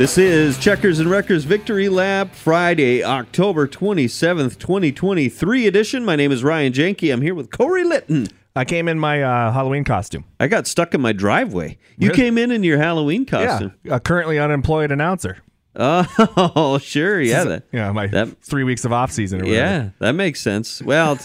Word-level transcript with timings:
This 0.00 0.16
is 0.16 0.56
Checkers 0.56 0.98
and 0.98 1.10
Wreckers 1.10 1.44
Victory 1.44 1.90
Lap 1.90 2.34
Friday, 2.34 3.04
October 3.04 3.68
27th, 3.68 4.58
2023 4.58 5.66
edition. 5.66 6.06
My 6.06 6.16
name 6.16 6.32
is 6.32 6.42
Ryan 6.42 6.72
Janke. 6.72 7.12
I'm 7.12 7.20
here 7.20 7.34
with 7.34 7.50
Corey 7.50 7.84
Litton. 7.84 8.28
I 8.56 8.64
came 8.64 8.88
in 8.88 8.98
my 8.98 9.22
uh, 9.22 9.52
Halloween 9.52 9.84
costume. 9.84 10.24
I 10.40 10.48
got 10.48 10.66
stuck 10.66 10.94
in 10.94 11.02
my 11.02 11.12
driveway. 11.12 11.76
You 11.98 12.08
Really? 12.08 12.16
came 12.16 12.38
in 12.38 12.50
in 12.50 12.64
your 12.64 12.78
Halloween 12.78 13.26
costume. 13.26 13.74
Yeah, 13.84 13.96
a 13.96 14.00
currently 14.00 14.38
unemployed 14.38 14.90
announcer. 14.90 15.36
Oh, 15.76 16.78
sure. 16.82 17.20
Yeah. 17.20 17.44
That, 17.44 17.64
Yeah, 17.70 17.92
my 17.92 18.06
that- 18.06 18.42
three 18.42 18.64
weeks 18.64 18.86
of 18.86 18.94
off 18.94 19.12
season. 19.12 19.42
Or 19.42 19.44
yeah, 19.44 19.90
that 19.98 20.12
makes 20.12 20.40
sense. 20.40 20.80
Well, 20.80 21.16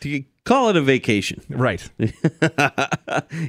to 0.00 0.24
call 0.44 0.68
it 0.68 0.76
a 0.76 0.82
vacation. 0.82 1.42
right. 1.48 1.88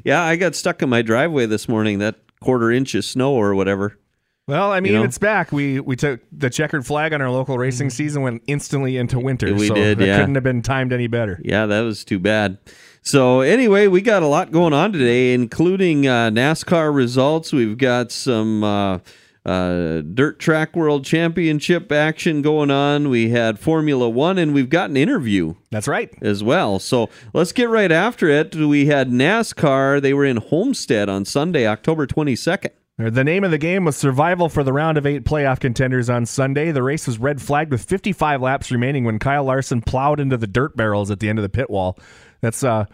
Yeah, 0.06 0.24
I 0.24 0.38
got 0.38 0.56
stuck 0.56 0.82
in 0.82 0.88
my 0.90 1.02
driveway 1.02 1.48
this 1.48 1.68
morning, 1.68 2.00
that 2.00 2.16
quarter 2.40 2.72
inch 2.72 2.96
of 2.96 3.04
snow 3.04 3.34
or 3.34 3.54
whatever. 3.56 3.98
Well, 4.48 4.74
I 4.74 4.82
mean, 4.82 4.92
You 4.92 5.00
know? 5.00 5.06
it's 5.06 5.18
back. 5.18 5.54
We 5.54 5.80
we 5.80 5.96
took 5.96 6.20
the 6.32 6.50
checkered 6.50 6.86
flag 6.86 7.14
on 7.14 7.22
our 7.22 7.30
local 7.30 7.58
racing 7.58 7.90
season, 7.90 8.24
went 8.24 8.44
instantly 8.46 8.98
into 8.98 9.18
winter. 9.18 9.54
We 9.54 9.68
so 9.68 9.74
did, 9.76 10.00
That 10.00 10.06
yeah. 10.06 10.20
couldn't 10.20 10.36
have 10.36 10.44
been 10.44 10.62
timed 10.62 10.92
any 10.92 11.08
better. 11.08 11.40
Yeah, 11.44 11.66
that 11.66 11.82
was 11.82 12.04
too 12.04 12.20
bad. 12.20 12.58
So 13.04 13.40
anyway, 13.42 13.88
we 13.88 14.02
got 14.02 14.22
a 14.22 14.28
lot 14.28 14.52
going 14.52 14.74
on 14.74 14.92
today, 14.92 15.34
including 15.34 16.08
uh, 16.08 16.30
NASCAR 16.30 16.94
results. 16.94 17.54
We've 17.54 17.78
got 17.78 18.12
some 18.12 18.64
uh, 18.66 19.00
uh, 19.46 20.02
dirt 20.02 20.40
track 20.40 20.76
world 20.76 21.06
championship 21.06 21.90
action 21.92 22.42
going 22.42 22.70
on. 22.72 23.08
We 23.10 23.30
had 23.30 23.60
Formula 23.60 24.10
One, 24.10 24.38
and 24.38 24.54
we've 24.54 24.70
got 24.70 24.90
an 24.90 24.98
interview 24.98 25.56
That's 25.72 25.88
right. 25.88 26.14
as 26.22 26.44
well. 26.44 26.80
So 26.80 27.10
let's 27.34 27.54
get 27.54 27.70
right 27.70 27.92
after 27.94 28.28
it. 28.28 28.56
We 28.56 28.88
had 28.88 29.10
NASCAR. 29.10 30.02
They 30.02 30.14
were 30.14 30.26
in 30.26 30.38
Homestead 30.38 31.08
on 31.08 31.24
Sunday, 31.24 31.66
October 31.66 32.06
twenty 32.08 32.36
second. 32.36 32.72
The 32.98 33.24
name 33.24 33.44
of 33.44 33.50
the 33.50 33.58
game 33.58 33.86
was 33.86 33.96
Survival 33.98 34.50
for 34.50 34.64
the 34.64 34.72
Round 34.72 35.00
of 35.00 35.08
Eight 35.08 35.24
playoff 35.24 35.60
contenders 35.60 36.12
on 36.12 36.28
Sunday. 36.28 36.72
The 36.72 36.84
race 36.84 37.08
was 37.08 37.18
red 37.18 37.42
flagged 37.42 37.72
with 37.72 37.84
55 37.84 38.40
laps 38.40 38.70
remaining 38.72 39.04
when 39.04 39.18
Kyle 39.18 39.44
Larson 39.46 39.82
plowed 39.82 40.20
into 40.20 40.38
the 40.38 40.46
dirt 40.46 40.78
barrels 40.78 41.10
at 41.10 41.20
the 41.20 41.28
end 41.28 41.40
of 41.40 41.44
the 41.44 41.50
pit 41.50 41.72
wall. 41.72 41.98
That's, 42.42 42.64
uh, 42.64 42.86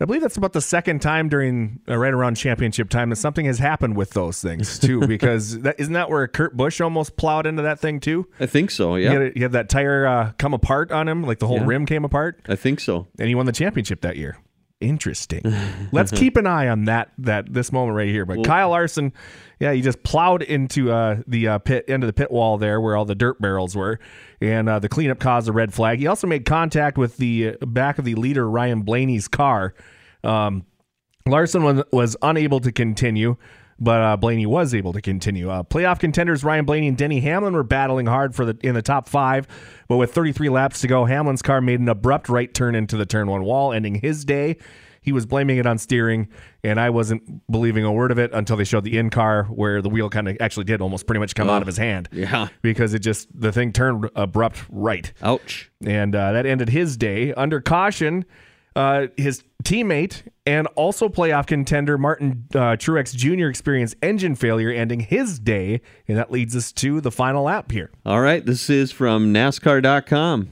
I 0.00 0.04
believe 0.06 0.22
that's 0.22 0.38
about 0.38 0.54
the 0.54 0.62
second 0.62 1.00
time 1.02 1.28
during 1.28 1.80
uh, 1.86 1.98
right 1.98 2.14
around 2.14 2.36
championship 2.36 2.88
time 2.88 3.10
that 3.10 3.16
something 3.16 3.44
has 3.44 3.58
happened 3.58 3.94
with 3.94 4.12
those 4.12 4.40
things 4.40 4.78
too. 4.80 5.06
Because 5.06 5.60
that, 5.60 5.78
isn't 5.78 5.92
that 5.92 6.08
where 6.08 6.26
Kurt 6.28 6.56
Busch 6.56 6.80
almost 6.80 7.18
plowed 7.18 7.46
into 7.46 7.60
that 7.62 7.78
thing 7.78 8.00
too? 8.00 8.26
I 8.40 8.46
think 8.46 8.70
so. 8.70 8.94
He, 8.94 9.04
Yeah, 9.04 9.12
had, 9.12 9.32
he 9.34 9.42
had 9.42 9.52
that 9.52 9.68
tire 9.68 10.06
uh, 10.06 10.32
come 10.38 10.54
apart 10.54 10.90
on 10.90 11.06
him, 11.08 11.24
like 11.24 11.40
the 11.40 11.46
whole 11.46 11.58
Yeah. 11.58 11.66
rim 11.66 11.84
came 11.84 12.06
apart, 12.06 12.40
I 12.48 12.56
think 12.56 12.80
so. 12.80 13.06
and 13.18 13.28
he 13.28 13.34
won 13.34 13.44
the 13.44 13.52
championship 13.52 14.00
that 14.00 14.16
year. 14.16 14.38
Interesting. 14.82 15.42
Let's 15.92 16.10
keep 16.10 16.36
an 16.36 16.46
eye 16.46 16.68
on 16.68 16.84
that 16.84 17.12
that 17.18 17.52
this 17.52 17.72
moment 17.72 17.96
right 17.96 18.08
here. 18.08 18.26
But 18.26 18.44
Kyle 18.44 18.70
Larson, 18.70 19.12
yeah, 19.60 19.72
he 19.72 19.80
just 19.80 20.02
plowed 20.02 20.42
into 20.42 20.90
uh, 20.90 21.22
the 21.26 21.48
uh, 21.48 21.58
pit 21.58 21.84
into 21.88 22.06
the 22.06 22.12
pit 22.12 22.30
wall 22.30 22.58
there 22.58 22.80
where 22.80 22.96
all 22.96 23.04
the 23.04 23.14
dirt 23.14 23.40
barrels 23.40 23.76
were, 23.76 24.00
and 24.40 24.68
uh, 24.68 24.78
the 24.78 24.88
cleanup 24.88 25.20
caused 25.20 25.48
a 25.48 25.52
red 25.52 25.72
flag. 25.72 26.00
He 26.00 26.06
also 26.06 26.26
made 26.26 26.44
contact 26.44 26.98
with 26.98 27.16
the 27.16 27.56
uh, 27.60 27.66
back 27.66 27.98
of 27.98 28.04
the 28.04 28.16
leader 28.16 28.48
Ryan 28.48 28.82
Blaney's 28.82 29.28
car. 29.28 29.74
Um, 30.24 30.66
Larson 31.26 31.62
was, 31.62 31.82
was 31.92 32.16
unable 32.22 32.60
to 32.60 32.72
continue, 32.72 33.36
but 33.78 34.00
uh, 34.00 34.16
Blaney 34.16 34.46
was 34.46 34.74
able 34.74 34.92
to 34.92 35.00
continue. 35.00 35.50
Uh, 35.50 35.62
playoff 35.62 35.98
contenders 35.98 36.44
Ryan 36.44 36.64
Blaney 36.64 36.88
and 36.88 36.96
Denny 36.96 37.20
Hamlin 37.20 37.54
were 37.54 37.62
battling 37.64 38.06
hard 38.06 38.34
for 38.34 38.44
the 38.44 38.56
in 38.62 38.74
the 38.74 38.82
top 38.82 39.08
five, 39.08 39.46
but 39.88 39.96
with 39.96 40.12
33 40.14 40.48
laps 40.48 40.80
to 40.82 40.86
go, 40.88 41.04
Hamlin's 41.04 41.42
car 41.42 41.60
made 41.60 41.80
an 41.80 41.88
abrupt 41.88 42.28
right 42.28 42.52
turn 42.52 42.74
into 42.74 42.96
the 42.96 43.06
turn 43.06 43.28
one 43.28 43.42
wall, 43.44 43.72
ending 43.72 43.96
his 43.96 44.24
day. 44.24 44.56
He 45.04 45.10
was 45.10 45.26
blaming 45.26 45.58
it 45.58 45.66
on 45.66 45.78
steering, 45.78 46.28
and 46.62 46.78
I 46.78 46.90
wasn't 46.90 47.42
believing 47.50 47.84
a 47.84 47.92
word 47.92 48.12
of 48.12 48.20
it 48.20 48.30
until 48.32 48.56
they 48.56 48.62
showed 48.62 48.84
the 48.84 48.96
in 48.96 49.10
car 49.10 49.44
where 49.46 49.82
the 49.82 49.88
wheel 49.88 50.08
kind 50.08 50.28
of 50.28 50.36
actually 50.40 50.62
did 50.62 50.80
almost 50.80 51.08
pretty 51.08 51.18
much 51.18 51.34
come 51.34 51.50
out 51.50 51.60
of 51.60 51.66
his 51.66 51.76
hand. 51.76 52.08
Yeah. 52.12 52.46
because 52.62 52.94
it 52.94 53.00
just 53.00 53.28
the 53.34 53.50
thing 53.50 53.72
turned 53.72 54.08
abrupt 54.14 54.60
right 54.70 55.12
Ouch. 55.20 55.72
and 55.84 56.14
uh, 56.14 56.30
that 56.30 56.46
ended 56.46 56.68
his 56.68 56.96
day 56.96 57.34
under 57.34 57.60
caution. 57.60 58.24
Uh, 58.74 59.08
his 59.16 59.42
teammate 59.62 60.22
and 60.46 60.66
also 60.68 61.08
playoff 61.08 61.46
contender 61.46 61.98
Martin 61.98 62.46
uh, 62.54 62.76
Truex 62.76 63.14
Jr. 63.14 63.48
experienced 63.48 63.96
engine 64.02 64.34
failure, 64.34 64.70
ending 64.70 65.00
his 65.00 65.38
day, 65.38 65.80
and 66.08 66.18
that 66.18 66.30
leads 66.30 66.56
us 66.56 66.72
to 66.72 67.00
the 67.00 67.10
final 67.10 67.44
lap 67.44 67.70
here. 67.70 67.90
All 68.04 68.20
right, 68.20 68.44
this 68.44 68.68
is 68.70 68.90
from 68.90 69.32
NASCAR.com. 69.32 70.50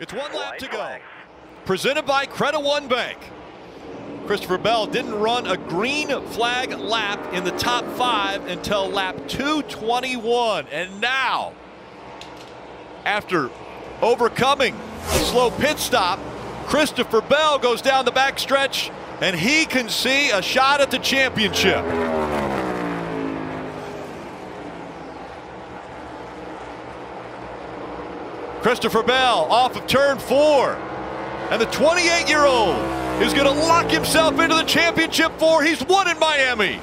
It's 0.00 0.12
one 0.12 0.32
lap 0.32 0.58
to 0.58 0.68
go. 0.68 0.96
Presented 1.64 2.06
by 2.06 2.26
Credit 2.26 2.60
One 2.60 2.88
Bank. 2.88 3.18
Christopher 4.26 4.58
Bell 4.58 4.86
didn't 4.86 5.14
run 5.14 5.46
a 5.46 5.56
green 5.56 6.08
flag 6.26 6.72
lap 6.72 7.32
in 7.32 7.44
the 7.44 7.50
top 7.52 7.84
five 7.96 8.46
until 8.46 8.86
lap 8.88 9.16
221. 9.26 10.66
And 10.68 11.00
now, 11.00 11.54
after 13.06 13.50
overcoming 14.02 14.74
a 14.74 15.18
slow 15.20 15.50
pit 15.50 15.78
stop, 15.78 16.20
Christopher 16.68 17.22
Bell 17.22 17.58
goes 17.58 17.80
down 17.80 18.04
the 18.04 18.12
backstretch 18.12 18.92
and 19.22 19.34
he 19.34 19.64
can 19.64 19.88
see 19.88 20.28
a 20.30 20.42
shot 20.42 20.82
at 20.82 20.90
the 20.90 20.98
championship. 20.98 21.82
Christopher 28.60 29.02
Bell 29.02 29.46
off 29.50 29.76
of 29.76 29.86
turn 29.86 30.18
four. 30.18 30.74
And 31.50 31.58
the 31.58 31.66
28 31.66 32.28
year 32.28 32.44
old 32.44 32.76
is 33.22 33.32
going 33.32 33.46
to 33.46 33.60
lock 33.62 33.90
himself 33.90 34.38
into 34.38 34.54
the 34.54 34.64
championship 34.64 35.32
four. 35.38 35.62
He's 35.62 35.82
won 35.86 36.06
in 36.06 36.18
Miami. 36.18 36.80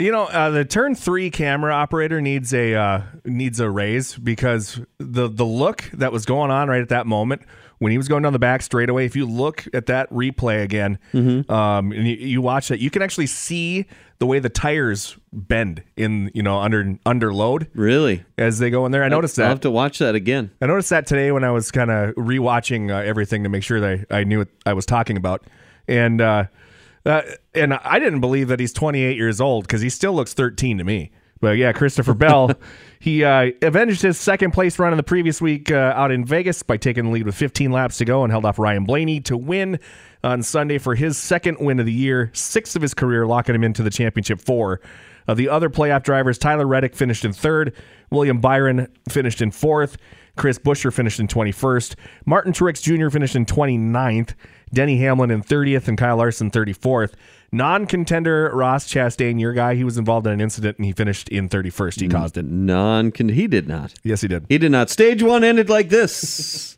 You 0.00 0.12
know, 0.12 0.26
uh, 0.26 0.50
the 0.50 0.64
turn 0.64 0.94
three 0.94 1.28
camera 1.28 1.72
operator 1.74 2.20
needs 2.20 2.54
a 2.54 2.72
uh, 2.74 3.02
needs 3.24 3.58
a 3.58 3.68
raise 3.68 4.14
because 4.14 4.80
the 4.98 5.28
the 5.28 5.44
look 5.44 5.82
that 5.94 6.12
was 6.12 6.24
going 6.24 6.52
on 6.52 6.68
right 6.68 6.80
at 6.80 6.90
that 6.90 7.04
moment 7.08 7.42
when 7.78 7.90
he 7.90 7.98
was 7.98 8.06
going 8.06 8.22
down 8.22 8.32
the 8.32 8.38
back 8.38 8.62
straightaway. 8.62 9.06
If 9.06 9.16
you 9.16 9.26
look 9.26 9.64
at 9.74 9.86
that 9.86 10.08
replay 10.10 10.62
again, 10.62 11.00
um, 11.12 11.90
and 11.90 12.06
you, 12.06 12.14
you 12.14 12.40
watch 12.40 12.68
that, 12.68 12.78
you 12.78 12.90
can 12.90 13.02
actually 13.02 13.26
see 13.26 13.86
the 14.20 14.26
way 14.26 14.38
the 14.38 14.48
tires 14.48 15.16
bend 15.32 15.82
in 15.96 16.30
you 16.32 16.44
know 16.44 16.60
under 16.60 16.96
under 17.04 17.34
load 17.34 17.66
Really? 17.74 18.24
as 18.36 18.60
they 18.60 18.70
go 18.70 18.86
in 18.86 18.92
there. 18.92 19.02
I 19.02 19.08
noticed 19.08 19.34
that. 19.34 19.44
I'll 19.44 19.48
have 19.48 19.60
to 19.62 19.70
watch 19.70 19.98
that 19.98 20.14
again. 20.14 20.52
I 20.62 20.66
noticed 20.66 20.90
that 20.90 21.08
today 21.08 21.32
when 21.32 21.42
I 21.42 21.50
was 21.50 21.72
kind 21.72 21.90
of 21.90 22.14
rewatching 22.14 22.92
uh, 22.92 23.02
everything 23.02 23.42
to 23.42 23.48
make 23.48 23.64
sure 23.64 23.80
that 23.80 24.06
I, 24.12 24.18
I 24.20 24.24
knew 24.24 24.38
what 24.38 24.48
I 24.64 24.74
was 24.74 24.86
talking 24.86 25.16
about, 25.16 25.42
and 25.88 26.20
uh, 27.04 27.08
uh, 27.08 27.22
and 27.54 27.74
I 27.74 27.98
didn't 27.98 28.20
believe 28.20 28.48
that 28.48 28.60
he's 28.60 28.72
28 28.72 29.16
years 29.16 29.40
old 29.40 29.64
because 29.64 29.80
he 29.80 29.90
still 29.90 30.12
looks 30.12 30.34
13 30.34 30.78
to 30.78 30.84
me. 30.84 31.10
But 31.40 31.56
yeah, 31.56 31.72
Christopher 31.72 32.14
Bell, 32.14 32.52
he 33.00 33.24
uh, 33.24 33.52
avenged 33.62 34.02
his 34.02 34.18
second 34.18 34.52
place 34.52 34.78
run 34.78 34.92
in 34.92 34.96
the 34.96 35.02
previous 35.02 35.40
week 35.40 35.70
uh, 35.70 35.92
out 35.94 36.10
in 36.10 36.24
Vegas 36.24 36.62
by 36.62 36.76
taking 36.76 37.04
the 37.04 37.10
lead 37.10 37.26
with 37.26 37.34
15 37.34 37.70
laps 37.70 37.98
to 37.98 38.04
go 38.04 38.24
and 38.24 38.32
held 38.32 38.44
off 38.44 38.58
Ryan 38.58 38.84
Blaney 38.84 39.20
to 39.22 39.36
win 39.36 39.78
on 40.24 40.42
Sunday 40.42 40.78
for 40.78 40.94
his 40.94 41.16
second 41.16 41.58
win 41.60 41.78
of 41.78 41.86
the 41.86 41.92
year, 41.92 42.30
sixth 42.34 42.74
of 42.74 42.82
his 42.82 42.94
career, 42.94 43.26
locking 43.26 43.54
him 43.54 43.64
into 43.64 43.82
the 43.82 43.90
championship 43.90 44.40
four. 44.40 44.80
Of 45.26 45.36
the 45.36 45.50
other 45.50 45.68
playoff 45.68 46.04
drivers, 46.04 46.38
Tyler 46.38 46.66
Reddick 46.66 46.96
finished 46.96 47.22
in 47.22 47.34
third, 47.34 47.74
William 48.10 48.40
Byron 48.40 48.88
finished 49.10 49.42
in 49.42 49.50
fourth, 49.50 49.98
Chris 50.36 50.58
Buescher 50.58 50.90
finished 50.90 51.20
in 51.20 51.28
21st, 51.28 51.96
Martin 52.24 52.52
Truex 52.54 52.80
Jr. 52.80 53.10
finished 53.10 53.36
in 53.36 53.44
29th, 53.44 54.34
Denny 54.72 54.98
Hamlin 54.98 55.30
in 55.30 55.42
30th, 55.42 55.88
and 55.88 55.98
Kyle 55.98 56.16
Larson 56.16 56.50
34th. 56.50 57.12
Non 57.50 57.86
contender 57.86 58.50
Ross 58.52 58.86
Chastain, 58.86 59.40
your 59.40 59.54
guy, 59.54 59.74
he 59.74 59.84
was 59.84 59.96
involved 59.96 60.26
in 60.26 60.34
an 60.34 60.40
incident 60.40 60.76
and 60.76 60.84
he 60.84 60.92
finished 60.92 61.30
in 61.30 61.48
31st. 61.48 62.00
He 62.00 62.08
caused 62.08 62.36
it. 62.36 62.44
Non 62.44 63.10
he 63.10 63.46
did 63.46 63.66
not. 63.66 63.94
Yes, 64.02 64.20
he 64.20 64.28
did. 64.28 64.44
He 64.50 64.58
did 64.58 64.70
not. 64.70 64.90
Stage 64.90 65.22
one 65.22 65.42
ended 65.44 65.70
like 65.70 65.88
this. 65.88 66.76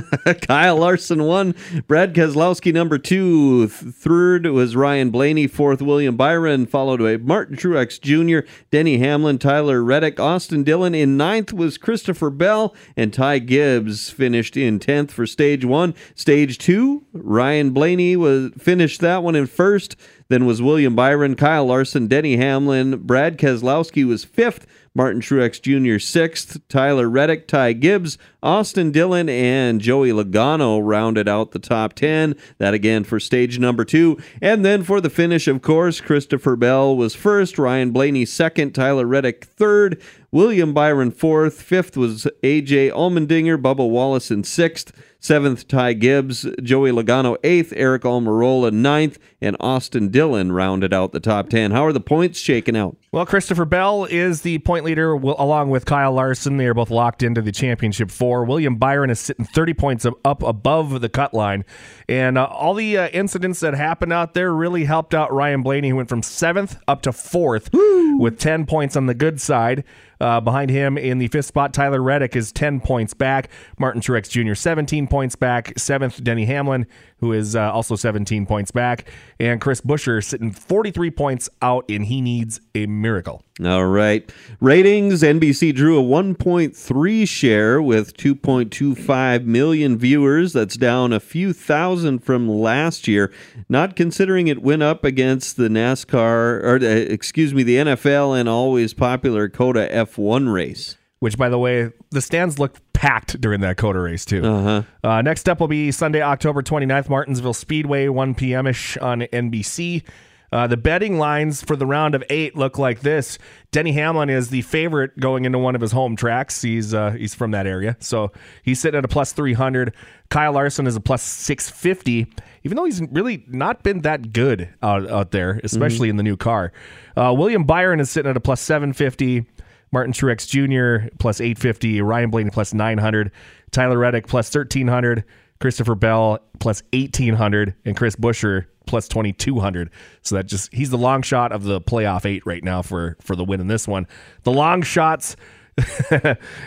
Kyle 0.42 0.76
Larson 0.76 1.24
won. 1.24 1.54
Brad 1.86 2.14
Keselowski 2.14 2.72
number 2.72 2.98
two, 2.98 3.68
third 3.68 4.46
was 4.46 4.76
Ryan 4.76 5.10
Blaney. 5.10 5.46
Fourth, 5.46 5.82
William 5.82 6.16
Byron. 6.16 6.66
Followed 6.66 7.00
by 7.00 7.16
Martin 7.16 7.56
Truex 7.56 8.00
Jr., 8.00 8.46
Denny 8.70 8.98
Hamlin, 8.98 9.38
Tyler 9.38 9.82
Reddick, 9.82 10.18
Austin 10.18 10.64
Dillon. 10.64 10.94
In 10.94 11.16
ninth 11.16 11.52
was 11.52 11.78
Christopher 11.78 12.30
Bell, 12.30 12.74
and 12.96 13.12
Ty 13.12 13.40
Gibbs 13.40 14.10
finished 14.10 14.56
in 14.56 14.78
tenth 14.78 15.10
for 15.10 15.26
stage 15.26 15.64
one. 15.64 15.94
Stage 16.14 16.58
two, 16.58 17.04
Ryan 17.12 17.70
Blaney 17.70 18.16
was 18.16 18.52
finished 18.58 19.00
that 19.00 19.22
one 19.22 19.36
in 19.36 19.46
first. 19.46 19.96
Then 20.28 20.46
was 20.46 20.62
William 20.62 20.96
Byron, 20.96 21.34
Kyle 21.34 21.66
Larson, 21.66 22.06
Denny 22.06 22.38
Hamlin, 22.38 22.96
Brad 22.98 23.36
Keselowski 23.36 24.06
was 24.06 24.24
fifth. 24.24 24.66
Martin 24.94 25.22
Truex 25.22 25.60
Jr. 25.60 25.98
sixth, 25.98 26.60
Tyler 26.68 27.08
Reddick, 27.08 27.48
Ty 27.48 27.72
Gibbs, 27.74 28.18
Austin 28.42 28.92
Dillon, 28.92 29.28
and 29.28 29.80
Joey 29.80 30.10
Logano 30.10 30.80
rounded 30.82 31.28
out 31.28 31.52
the 31.52 31.58
top 31.58 31.94
10. 31.94 32.34
That 32.58 32.74
again 32.74 33.04
for 33.04 33.18
stage 33.18 33.58
number 33.58 33.84
two. 33.84 34.18
And 34.40 34.64
then 34.64 34.82
for 34.82 35.00
the 35.00 35.08
finish, 35.10 35.48
of 35.48 35.62
course, 35.62 36.00
Christopher 36.00 36.56
Bell 36.56 36.94
was 36.94 37.14
first, 37.14 37.58
Ryan 37.58 37.90
Blaney 37.90 38.26
second, 38.26 38.72
Tyler 38.72 39.06
Reddick 39.06 39.44
third, 39.44 40.00
William 40.32 40.72
Byron 40.72 41.10
fourth, 41.10 41.60
fifth 41.60 41.94
was 41.94 42.26
AJ 42.42 42.90
Allmendinger, 42.90 43.60
Bubba 43.60 43.86
Wallace 43.86 44.30
in 44.30 44.44
sixth. 44.44 44.90
Seventh, 45.22 45.68
Ty 45.68 45.92
Gibbs. 45.92 46.48
Joey 46.60 46.90
Logano, 46.90 47.36
eighth. 47.44 47.72
Aric 47.76 48.00
Almirola, 48.00 48.72
ninth. 48.72 49.20
And 49.40 49.56
Austin 49.60 50.08
Dillon 50.08 50.50
rounded 50.50 50.92
out 50.92 51.12
the 51.12 51.20
top 51.20 51.48
10. 51.48 51.70
How 51.70 51.86
are 51.86 51.92
the 51.92 52.00
points 52.00 52.40
shaken 52.40 52.74
out? 52.74 52.96
Well, 53.12 53.24
Christopher 53.24 53.64
Bell 53.64 54.04
is 54.04 54.42
the 54.42 54.58
point 54.58 54.84
leader 54.84 55.12
along 55.12 55.70
with 55.70 55.84
Kyle 55.84 56.12
Larson. 56.12 56.56
They 56.56 56.66
are 56.66 56.74
both 56.74 56.90
locked 56.90 57.22
into 57.22 57.40
the 57.40 57.52
championship 57.52 58.10
four. 58.10 58.44
William 58.44 58.74
Byron 58.74 59.10
is 59.10 59.20
sitting 59.20 59.44
30 59.44 59.74
points 59.74 60.06
up 60.24 60.42
above 60.42 61.00
the 61.00 61.08
cut 61.08 61.32
line. 61.32 61.64
And 62.08 62.36
uh, 62.36 62.46
all 62.46 62.74
the 62.74 62.98
uh, 62.98 63.08
incidents 63.10 63.60
that 63.60 63.74
happened 63.74 64.12
out 64.12 64.34
there 64.34 64.52
really 64.52 64.84
helped 64.86 65.14
out 65.14 65.32
Ryan 65.32 65.62
Blaney, 65.62 65.90
who 65.90 65.96
went 65.96 66.08
from 66.08 66.24
seventh 66.24 66.80
up 66.88 67.02
to 67.02 67.12
fourth 67.12 67.72
Woo! 67.72 68.18
with 68.18 68.40
10 68.40 68.66
points 68.66 68.96
on 68.96 69.06
the 69.06 69.14
good 69.14 69.40
side. 69.40 69.84
Uh, 70.22 70.40
behind 70.40 70.70
him 70.70 70.96
in 70.96 71.18
the 71.18 71.26
fifth 71.26 71.46
spot, 71.46 71.74
Tyler 71.74 72.00
Reddick 72.00 72.36
is 72.36 72.52
10 72.52 72.80
points 72.80 73.12
back. 73.12 73.50
Martin 73.76 74.00
Truex 74.00 74.30
Jr., 74.30 74.54
17 74.54 75.08
points 75.08 75.34
back. 75.34 75.76
Seventh, 75.76 76.22
Denny 76.22 76.44
Hamlin, 76.44 76.86
who 77.22 77.32
is 77.32 77.54
uh, 77.54 77.70
also 77.70 77.94
17 77.94 78.46
points 78.46 78.72
back. 78.72 79.08
And 79.38 79.60
Chris 79.60 79.80
Buescher 79.80 80.22
sitting 80.22 80.50
43 80.50 81.08
points 81.12 81.48
out, 81.62 81.84
and 81.88 82.04
he 82.04 82.20
needs 82.20 82.60
a 82.74 82.86
miracle. 82.86 83.44
All 83.64 83.86
right. 83.86 84.28
Ratings 84.60 85.22
NBC 85.22 85.72
drew 85.72 86.00
a 86.00 86.02
1.3 86.02 87.28
share 87.28 87.80
with 87.80 88.16
2.25 88.16 89.44
million 89.44 89.96
viewers. 89.96 90.52
That's 90.52 90.76
down 90.76 91.12
a 91.12 91.20
few 91.20 91.52
thousand 91.52 92.24
from 92.24 92.48
last 92.48 93.06
year. 93.06 93.32
Not 93.68 93.94
considering 93.94 94.48
it 94.48 94.60
went 94.60 94.82
up 94.82 95.04
against 95.04 95.56
the 95.56 95.68
NASCAR, 95.68 96.64
or 96.64 96.80
uh, 96.82 96.88
excuse 96.88 97.54
me, 97.54 97.62
the 97.62 97.76
NFL 97.76 98.36
and 98.36 98.48
always 98.48 98.94
popular 98.94 99.48
COTA 99.48 99.88
F1 99.92 100.52
race. 100.52 100.96
Which, 101.22 101.38
by 101.38 101.50
the 101.50 101.58
way, 101.58 101.92
the 102.10 102.20
stands 102.20 102.58
look 102.58 102.78
packed 102.94 103.40
during 103.40 103.60
that 103.60 103.76
COTA 103.76 104.00
race, 104.00 104.24
too. 104.24 104.44
Uh-huh. 104.44 104.82
Uh, 105.04 105.22
next 105.22 105.48
up 105.48 105.60
will 105.60 105.68
be 105.68 105.92
Sunday, 105.92 106.20
October 106.20 106.62
29th, 106.62 107.08
Martinsville 107.08 107.54
Speedway, 107.54 108.08
1 108.08 108.34
p.m. 108.34 108.66
ish 108.66 108.96
on 108.96 109.20
NBC. 109.20 110.02
Uh, 110.50 110.66
the 110.66 110.76
betting 110.76 111.18
lines 111.18 111.62
for 111.62 111.76
the 111.76 111.86
round 111.86 112.16
of 112.16 112.24
eight 112.28 112.56
look 112.56 112.76
like 112.76 113.02
this. 113.02 113.38
Denny 113.70 113.92
Hamlin 113.92 114.30
is 114.30 114.50
the 114.50 114.62
favorite 114.62 115.16
going 115.20 115.44
into 115.44 115.60
one 115.60 115.76
of 115.76 115.80
his 115.80 115.92
home 115.92 116.16
tracks. 116.16 116.60
He's 116.60 116.92
uh, 116.92 117.12
he's 117.12 117.36
from 117.36 117.52
that 117.52 117.68
area, 117.68 117.96
so 118.00 118.32
he's 118.64 118.80
sitting 118.80 118.98
at 118.98 119.04
a 119.04 119.08
plus 119.08 119.32
three 119.32 119.54
hundred. 119.54 119.94
Kyle 120.28 120.54
Larson 120.54 120.88
is 120.88 120.96
a 120.96 121.00
plus 121.00 121.22
six 121.22 121.70
fifty, 121.70 122.26
even 122.64 122.76
though 122.76 122.84
he's 122.84 123.00
really 123.12 123.44
not 123.46 123.84
been 123.84 124.00
that 124.00 124.32
good 124.32 124.68
out 124.82 125.08
out 125.08 125.30
there, 125.30 125.60
especially 125.62 126.08
mm-hmm. 126.08 126.10
in 126.10 126.16
the 126.16 126.22
new 126.24 126.36
car. 126.36 126.72
Uh, 127.16 127.32
William 127.34 127.62
Byron 127.62 128.00
is 128.00 128.10
sitting 128.10 128.28
at 128.28 128.36
a 128.36 128.40
plus 128.40 128.60
seven 128.60 128.92
fifty. 128.92 129.46
Martin 129.92 130.12
Truex 130.12 130.48
Jr. 130.48 131.08
plus 131.18 131.40
eight 131.40 131.58
fifty. 131.58 132.00
Ryan 132.00 132.30
Blaney 132.30 132.50
plus 132.50 132.74
nine 132.74 132.98
hundred. 132.98 133.30
Tyler 133.70 133.98
Reddick 133.98 134.26
plus 134.26 134.48
thirteen 134.50 134.88
hundred. 134.88 135.24
Christopher 135.60 135.94
Bell 135.94 136.40
plus 136.58 136.82
1800 136.92 137.76
and 137.84 137.96
Chris 137.96 138.16
Buescher 138.16 138.66
plus 138.88 139.06
2200. 139.06 139.90
So 140.22 140.34
that 140.34 140.46
just 140.46 140.74
he's 140.74 140.90
the 140.90 140.98
long 140.98 141.22
shot 141.22 141.52
of 141.52 141.62
the 141.62 141.80
playoff 141.80 142.26
8 142.26 142.44
right 142.44 142.64
now 142.64 142.82
for 142.82 143.16
for 143.20 143.36
the 143.36 143.44
win 143.44 143.60
in 143.60 143.68
this 143.68 143.86
one. 143.86 144.08
The 144.42 144.50
long 144.50 144.82
shots 144.82 145.36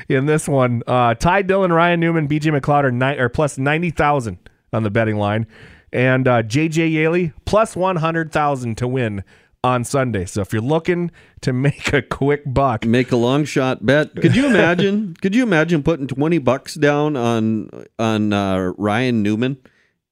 in 0.08 0.26
this 0.28 0.48
one, 0.48 0.82
uh, 0.88 1.14
Ty 1.16 1.42
Dillon, 1.42 1.74
Ryan 1.74 2.00
Newman, 2.00 2.30
BJ 2.30 2.58
McLeod 2.58 2.86
are, 2.86 2.92
ni- 2.92 3.30
plus 3.30 3.58
90,000 3.58 4.38
on 4.72 4.84
the 4.84 4.90
betting 4.90 5.18
line 5.18 5.46
and 5.92 6.28
uh, 6.28 6.42
JJ 6.42 6.92
Yeley 6.92 7.34
plus 7.46 7.76
100,000 7.76 8.78
to 8.78 8.88
win 8.88 9.24
on 9.66 9.84
Sunday. 9.84 10.26
So 10.26 10.42
if 10.42 10.54
you're 10.54 10.62
looking 10.62 11.12
to 11.42 11.52
make 11.52 11.92
a 11.92 12.02
quick 12.04 12.44
buck, 12.46 12.86
make 12.86 13.12
a 13.12 13.16
long 13.16 13.46
shot 13.46 13.84
bet. 13.84 14.16
Could 14.16 14.36
you 14.36 14.46
imagine? 14.50 15.16
could 15.16 15.36
you 15.36 15.44
imagine 15.44 15.82
putting 15.82 16.08
twenty 16.08 16.38
bucks 16.38 16.76
down 16.76 17.18
on 17.18 17.70
on 17.98 18.32
uh, 18.32 18.74
Ryan 18.78 19.24
Newman 19.24 19.58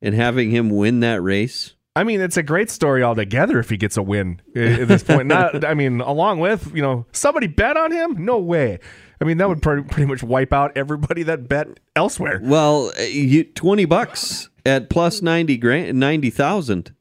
and 0.02 0.16
having 0.16 0.50
him 0.50 0.70
win 0.72 1.02
that 1.02 1.22
race? 1.22 1.76
I 1.96 2.04
mean, 2.04 2.22
it's 2.22 2.38
a 2.38 2.44
great 2.44 2.72
story 2.72 3.04
altogether 3.04 3.60
if 3.60 3.70
he 3.70 3.78
gets 3.78 3.98
a 3.98 4.02
win 4.02 4.42
at 4.56 4.88
this 4.88 5.04
point. 5.04 5.28
Not, 5.28 5.64
I 5.66 5.76
mean, 5.76 6.02
along 6.02 6.40
with 6.40 6.76
you 6.76 6.82
know 6.82 7.06
somebody 7.12 7.46
bet 7.46 7.78
on 7.78 7.92
him. 7.92 8.26
No 8.26 8.40
way. 8.40 8.80
I 9.22 9.26
mean, 9.26 9.38
that 9.38 9.48
would 9.48 9.62
pretty, 9.62 9.84
pretty 9.84 10.08
much 10.08 10.24
wipe 10.24 10.52
out 10.52 10.76
everybody 10.76 11.22
that 11.24 11.48
bet 11.48 11.68
elsewhere. 11.96 12.42
Well, 12.44 12.92
you, 13.00 13.44
twenty 13.44 13.86
bucks 13.86 14.50
at 14.66 14.90
plus 14.90 15.22
ninety 15.22 15.58
grand, 15.58 16.00
ninety 16.00 16.32
thousand. 16.32 16.96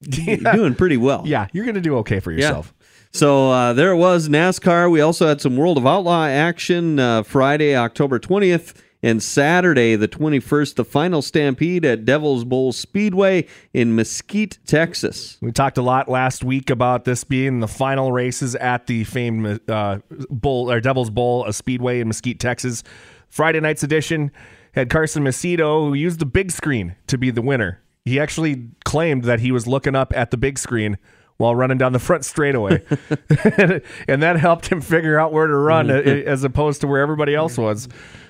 You're 0.08 0.52
doing 0.52 0.74
pretty 0.74 0.96
well. 0.96 1.22
Yeah, 1.24 1.48
you're 1.52 1.64
going 1.64 1.74
to 1.74 1.80
do 1.80 1.96
okay 1.98 2.20
for 2.20 2.30
yourself. 2.30 2.74
Yeah. 2.78 2.86
So 3.12 3.50
uh, 3.50 3.72
there 3.72 3.92
it 3.92 3.96
was 3.96 4.28
NASCAR. 4.28 4.90
We 4.90 5.00
also 5.00 5.26
had 5.26 5.40
some 5.40 5.56
World 5.56 5.78
of 5.78 5.86
Outlaw 5.86 6.26
action 6.26 6.98
uh, 6.98 7.22
Friday, 7.22 7.74
October 7.74 8.18
20th, 8.18 8.74
and 9.02 9.22
Saturday, 9.22 9.96
the 9.96 10.08
21st, 10.08 10.74
the 10.74 10.84
final 10.84 11.22
stampede 11.22 11.84
at 11.84 12.04
Devil's 12.04 12.44
Bowl 12.44 12.72
Speedway 12.72 13.46
in 13.72 13.94
Mesquite, 13.94 14.58
Texas. 14.66 15.38
We 15.40 15.52
talked 15.52 15.78
a 15.78 15.82
lot 15.82 16.08
last 16.08 16.44
week 16.44 16.68
about 16.68 17.04
this 17.04 17.24
being 17.24 17.60
the 17.60 17.68
final 17.68 18.12
races 18.12 18.54
at 18.56 18.86
the 18.86 19.04
famed 19.04 19.60
uh, 19.70 20.00
Bull 20.28 20.70
or 20.70 20.80
Devil's 20.80 21.10
Bowl 21.10 21.46
a 21.46 21.52
Speedway 21.52 22.00
in 22.00 22.08
Mesquite, 22.08 22.40
Texas. 22.40 22.82
Friday 23.28 23.60
night's 23.60 23.82
edition 23.82 24.30
had 24.72 24.90
Carson 24.90 25.24
Macedo, 25.24 25.88
who 25.88 25.94
used 25.94 26.18
the 26.18 26.26
big 26.26 26.50
screen 26.50 26.96
to 27.06 27.16
be 27.16 27.30
the 27.30 27.42
winner. 27.42 27.80
He 28.06 28.20
actually 28.20 28.70
claimed 28.84 29.24
that 29.24 29.40
he 29.40 29.50
was 29.50 29.66
looking 29.66 29.96
up 29.96 30.16
at 30.16 30.30
the 30.30 30.36
big 30.36 30.58
screen 30.58 30.96
while 31.38 31.54
running 31.54 31.76
down 31.76 31.92
the 31.92 31.98
front 31.98 32.24
straightaway, 32.24 32.82
and 34.08 34.22
that 34.22 34.36
helped 34.38 34.68
him 34.68 34.80
figure 34.80 35.18
out 35.18 35.32
where 35.32 35.46
to 35.46 35.56
run 35.56 35.88
mm-hmm. 35.88 36.28
as 36.28 36.44
opposed 36.44 36.80
to 36.80 36.86
where 36.86 37.02
everybody 37.02 37.34
else 37.34 37.58
was. 37.58 37.88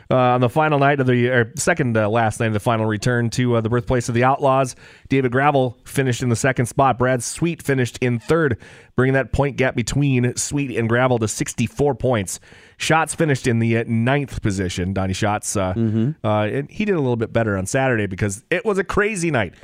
Uh, 0.08 0.16
on 0.16 0.40
the 0.40 0.48
final 0.48 0.78
night 0.78 1.00
of 1.00 1.06
the 1.08 1.28
or 1.28 1.52
second 1.56 1.96
uh, 1.96 2.08
last 2.08 2.38
night 2.38 2.46
of 2.46 2.52
the 2.52 2.60
final 2.60 2.86
return 2.86 3.28
to 3.28 3.56
uh, 3.56 3.60
the 3.60 3.68
birthplace 3.68 4.08
of 4.08 4.14
the 4.14 4.22
Outlaws, 4.22 4.76
David 5.08 5.32
Gravel 5.32 5.76
finished 5.84 6.22
in 6.22 6.28
the 6.28 6.36
second 6.36 6.66
spot. 6.66 6.96
Brad 6.96 7.24
Sweet 7.24 7.60
finished 7.60 7.98
in 8.00 8.20
third, 8.20 8.56
bringing 8.94 9.14
that 9.14 9.32
point 9.32 9.56
gap 9.56 9.74
between 9.74 10.36
Sweet 10.36 10.76
and 10.78 10.88
Gravel 10.88 11.18
to 11.18 11.26
64 11.26 11.96
points. 11.96 12.38
Schatz 12.78 13.14
finished 13.14 13.46
in 13.46 13.58
the 13.58 13.78
uh, 13.78 13.84
ninth 13.86 14.42
position. 14.42 14.92
Donnie 14.92 15.14
Schatz, 15.14 15.56
uh, 15.56 15.72
mm-hmm. 15.74 16.10
Uh, 16.26 16.44
and 16.44 16.70
he 16.70 16.84
did 16.84 16.94
a 16.94 17.00
little 17.00 17.16
bit 17.16 17.32
better 17.32 17.56
on 17.56 17.66
Saturday 17.66 18.06
because 18.06 18.44
it 18.50 18.64
was 18.64 18.78
a 18.78 18.84
crazy 18.84 19.30
night. 19.30 19.54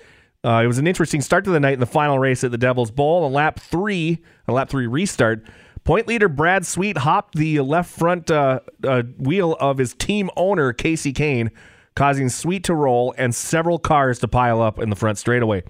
Uh, 0.45 0.61
it 0.64 0.66
was 0.66 0.78
an 0.78 0.87
interesting 0.87 1.21
start 1.21 1.45
to 1.45 1.50
the 1.50 1.61
night 1.61 1.75
in 1.75 1.81
the 1.81 1.87
final 1.87 2.19
race 2.19 2.42
at 2.42 2.50
the 2.50 2.59
Devil's 2.59 2.90
Bowl. 2.90 3.25
On 3.25 3.33
lap 3.33 3.61
three, 3.61 4.23
a 4.49 4.52
lap 4.52 4.69
three 4.69 4.87
restart, 4.87 5.47
point 5.85 6.09
leader 6.09 6.28
Brad 6.28 6.66
Sweet 6.66 6.99
hopped 6.99 7.37
the 7.37 7.61
left 7.61 7.97
front 7.97 8.31
uh, 8.31 8.61
uh, 8.83 9.02
wheel 9.19 9.57
of 9.61 9.78
his 9.78 9.95
team 9.95 10.31
owner 10.37 10.73
Kasey 10.73 11.12
Kahne, 11.12 11.50
causing 11.95 12.28
Sweet 12.28 12.64
to 12.64 12.75
roll 12.75 13.14
and 13.16 13.35
several 13.35 13.78
cars 13.78 14.19
to 14.21 14.28
pile 14.28 14.61
up 14.61 14.81
in 14.81 14.90
the 14.90 14.97
front 14.97 15.19
straightaway. 15.19 15.62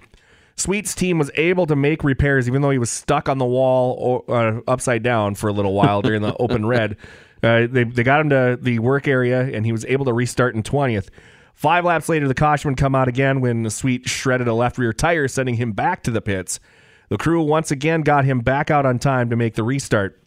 Sweet's 0.55 0.95
team 0.95 1.17
was 1.17 1.31
able 1.35 1.65
to 1.65 1.75
make 1.75 2.03
repairs 2.03 2.47
even 2.47 2.61
though 2.61 2.69
he 2.69 2.77
was 2.77 2.89
stuck 2.89 3.27
on 3.27 3.37
the 3.37 3.45
wall 3.45 4.23
or, 4.27 4.35
uh, 4.35 4.61
upside 4.67 5.03
down 5.03 5.35
for 5.35 5.49
a 5.49 5.53
little 5.53 5.73
while 5.73 6.01
during 6.01 6.21
the 6.21 6.35
open 6.39 6.65
red. 6.65 6.97
Uh, 7.43 7.67
they, 7.69 7.83
they 7.83 8.03
got 8.03 8.21
him 8.21 8.29
to 8.29 8.57
the 8.59 8.79
work 8.79 9.07
area, 9.07 9.41
and 9.41 9.65
he 9.65 9.71
was 9.71 9.85
able 9.85 10.05
to 10.05 10.13
restart 10.13 10.55
in 10.55 10.63
20th. 10.63 11.09
Five 11.53 11.85
laps 11.85 12.09
later, 12.09 12.27
the 12.27 12.33
caution 12.33 12.71
would 12.71 12.77
come 12.77 12.95
out 12.95 13.07
again 13.07 13.41
when 13.41 13.63
the 13.63 13.69
Sweet 13.69 14.07
shredded 14.07 14.47
a 14.47 14.53
left 14.53 14.77
rear 14.77 14.93
tire, 14.93 15.27
sending 15.27 15.55
him 15.55 15.73
back 15.73 16.03
to 16.03 16.11
the 16.11 16.21
pits. 16.21 16.59
The 17.09 17.17
crew 17.17 17.43
once 17.43 17.69
again 17.69 18.01
got 18.01 18.25
him 18.25 18.39
back 18.39 18.71
out 18.71 18.85
on 18.85 18.97
time 18.97 19.29
to 19.29 19.35
make 19.35 19.55
the 19.55 19.63
restart. 19.63 20.19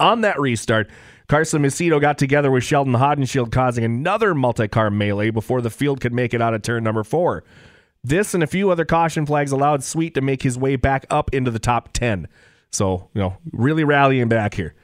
On 0.00 0.22
that 0.22 0.40
restart, 0.40 0.90
Carson 1.28 1.62
Macedo 1.62 2.00
got 2.00 2.18
together 2.18 2.50
with 2.50 2.64
Sheldon 2.64 2.94
Haudenschild, 2.94 3.52
causing 3.52 3.84
another 3.84 4.34
multi-car 4.34 4.90
melee 4.90 5.30
before 5.30 5.60
the 5.60 5.70
field 5.70 6.00
could 6.00 6.14
make 6.14 6.32
it 6.32 6.40
out 6.40 6.54
of 6.54 6.62
turn 6.62 6.82
number 6.84 7.04
four. 7.04 7.44
This 8.02 8.32
and 8.32 8.42
a 8.42 8.46
few 8.46 8.70
other 8.70 8.84
caution 8.84 9.26
flags 9.26 9.52
allowed 9.52 9.82
Sweet 9.82 10.14
to 10.14 10.20
make 10.20 10.42
his 10.42 10.56
way 10.56 10.76
back 10.76 11.04
up 11.10 11.34
into 11.34 11.50
the 11.50 11.58
top 11.58 11.92
10. 11.92 12.28
So, 12.70 13.10
you 13.12 13.20
know, 13.20 13.36
really 13.52 13.84
rallying 13.84 14.28
back 14.28 14.54
here. 14.54 14.74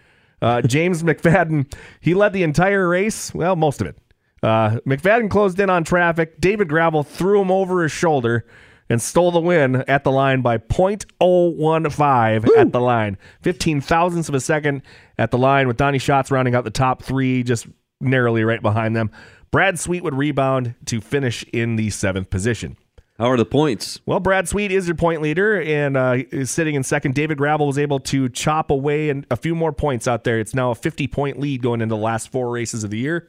Uh, 0.44 0.60
James 0.60 1.02
McFadden, 1.02 1.72
he 2.00 2.12
led 2.12 2.34
the 2.34 2.42
entire 2.42 2.86
race. 2.86 3.32
Well, 3.32 3.56
most 3.56 3.80
of 3.80 3.86
it. 3.86 3.96
Uh, 4.42 4.78
McFadden 4.86 5.30
closed 5.30 5.58
in 5.58 5.70
on 5.70 5.84
traffic. 5.84 6.38
David 6.38 6.68
Gravel 6.68 7.02
threw 7.02 7.40
him 7.40 7.50
over 7.50 7.82
his 7.82 7.92
shoulder 7.92 8.44
and 8.90 9.00
stole 9.00 9.30
the 9.30 9.40
win 9.40 9.76
at 9.88 10.04
the 10.04 10.12
line 10.12 10.42
by 10.42 10.58
0.015 10.58 12.46
Woo! 12.46 12.54
at 12.58 12.72
the 12.72 12.80
line. 12.80 13.16
15 13.40 13.80
thousandths 13.80 14.28
of 14.28 14.34
a 14.34 14.40
second 14.40 14.82
at 15.16 15.30
the 15.30 15.38
line 15.38 15.66
with 15.66 15.78
Donnie 15.78 15.98
Schatz 15.98 16.30
rounding 16.30 16.54
out 16.54 16.64
the 16.64 16.70
top 16.70 17.02
three, 17.02 17.42
just 17.42 17.66
narrowly 18.02 18.44
right 18.44 18.60
behind 18.60 18.94
them. 18.94 19.10
Brad 19.50 19.78
Sweet 19.78 20.02
would 20.02 20.14
rebound 20.14 20.74
to 20.84 21.00
finish 21.00 21.42
in 21.54 21.76
the 21.76 21.88
seventh 21.88 22.28
position. 22.28 22.76
How 23.18 23.30
are 23.30 23.37
the 23.37 23.44
points? 23.44 24.00
Well, 24.06 24.18
Brad 24.18 24.49
Sweet 24.49 24.73
is 24.73 24.88
your 24.88 24.97
point 24.97 25.23
leader 25.23 25.61
and 25.62 25.97
uh, 25.97 26.16
is 26.33 26.50
sitting 26.50 26.75
in 26.75 26.83
second. 26.83 27.14
David 27.14 27.38
Gravel 27.38 27.68
was 27.68 27.78
able 27.78 28.00
to 28.00 28.28
chop 28.28 28.73
away 28.73 29.09
and 29.09 29.25
a 29.30 29.37
few 29.37 29.54
more 29.54 29.73
points 29.73 30.09
out 30.09 30.25
there. 30.25 30.40
It's 30.40 30.54
now 30.54 30.73
a 30.73 30.75
50 30.75 31.06
point 31.06 31.38
lead 31.38 31.62
going 31.62 31.80
into 31.80 31.94
the 31.94 32.00
last 32.00 32.33
four 32.33 32.50
races 32.50 32.83
of 32.83 32.90
the 32.90 32.99
year. 32.99 33.28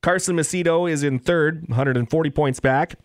Carson 0.00 0.36
Macedo 0.36 0.90
is 0.90 1.02
in 1.02 1.18
third, 1.18 1.68
140 1.68 2.30
points 2.30 2.60
back. 2.60 2.96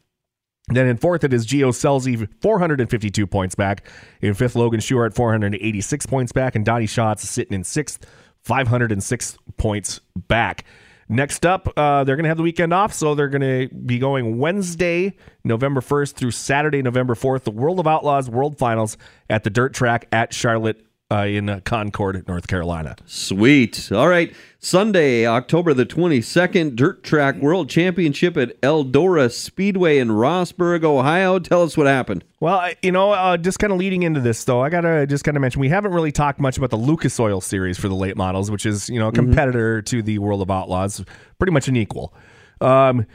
Then 0.70 0.88
in 0.88 0.96
fourth, 0.96 1.26
it 1.26 1.34
is 1.34 1.46
Gio 1.46 1.70
Scelzi, 1.70 2.30
452 2.42 3.28
points 3.28 3.56
back. 3.56 3.86
In 4.22 4.34
fifth, 4.34 4.56
Logan 4.56 4.80
Schuchart, 4.80 5.14
486 5.14 6.06
points 6.06 6.32
back. 6.32 6.56
And 6.56 6.64
Donnie 6.64 6.86
Schatz 6.86 7.24
is 7.24 7.30
sitting 7.30 7.54
in 7.54 7.66
sixth, 7.66 8.06
506 8.44 9.38
points 9.58 10.00
back. 10.16 10.64
Next 11.12 11.46
up, 11.46 11.68
uh, 11.75 12.06
they're 12.06 12.15
going 12.15 12.24
to 12.24 12.30
have 12.30 12.38
the 12.38 12.44
weekend 12.44 12.74
off, 12.74 12.94
so 12.94 13.15
they're 13.15 13.27
going 13.27 13.41
to 13.41 13.75
be 13.75 14.00
going 14.00 14.38
Wednesday, 14.38 15.18
November 15.44 15.82
1st 15.82 16.13
through 16.13 16.32
Saturday, 16.32 16.82
November 16.82 17.15
4th, 17.15 17.44
the 17.44 17.51
World 17.51 17.82
of 17.82 17.86
Outlaws 17.86 18.30
World 18.30 18.58
Finals 18.58 18.96
at 19.30 19.44
the 19.44 19.50
dirt 19.50 19.74
track 19.74 20.08
at 20.13 20.34
Charlotte 20.34 20.86
uh, 21.12 21.25
in 21.25 21.50
uh, 21.50 21.60
Concord, 21.65 22.25
North 22.27 22.48
Carolina. 22.48 22.96
Sweet. 23.06 23.91
All 23.91 24.08
right. 24.08 24.34
Sunday, 24.60 25.25
October 25.25 25.74
the 25.74 25.86
22nd, 25.86 26.75
Dirt 26.75 27.03
Track 27.03 27.36
World 27.38 27.70
Championship 27.70 28.38
at 28.38 28.60
Eldora 28.62 29.32
Speedway 29.32 29.98
in 29.98 30.10
Rossburg, 30.10 30.84
Ohio. 30.84 31.39
Tell 31.39 31.63
us 31.63 31.75
what 31.75 31.88
happened. 31.88 32.24
Well, 32.39 32.72
you 32.82 32.91
know, 32.91 33.12
uh, 33.12 33.38
just 33.38 33.60
kind 33.60 33.74
of 33.74 33.80
leading 33.80 34.03
into 34.03 34.22
this, 34.22 34.44
though, 34.46 34.62
I 34.62 34.70
got 34.70 34.82
to 34.82 35.06
just 35.08 35.24
kind 35.24 35.36
of 35.36 35.41
mention 35.41 35.60
we 35.60 35.70
haven't 35.70 35.91
really 35.91 36.12
talked 36.12 36.39
much 36.39 36.58
about 36.58 36.70
the 36.70 36.77
Lucas 36.77 37.20
Oil 37.20 37.41
series 37.41 37.77
for 37.77 37.89
the 37.89 37.96
late 37.96 38.15
models, 38.15 38.50
which 38.50 38.65
is, 38.65 38.88
you 38.88 39.00
know, 39.00 39.10
a 39.10 39.12
competitor 39.12 39.80
mm-hmm. 39.80 39.98
to 39.98 40.03
the 40.03 40.20
World 40.20 40.41
of 40.41 40.50
Outlaws, 40.50 41.03
pretty 41.39 41.51
much 41.51 41.68
an 41.68 41.75
equal. 41.75 42.13
Um, 42.62 43.06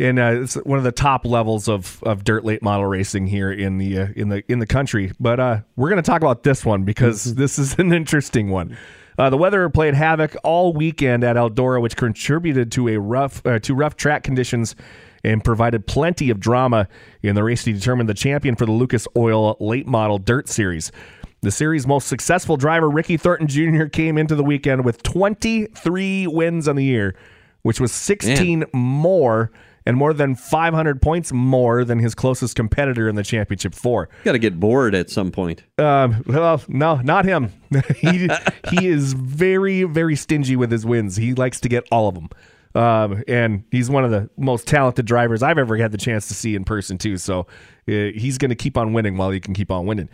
and 0.00 0.18
uh, 0.18 0.42
it's 0.42 0.54
one 0.54 0.78
of 0.78 0.84
the 0.84 0.92
top 0.92 1.26
levels 1.26 1.68
of, 1.68 2.02
of 2.04 2.22
dirt 2.22 2.44
late 2.44 2.62
model 2.62 2.86
racing 2.86 3.26
here 3.26 3.50
in 3.50 3.78
the 3.78 3.98
uh, 3.98 4.06
in 4.14 4.28
the 4.28 4.44
in 4.50 4.58
the 4.58 4.66
country. 4.66 5.12
But 5.18 5.40
uh, 5.40 5.60
we're 5.76 5.88
going 5.88 6.02
to 6.02 6.08
talk 6.08 6.22
about 6.22 6.44
this 6.44 6.64
one 6.64 6.84
because 6.84 7.26
mm-hmm. 7.26 7.40
this 7.40 7.58
is 7.58 7.78
an 7.78 7.92
interesting 7.92 8.50
one. 8.50 8.76
Uh, 9.18 9.28
the 9.30 9.36
weather 9.36 9.68
played 9.68 9.94
havoc 9.94 10.36
all 10.44 10.72
weekend 10.72 11.24
at 11.24 11.34
Eldora, 11.34 11.82
which 11.82 11.96
contributed 11.96 12.70
to 12.72 12.88
a 12.88 12.98
rough 12.98 13.44
uh, 13.44 13.58
to 13.60 13.74
rough 13.74 13.96
track 13.96 14.22
conditions 14.22 14.76
and 15.24 15.42
provided 15.42 15.84
plenty 15.88 16.30
of 16.30 16.38
drama 16.38 16.86
in 17.22 17.34
the 17.34 17.42
race 17.42 17.64
to 17.64 17.72
determine 17.72 18.06
the 18.06 18.14
champion 18.14 18.54
for 18.54 18.66
the 18.66 18.72
Lucas 18.72 19.08
Oil 19.16 19.56
Late 19.58 19.88
Model 19.88 20.18
Dirt 20.18 20.48
Series. 20.48 20.92
The 21.40 21.50
series' 21.50 21.86
most 21.86 22.06
successful 22.06 22.56
driver, 22.56 22.88
Ricky 22.88 23.16
Thornton 23.16 23.48
Jr., 23.48 23.86
came 23.86 24.16
into 24.16 24.36
the 24.36 24.44
weekend 24.44 24.84
with 24.84 25.02
23 25.02 26.28
wins 26.28 26.68
on 26.68 26.76
the 26.76 26.84
year, 26.84 27.16
which 27.62 27.80
was 27.80 27.90
16 27.90 28.60
Man. 28.60 28.68
more 28.72 29.50
and 29.88 29.96
more 29.96 30.12
than 30.12 30.34
500 30.34 31.00
points 31.00 31.32
more 31.32 31.82
than 31.82 31.98
his 31.98 32.14
closest 32.14 32.54
competitor 32.54 33.08
in 33.08 33.14
the 33.14 33.22
championship 33.22 33.74
four. 33.74 34.10
Got 34.22 34.32
to 34.32 34.38
get 34.38 34.60
bored 34.60 34.94
at 34.94 35.08
some 35.08 35.30
point. 35.30 35.64
Um, 35.78 36.22
well, 36.26 36.62
no, 36.68 36.96
not 36.96 37.24
him. 37.24 37.50
he 37.96 38.28
he 38.68 38.86
is 38.86 39.14
very 39.14 39.84
very 39.84 40.14
stingy 40.14 40.56
with 40.56 40.70
his 40.70 40.84
wins. 40.84 41.16
He 41.16 41.32
likes 41.32 41.58
to 41.60 41.70
get 41.70 41.88
all 41.90 42.06
of 42.06 42.14
them. 42.14 42.28
Um, 42.74 43.24
and 43.26 43.64
he's 43.70 43.88
one 43.88 44.04
of 44.04 44.10
the 44.10 44.28
most 44.36 44.66
talented 44.66 45.06
drivers 45.06 45.42
I've 45.42 45.56
ever 45.56 45.78
had 45.78 45.90
the 45.90 45.98
chance 45.98 46.28
to 46.28 46.34
see 46.34 46.54
in 46.54 46.64
person 46.64 46.98
too. 46.98 47.16
So 47.16 47.46
uh, 47.88 48.12
he's 48.14 48.36
going 48.36 48.50
to 48.50 48.54
keep 48.54 48.76
on 48.76 48.92
winning 48.92 49.16
while 49.16 49.30
he 49.30 49.40
can 49.40 49.54
keep 49.54 49.70
on 49.70 49.86
winning. 49.86 50.10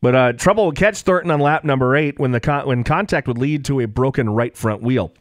But 0.00 0.14
uh, 0.16 0.32
trouble 0.32 0.66
would 0.66 0.76
catch 0.76 1.02
Thornton 1.02 1.30
on 1.30 1.38
lap 1.38 1.62
number 1.62 1.94
eight 1.94 2.18
when 2.18 2.32
the 2.32 2.40
con- 2.40 2.66
when 2.66 2.82
contact 2.82 3.28
would 3.28 3.38
lead 3.38 3.64
to 3.66 3.78
a 3.78 3.86
broken 3.86 4.30
right 4.30 4.56
front 4.56 4.82
wheel. 4.82 5.12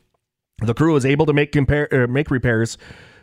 The 0.63 0.73
crew 0.73 0.93
was 0.93 1.05
able 1.05 1.27
to 1.27 1.33
make 1.33 1.51
compare 1.51 1.87
uh, 1.93 2.07
make 2.07 2.31
repairs 2.31 2.79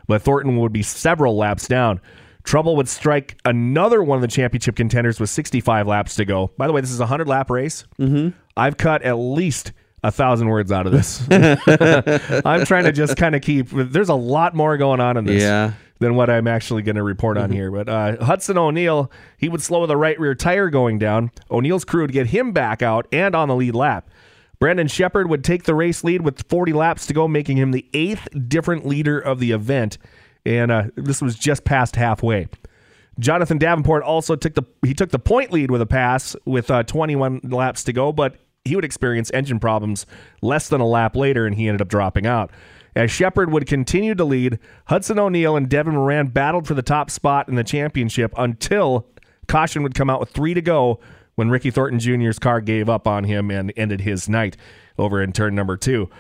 but 0.09 0.23
Thornton 0.23 0.57
would 0.57 0.73
be 0.73 0.83
several 0.83 1.37
laps 1.37 1.69
down. 1.69 2.01
Trouble 2.43 2.77
would 2.77 2.89
strike 2.89 3.39
another 3.45 4.03
one 4.03 4.17
of 4.17 4.23
the 4.23 4.29
championship 4.29 4.75
contenders 4.75 5.21
with 5.21 5.31
65 5.31 5.87
laps 5.87 6.17
to 6.17 6.25
go. 6.25 6.51
By 6.57 6.67
the 6.67 6.73
way, 6.73 6.81
this 6.81 6.91
is 6.91 6.99
a 6.99 7.05
100 7.05 7.29
lap 7.29 7.51
race. 7.51 7.85
Mm-hmm. 8.01 8.31
I've 8.57 8.77
cut 8.79 9.03
at 9.03 9.15
least 9.15 9.73
a 10.03 10.11
thousand 10.11 10.49
words 10.49 10.73
out 10.73 10.87
of 10.87 10.93
this. 10.93 11.21
I'm 11.31 12.65
trying 12.65 12.85
to 12.85 12.93
just 12.93 13.17
kind 13.17 13.35
of 13.35 13.43
keep. 13.43 13.69
There's 13.71 14.09
a 14.09 14.15
lot 14.15 14.55
more 14.55 14.77
going 14.77 15.01
on 15.01 15.17
in 15.17 15.25
this. 15.25 15.43
Yeah. 15.43 15.73
Than 16.01 16.15
what 16.15 16.31
I'm 16.31 16.47
actually 16.47 16.83
going 16.83 16.95
to 16.95 17.03
report 17.03 17.37
on 17.37 17.47
mm-hmm. 17.47 17.53
here. 17.55 17.71
But 17.73 17.89
uh, 17.89 18.25
Hudson 18.25 18.57
O'Neal, 18.57 19.11
he 19.37 19.49
would 19.49 19.61
slow 19.61 19.85
the 19.85 19.97
right 19.97 20.19
rear 20.21 20.37
tire 20.37 20.71
going 20.71 21.01
down. 21.01 21.33
O'Neal's 21.51 21.85
crew 21.85 22.03
would 22.03 22.13
get 22.13 22.29
him 22.29 22.53
back 22.53 22.83
out 22.83 23.09
and 23.11 23.35
on 23.35 23.49
the 23.49 23.57
lead 23.57 23.75
lap. 23.75 24.09
Brandon 24.61 24.89
Sheppard 24.89 25.29
would 25.29 25.45
take 25.45 25.65
the 25.65 25.75
race 25.75 26.03
lead 26.03 26.23
with 26.23 26.49
40 26.49 26.73
laps 26.73 27.07
to 27.07 27.15
go, 27.15 27.29
making 27.29 27.59
him 27.59 27.71
the 27.71 27.87
eighth 27.95 28.27
different 28.49 28.87
leader 28.87 29.19
of 29.19 29.39
the 29.39 29.53
event. 29.53 29.99
And 30.45 30.71
uh, 30.71 30.85
this 30.97 31.23
was 31.23 31.37
just 31.37 31.65
past 31.65 31.97
halfway. 31.97 32.49
Jonathan 33.19 33.59
Davenport 33.59 34.03
also 34.03 34.37
took 34.37 34.55
the 34.55 34.63
he 34.85 34.95
took 34.95 35.11
the 35.11 35.19
point 35.19 35.53
lead 35.53 35.71
with 35.71 35.81
a 35.81 35.87
pass 35.87 36.37
with 36.45 36.71
uh, 36.71 36.85
21 36.85 37.41
laps 37.45 37.85
to 37.85 37.93
go, 37.93 38.13
but 38.13 38.37
he 38.65 38.77
would 38.77 38.85
experience 38.85 39.31
engine 39.33 39.59
problems 39.59 40.07
less 40.41 40.69
than 40.69 40.81
a 40.81 40.87
lap 40.87 41.17
later, 41.17 41.47
and 41.47 41.57
he 41.57 41.69
ended 41.69 41.83
up 41.83 41.89
dropping 41.89 42.27
out. 42.27 42.51
As 42.95 43.11
Sheppard 43.11 43.53
would 43.53 43.67
continue 43.67 44.15
to 44.15 44.25
lead, 44.25 44.59
Hudson 44.87 45.19
O'Neal 45.19 45.57
and 45.57 45.69
Devin 45.69 45.95
Moran 45.95 46.29
battled 46.29 46.67
for 46.67 46.75
the 46.75 46.83
top 46.83 47.11
spot 47.11 47.49
in 47.49 47.55
the 47.55 47.65
championship 47.65 48.33
until 48.37 49.07
caution 49.47 49.83
would 49.83 49.95
come 49.95 50.11
out 50.11 50.21
with 50.21 50.31
three 50.31 50.55
to 50.55 50.63
go 50.63 51.01
when 51.39 51.51
Ricky 51.51 51.71
Thornton 51.71 52.01
Jr.'s 52.01 52.41
car 52.41 52.61
gave 52.61 52.89
up 52.89 53.07
on 53.07 53.23
him 53.23 53.49
and 53.49 53.73
ended 53.77 54.01
his 54.01 54.29
night 54.29 54.57
over 54.99 55.23
in 55.23 55.33
turn 55.33 55.55
number 55.55 55.77
two. 55.77 56.11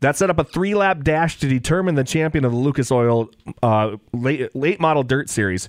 That 0.00 0.16
set 0.16 0.30
up 0.30 0.38
a 0.38 0.44
three 0.44 0.74
lap 0.74 1.04
dash 1.04 1.38
to 1.40 1.46
determine 1.46 1.94
the 1.94 2.04
champion 2.04 2.46
of 2.46 2.52
the 2.52 2.58
Lucas 2.58 2.90
Oil 2.90 3.28
uh, 3.62 3.98
late, 4.14 4.56
late 4.56 4.80
model 4.80 5.02
dirt 5.02 5.28
series. 5.28 5.68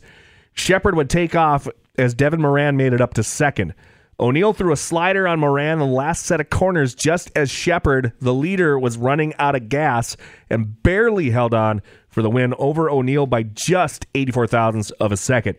Sheppard 0.54 0.96
would 0.96 1.10
take 1.10 1.36
off 1.36 1.68
as 1.98 2.14
Devin 2.14 2.42
Moran 2.42 2.78
made 2.78 2.94
it 2.94 3.02
up 3.02 3.14
to 3.16 3.24
second. 3.24 3.74
O'Neal 4.22 4.54
threw 4.54 4.72
a 4.72 4.78
slider 4.78 5.28
on 5.28 5.38
Moran 5.38 5.80
the 5.80 5.86
last 5.86 6.26
set 6.26 6.40
of 6.40 6.50
corners 6.50 6.96
just 6.96 7.30
as 7.36 7.52
Sheppard, 7.52 8.14
the 8.22 8.34
leader, 8.34 8.80
was 8.80 8.98
running 8.98 9.34
out 9.38 9.54
of 9.54 9.68
gas 9.68 10.16
and 10.50 10.82
barely 10.82 11.32
held 11.32 11.54
on 11.54 11.82
for 12.08 12.22
the 12.22 12.30
win 12.30 12.54
over 12.58 12.90
O'Neal 12.90 13.26
by 13.26 13.44
just 13.44 14.06
84 14.16 14.48
thousandths 14.48 14.92
of 14.92 15.12
a 15.12 15.18
second. 15.18 15.58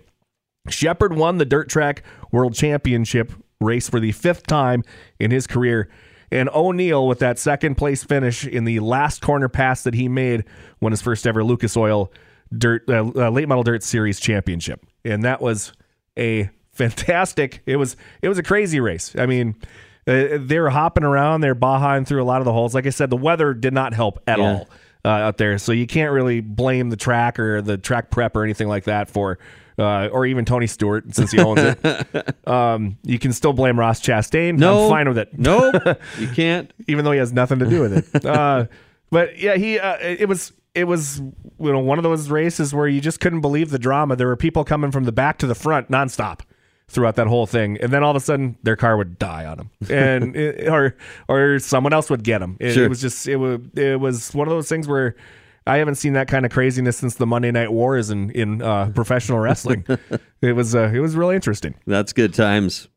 Sheppard 0.69 1.15
won 1.15 1.39
the 1.39 1.45
dirt 1.45 1.69
track 1.69 2.03
world 2.33 2.55
championship 2.55 3.33
race 3.61 3.89
for 3.89 4.01
the 4.01 4.13
fifth 4.13 4.47
time 4.47 4.83
in 5.19 5.31
his 5.31 5.47
career. 5.47 5.89
And 6.31 6.49
O'Neal, 6.49 7.07
with 7.07 7.21
that 7.21 7.39
second 7.39 7.77
place 7.77 8.03
finish 8.03 8.47
in 8.47 8.65
the 8.65 8.81
last 8.81 9.23
corner 9.23 9.49
pass 9.49 9.85
that 9.85 9.95
he 9.95 10.09
made, 10.09 10.45
won 10.81 10.93
his 10.93 11.03
first 11.03 11.27
ever 11.27 11.45
Lucas 11.45 11.77
Oil 11.77 12.11
Dirt 12.57 12.85
uh, 12.89 13.11
uh, 13.15 13.31
Late 13.31 13.49
Model 13.49 13.63
Dirt 13.63 13.83
Series 13.83 14.21
championship, 14.21 14.85
and 15.05 15.23
that 15.25 15.41
was 15.41 15.73
a 16.19 16.51
fantastic. 16.73 17.63
It 17.67 17.77
was 17.77 17.97
it 18.23 18.29
was 18.29 18.39
a 18.39 18.43
crazy 18.43 18.81
race. 18.81 19.15
I 19.19 19.27
mean, 19.27 19.55
uh, 20.07 20.39
they 20.39 20.59
were 20.59 20.71
hopping 20.71 21.05
around, 21.05 21.41
they're 21.41 21.55
bahaing 21.55 22.07
through 22.07 22.23
a 22.23 22.25
lot 22.25 22.41
of 22.41 22.45
the 22.45 22.53
holes. 22.53 22.75
Like 22.75 22.87
I 22.87 22.91
said, 22.91 23.11
the 23.11 23.17
weather 23.17 23.55
did 23.55 23.73
not 23.73 23.95
help 23.95 24.21
at 24.27 24.39
yeah. 24.39 24.45
all 24.45 24.69
uh, 25.05 25.09
out 25.09 25.39
there, 25.39 25.59
so 25.59 25.73
you 25.73 25.87
can't 25.87 26.13
really 26.13 26.41
blame 26.41 26.91
the 26.91 26.97
track 26.97 27.39
or 27.39 27.63
the 27.63 27.79
track 27.79 28.11
prep 28.11 28.37
or 28.37 28.45
anything 28.45 28.69
like 28.69 28.85
that 28.85 29.09
for 29.09 29.39
uh, 29.79 30.09
or 30.13 30.27
even 30.27 30.45
Tony 30.45 30.67
Stewart 30.67 31.15
since 31.15 31.31
he 31.31 31.39
owns 31.39 31.61
it. 31.61 32.37
um, 32.49 32.99
you 33.03 33.19
can 33.19 33.33
still 33.33 33.53
blame 33.53 33.79
Ross 33.79 34.01
Chastain. 34.01 34.59
No, 34.59 34.85
I'm 34.85 34.91
fine 34.91 35.09
with 35.09 35.19
it. 35.19 35.39
Nope, 35.39 35.83
you 36.19 36.29
can't, 36.29 36.73
even 36.87 37.05
though 37.05 37.13
he 37.13 37.19
has 37.19 37.33
nothing 37.33 37.59
to 37.59 37.67
do 37.67 37.81
with 37.81 38.15
it. 38.15 38.25
Uh, 38.25 38.67
but 39.11 39.39
yeah, 39.39 39.57
he 39.57 39.79
uh, 39.79 39.97
it 40.01 40.29
was 40.29 40.53
it 40.75 40.85
was 40.85 41.19
you 41.19 41.73
know 41.73 41.79
one 41.79 41.99
of 41.99 42.05
those 42.05 42.29
races 42.31 42.75
where 42.75 42.89
you 42.89 43.01
just 43.01 43.21
couldn't 43.21 43.41
believe 43.41 43.71
the 43.71 43.79
drama. 43.79 44.17
There 44.17 44.27
were 44.27 44.37
people 44.37 44.65
coming 44.65 44.91
from 44.91 45.05
the 45.05 45.13
back 45.13 45.39
to 45.39 45.47
the 45.47 45.55
front 45.55 45.91
nonstop 45.91 46.41
throughout 46.89 47.17
that 47.17 47.27
whole 47.27 47.47
thing, 47.47 47.79
and 47.81 47.93
then 47.93 48.03
all 48.03 48.11
of 48.11 48.17
a 48.17 48.21
sudden 48.21 48.57
their 48.63 48.77
car 48.77 48.97
would 48.97 49.19
die 49.19 49.45
on 49.47 49.59
them, 49.59 49.71
and 49.89 50.37
it, 50.37 50.69
or 50.69 50.97
or 51.29 51.59
someone 51.59 51.93
else 51.93 52.11
would 52.11 52.25
get 52.25 52.39
them. 52.39 52.57
It, 52.61 52.75
sure. 52.75 52.85
it 52.85 52.89
was 52.89 53.01
just 53.01 53.27
it 53.29 53.37
was 53.37 53.61
it 53.75 54.01
was 54.01 54.35
one 54.35 54.49
of 54.49 54.53
those 54.53 54.69
things 54.69 54.89
where 54.89 55.15
I 55.67 55.79
haven't 55.79 55.95
seen 55.95 56.13
that 56.13 56.29
kind 56.29 56.45
of 56.45 56.53
craziness 56.53 56.99
since 56.99 57.15
the 57.15 57.27
Monday 57.27 57.51
Night 57.51 57.73
Wars 57.73 58.11
in 58.11 58.31
in 58.31 58.63
uh, 58.63 58.91
professional 58.95 59.39
wrestling. 59.39 59.85
it 60.43 60.53
was 60.53 60.75
uh, 60.75 60.91
it 60.95 61.01
was 61.01 61.17
really 61.17 61.35
interesting. 61.35 61.75
That's 61.87 62.13
good 62.13 62.35
times. 62.35 62.89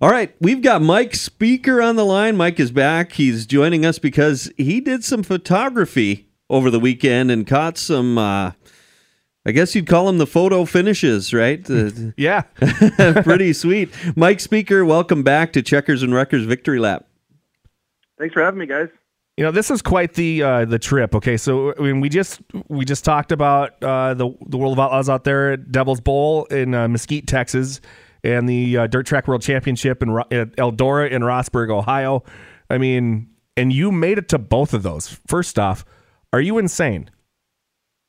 All 0.00 0.10
right, 0.10 0.34
we've 0.40 0.62
got 0.62 0.82
Mike 0.82 1.12
Spieker 1.12 1.84
on 1.84 1.94
the 1.94 2.04
line. 2.04 2.36
Mike 2.36 2.58
is 2.58 2.72
back. 2.72 3.12
He's 3.12 3.46
joining 3.46 3.86
us 3.86 4.00
because 4.00 4.50
he 4.56 4.80
did 4.80 5.04
some 5.04 5.22
photography 5.22 6.28
over 6.50 6.70
the 6.70 6.80
weekend 6.80 7.30
and 7.30 7.46
caught 7.46 7.78
some. 7.78 8.18
Uh, 8.18 8.52
I 9.44 9.52
guess 9.52 9.74
you'd 9.74 9.86
call 9.86 10.06
them 10.06 10.18
the 10.18 10.26
photo 10.26 10.64
finishes, 10.64 11.32
right? 11.32 11.64
yeah, 12.16 12.42
pretty 13.22 13.52
sweet. 13.52 13.90
Mike 14.16 14.38
Spieker, 14.38 14.86
welcome 14.86 15.22
back 15.22 15.52
to 15.52 15.62
Checkers 15.62 16.02
and 16.02 16.12
Wreckers 16.12 16.44
Victory 16.46 16.78
Lap. 16.78 17.06
Thanks 18.18 18.34
for 18.34 18.42
having 18.42 18.58
me, 18.58 18.66
guys. 18.66 18.88
You 19.36 19.44
know, 19.44 19.50
this 19.50 19.70
is 19.70 19.80
quite 19.80 20.12
the 20.14 20.42
uh, 20.42 20.64
the 20.66 20.78
trip. 20.78 21.14
Okay, 21.14 21.36
so 21.38 21.74
I 21.78 21.80
mean, 21.80 22.00
we 22.00 22.10
just 22.10 22.40
we 22.68 22.84
just 22.84 23.04
talked 23.04 23.32
about 23.32 23.82
uh, 23.82 24.12
the 24.14 24.30
the 24.46 24.58
World 24.58 24.74
of 24.74 24.78
Outlaws 24.78 25.08
out 25.08 25.24
there 25.24 25.52
at 25.52 25.72
Devil's 25.72 26.00
Bowl 26.00 26.44
in 26.46 26.74
uh, 26.74 26.86
Mesquite, 26.86 27.26
Texas, 27.26 27.80
and 28.22 28.46
the 28.46 28.76
uh, 28.76 28.86
Dirt 28.88 29.06
Track 29.06 29.26
World 29.26 29.40
Championship 29.40 30.02
in 30.02 30.10
at 30.10 30.54
Eldora 30.56 31.10
in 31.10 31.22
Rossburg, 31.22 31.70
Ohio. 31.70 32.24
I 32.68 32.76
mean, 32.76 33.30
and 33.56 33.72
you 33.72 33.90
made 33.90 34.18
it 34.18 34.28
to 34.30 34.38
both 34.38 34.74
of 34.74 34.82
those. 34.82 35.18
First 35.26 35.58
off, 35.58 35.84
are 36.34 36.40
you 36.40 36.58
insane? 36.58 37.10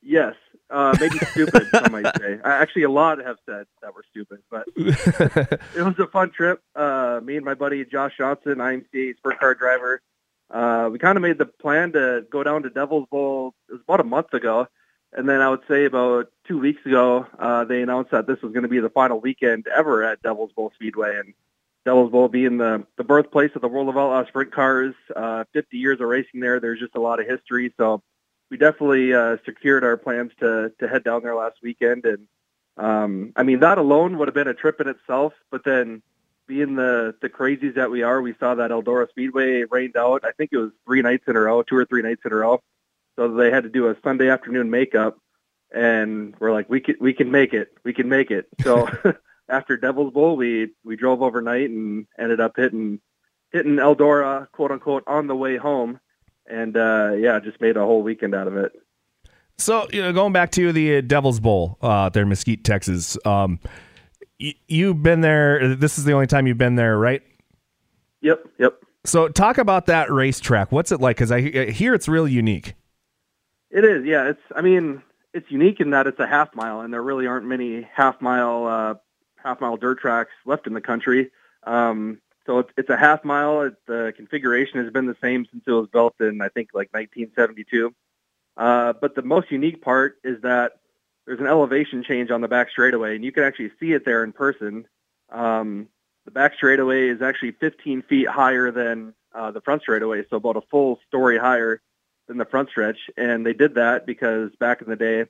Yes, 0.02 0.34
Uh, 0.68 0.94
maybe 1.00 1.18
stupid, 1.18 1.66
some 1.70 1.90
might 1.92 2.06
say. 2.18 2.38
Actually, 2.44 2.82
a 2.82 2.90
lot 2.90 3.18
have 3.24 3.36
said 3.46 3.64
that 3.80 3.94
we're 3.94 4.02
stupid, 4.10 4.40
but 4.50 4.66
it 4.76 5.82
was 5.82 5.98
a 5.98 6.06
fun 6.06 6.30
trip. 6.30 6.62
Uh, 6.76 7.20
me 7.24 7.36
and 7.36 7.44
my 7.46 7.54
buddy 7.54 7.82
Josh 7.86 8.12
Johnson, 8.18 8.56
IMCA 8.56 9.16
sprint 9.16 9.40
car 9.40 9.54
driver, 9.54 10.02
uh, 10.50 10.88
we 10.92 10.98
kind 10.98 11.16
of 11.16 11.22
made 11.22 11.38
the 11.38 11.46
plan 11.46 11.92
to 11.92 12.26
go 12.30 12.42
down 12.42 12.62
to 12.62 12.70
Devil's 12.70 13.08
Bowl. 13.10 13.54
It 13.68 13.72
was 13.72 13.82
about 13.82 14.00
a 14.00 14.04
month 14.04 14.32
ago, 14.34 14.68
and 15.12 15.28
then 15.28 15.40
I 15.40 15.48
would 15.48 15.62
say 15.68 15.84
about 15.84 16.30
two 16.46 16.58
weeks 16.58 16.84
ago, 16.84 17.26
uh, 17.38 17.64
they 17.64 17.82
announced 17.82 18.10
that 18.10 18.26
this 18.26 18.42
was 18.42 18.52
going 18.52 18.64
to 18.64 18.68
be 18.68 18.80
the 18.80 18.90
final 18.90 19.20
weekend 19.20 19.66
ever 19.68 20.02
at 20.02 20.22
Devil's 20.22 20.52
Bowl 20.52 20.72
Speedway, 20.74 21.18
and 21.18 21.34
Devil's 21.84 22.10
Bowl 22.10 22.28
being 22.28 22.58
the 22.58 22.86
the 22.96 23.04
birthplace 23.04 23.52
of 23.54 23.62
the 23.62 23.68
World 23.68 23.88
of 23.88 23.96
Outlaw 23.96 24.26
sprint 24.26 24.52
cars, 24.52 24.94
uh, 25.14 25.44
50 25.52 25.76
years 25.76 26.00
of 26.00 26.08
racing 26.08 26.40
there. 26.40 26.60
There's 26.60 26.80
just 26.80 26.96
a 26.96 27.00
lot 27.00 27.20
of 27.20 27.26
history, 27.26 27.72
so 27.76 28.02
we 28.50 28.56
definitely 28.56 29.12
uh, 29.12 29.36
secured 29.44 29.84
our 29.84 29.96
plans 29.96 30.32
to 30.40 30.72
to 30.78 30.88
head 30.88 31.04
down 31.04 31.22
there 31.22 31.34
last 31.34 31.56
weekend, 31.62 32.04
and 32.06 32.26
um, 32.76 33.32
I 33.36 33.42
mean 33.42 33.60
that 33.60 33.78
alone 33.78 34.18
would 34.18 34.28
have 34.28 34.34
been 34.34 34.48
a 34.48 34.54
trip 34.54 34.80
in 34.80 34.88
itself. 34.88 35.32
But 35.50 35.64
then, 35.64 36.02
being 36.46 36.76
the 36.76 37.14
the 37.20 37.28
crazies 37.28 37.74
that 37.74 37.90
we 37.90 38.02
are, 38.02 38.20
we 38.20 38.34
saw 38.38 38.54
that 38.54 38.70
Eldora 38.70 39.08
Speedway 39.08 39.64
rained 39.64 39.96
out. 39.96 40.24
I 40.24 40.32
think 40.32 40.50
it 40.52 40.58
was 40.58 40.70
three 40.86 41.02
nights 41.02 41.24
in 41.26 41.36
a 41.36 41.40
row, 41.40 41.62
two 41.62 41.76
or 41.76 41.84
three 41.84 42.02
nights 42.02 42.22
in 42.24 42.32
a 42.32 42.36
row. 42.36 42.60
So 43.16 43.34
they 43.34 43.50
had 43.50 43.64
to 43.64 43.70
do 43.70 43.88
a 43.88 43.96
Sunday 44.02 44.28
afternoon 44.28 44.70
makeup, 44.70 45.18
and 45.72 46.34
we're 46.38 46.52
like, 46.52 46.68
we 46.68 46.80
can 46.80 46.96
we 47.00 47.12
can 47.12 47.30
make 47.30 47.52
it, 47.52 47.72
we 47.84 47.92
can 47.92 48.08
make 48.08 48.30
it. 48.30 48.46
So 48.62 48.88
after 49.48 49.76
Devil's 49.76 50.12
Bowl, 50.12 50.36
we 50.36 50.70
we 50.84 50.96
drove 50.96 51.22
overnight 51.22 51.70
and 51.70 52.06
ended 52.18 52.40
up 52.40 52.52
hitting 52.56 53.00
hitting 53.52 53.76
Eldora, 53.76 54.50
quote 54.52 54.70
unquote, 54.70 55.04
on 55.06 55.26
the 55.26 55.36
way 55.36 55.56
home 55.56 56.00
and 56.46 56.76
uh, 56.76 57.12
yeah, 57.18 57.40
just 57.40 57.60
made 57.60 57.76
a 57.76 57.80
whole 57.80 58.02
weekend 58.02 58.34
out 58.34 58.46
of 58.46 58.56
it. 58.56 58.72
So, 59.56 59.86
you 59.92 60.02
know, 60.02 60.12
going 60.12 60.32
back 60.32 60.50
to 60.52 60.72
the 60.72 61.00
Devil's 61.02 61.40
Bowl 61.40 61.78
uh, 61.80 62.08
there 62.08 62.24
in 62.24 62.28
Mesquite, 62.28 62.64
Texas, 62.64 63.16
um, 63.24 63.60
y- 64.40 64.54
you've 64.68 65.02
been 65.02 65.20
there. 65.20 65.74
This 65.74 65.98
is 65.98 66.04
the 66.04 66.12
only 66.12 66.26
time 66.26 66.46
you've 66.46 66.58
been 66.58 66.76
there, 66.76 66.98
right? 66.98 67.22
Yep, 68.20 68.46
yep. 68.58 68.74
So, 69.04 69.28
talk 69.28 69.58
about 69.58 69.86
that 69.86 70.10
racetrack. 70.10 70.72
What's 70.72 70.90
it 70.90 71.00
like? 71.00 71.16
Because 71.16 71.30
I, 71.30 71.36
I 71.36 71.70
hear 71.70 71.94
it's 71.94 72.08
really 72.08 72.32
unique. 72.32 72.74
It 73.70 73.84
is, 73.84 74.06
yeah. 74.06 74.28
It's, 74.28 74.40
I 74.54 74.62
mean, 74.62 75.02
it's 75.34 75.50
unique 75.50 75.80
in 75.80 75.90
that 75.90 76.06
it's 76.06 76.20
a 76.20 76.26
half 76.26 76.54
mile, 76.54 76.80
and 76.80 76.92
there 76.92 77.02
really 77.02 77.26
aren't 77.26 77.44
many 77.44 77.82
half 77.92 78.20
mile, 78.22 78.66
uh, 78.66 78.94
half 79.42 79.60
mile 79.60 79.76
dirt 79.76 79.98
tracks 79.98 80.30
left 80.46 80.66
in 80.66 80.72
the 80.72 80.80
country. 80.80 81.30
Um, 81.64 82.20
so 82.46 82.60
it's, 82.60 82.70
it's 82.76 82.90
a 82.90 82.96
half 82.96 83.24
mile. 83.24 83.62
It, 83.62 83.74
the 83.86 84.12
configuration 84.16 84.82
has 84.82 84.92
been 84.92 85.06
the 85.06 85.16
same 85.20 85.46
since 85.50 85.64
it 85.66 85.70
was 85.70 85.88
built 85.88 86.14
in, 86.20 86.40
I 86.40 86.48
think, 86.48 86.70
like 86.72 86.92
1972. 86.92 87.94
Uh, 88.56 88.92
but 89.00 89.14
the 89.14 89.22
most 89.22 89.50
unique 89.50 89.82
part 89.82 90.18
is 90.22 90.40
that 90.42 90.72
there's 91.26 91.40
an 91.40 91.46
elevation 91.46 92.02
change 92.02 92.30
on 92.30 92.40
the 92.40 92.48
back 92.48 92.70
straightaway, 92.70 93.14
and 93.14 93.24
you 93.24 93.32
can 93.32 93.44
actually 93.44 93.70
see 93.80 93.92
it 93.92 94.04
there 94.04 94.24
in 94.24 94.32
person. 94.32 94.86
Um, 95.30 95.88
the 96.24 96.30
back 96.30 96.54
straightaway 96.54 97.08
is 97.08 97.22
actually 97.22 97.52
15 97.52 98.02
feet 98.02 98.28
higher 98.28 98.70
than 98.70 99.14
uh, 99.34 99.50
the 99.50 99.60
front 99.60 99.82
straightaway, 99.82 100.24
so 100.28 100.36
about 100.36 100.56
a 100.56 100.62
full 100.62 100.98
story 101.08 101.38
higher 101.38 101.80
than 102.28 102.38
the 102.38 102.44
front 102.44 102.70
stretch. 102.70 103.10
And 103.16 103.44
they 103.44 103.52
did 103.52 103.74
that 103.74 104.06
because 104.06 104.50
back 104.56 104.80
in 104.80 104.88
the 104.88 104.96
day, 104.96 105.26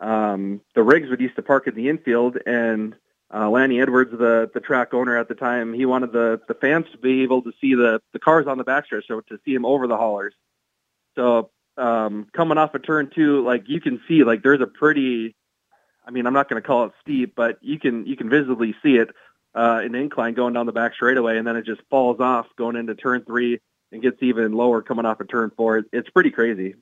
um, 0.00 0.60
the 0.74 0.82
rigs 0.82 1.08
would 1.08 1.20
used 1.20 1.36
to 1.36 1.42
park 1.42 1.66
in 1.66 1.74
the 1.74 1.88
infield, 1.88 2.38
and 2.44 2.94
uh, 3.34 3.48
Lanny 3.48 3.80
Edwards, 3.80 4.12
the 4.12 4.50
the 4.52 4.60
track 4.60 4.94
owner 4.94 5.16
at 5.16 5.28
the 5.28 5.34
time, 5.34 5.72
he 5.72 5.86
wanted 5.86 6.12
the 6.12 6.40
the 6.48 6.54
fans 6.54 6.86
to 6.92 6.98
be 6.98 7.22
able 7.22 7.42
to 7.42 7.52
see 7.60 7.74
the 7.74 8.00
the 8.12 8.18
cars 8.18 8.46
on 8.46 8.58
the 8.58 8.64
backstretch, 8.64 9.06
so 9.08 9.20
to 9.22 9.38
see 9.44 9.54
him 9.54 9.64
over 9.64 9.86
the 9.86 9.96
haulers. 9.96 10.34
So 11.16 11.50
um, 11.76 12.26
coming 12.32 12.58
off 12.58 12.74
of 12.74 12.84
turn 12.84 13.10
two, 13.14 13.44
like 13.44 13.64
you 13.68 13.80
can 13.80 14.00
see, 14.08 14.24
like 14.24 14.42
there's 14.42 14.60
a 14.60 14.66
pretty, 14.66 15.34
I 16.06 16.10
mean, 16.10 16.26
I'm 16.26 16.32
not 16.32 16.48
going 16.48 16.60
to 16.60 16.66
call 16.66 16.84
it 16.86 16.92
steep, 17.02 17.34
but 17.36 17.58
you 17.60 17.78
can 17.78 18.06
you 18.06 18.16
can 18.16 18.28
visibly 18.28 18.74
see 18.82 18.96
it 18.96 19.10
uh, 19.54 19.80
an 19.82 19.94
incline 19.94 20.34
going 20.34 20.54
down 20.54 20.66
the 20.66 20.72
back 20.72 20.94
straightaway, 20.94 21.38
and 21.38 21.46
then 21.46 21.56
it 21.56 21.64
just 21.64 21.80
falls 21.90 22.20
off 22.20 22.46
going 22.56 22.76
into 22.76 22.94
turn 22.94 23.24
three 23.24 23.60
and 23.92 24.02
gets 24.02 24.22
even 24.22 24.52
lower 24.52 24.82
coming 24.82 25.06
off 25.06 25.20
of 25.20 25.28
turn 25.28 25.50
four. 25.56 25.82
It's 25.92 26.10
pretty 26.10 26.30
crazy. 26.30 26.74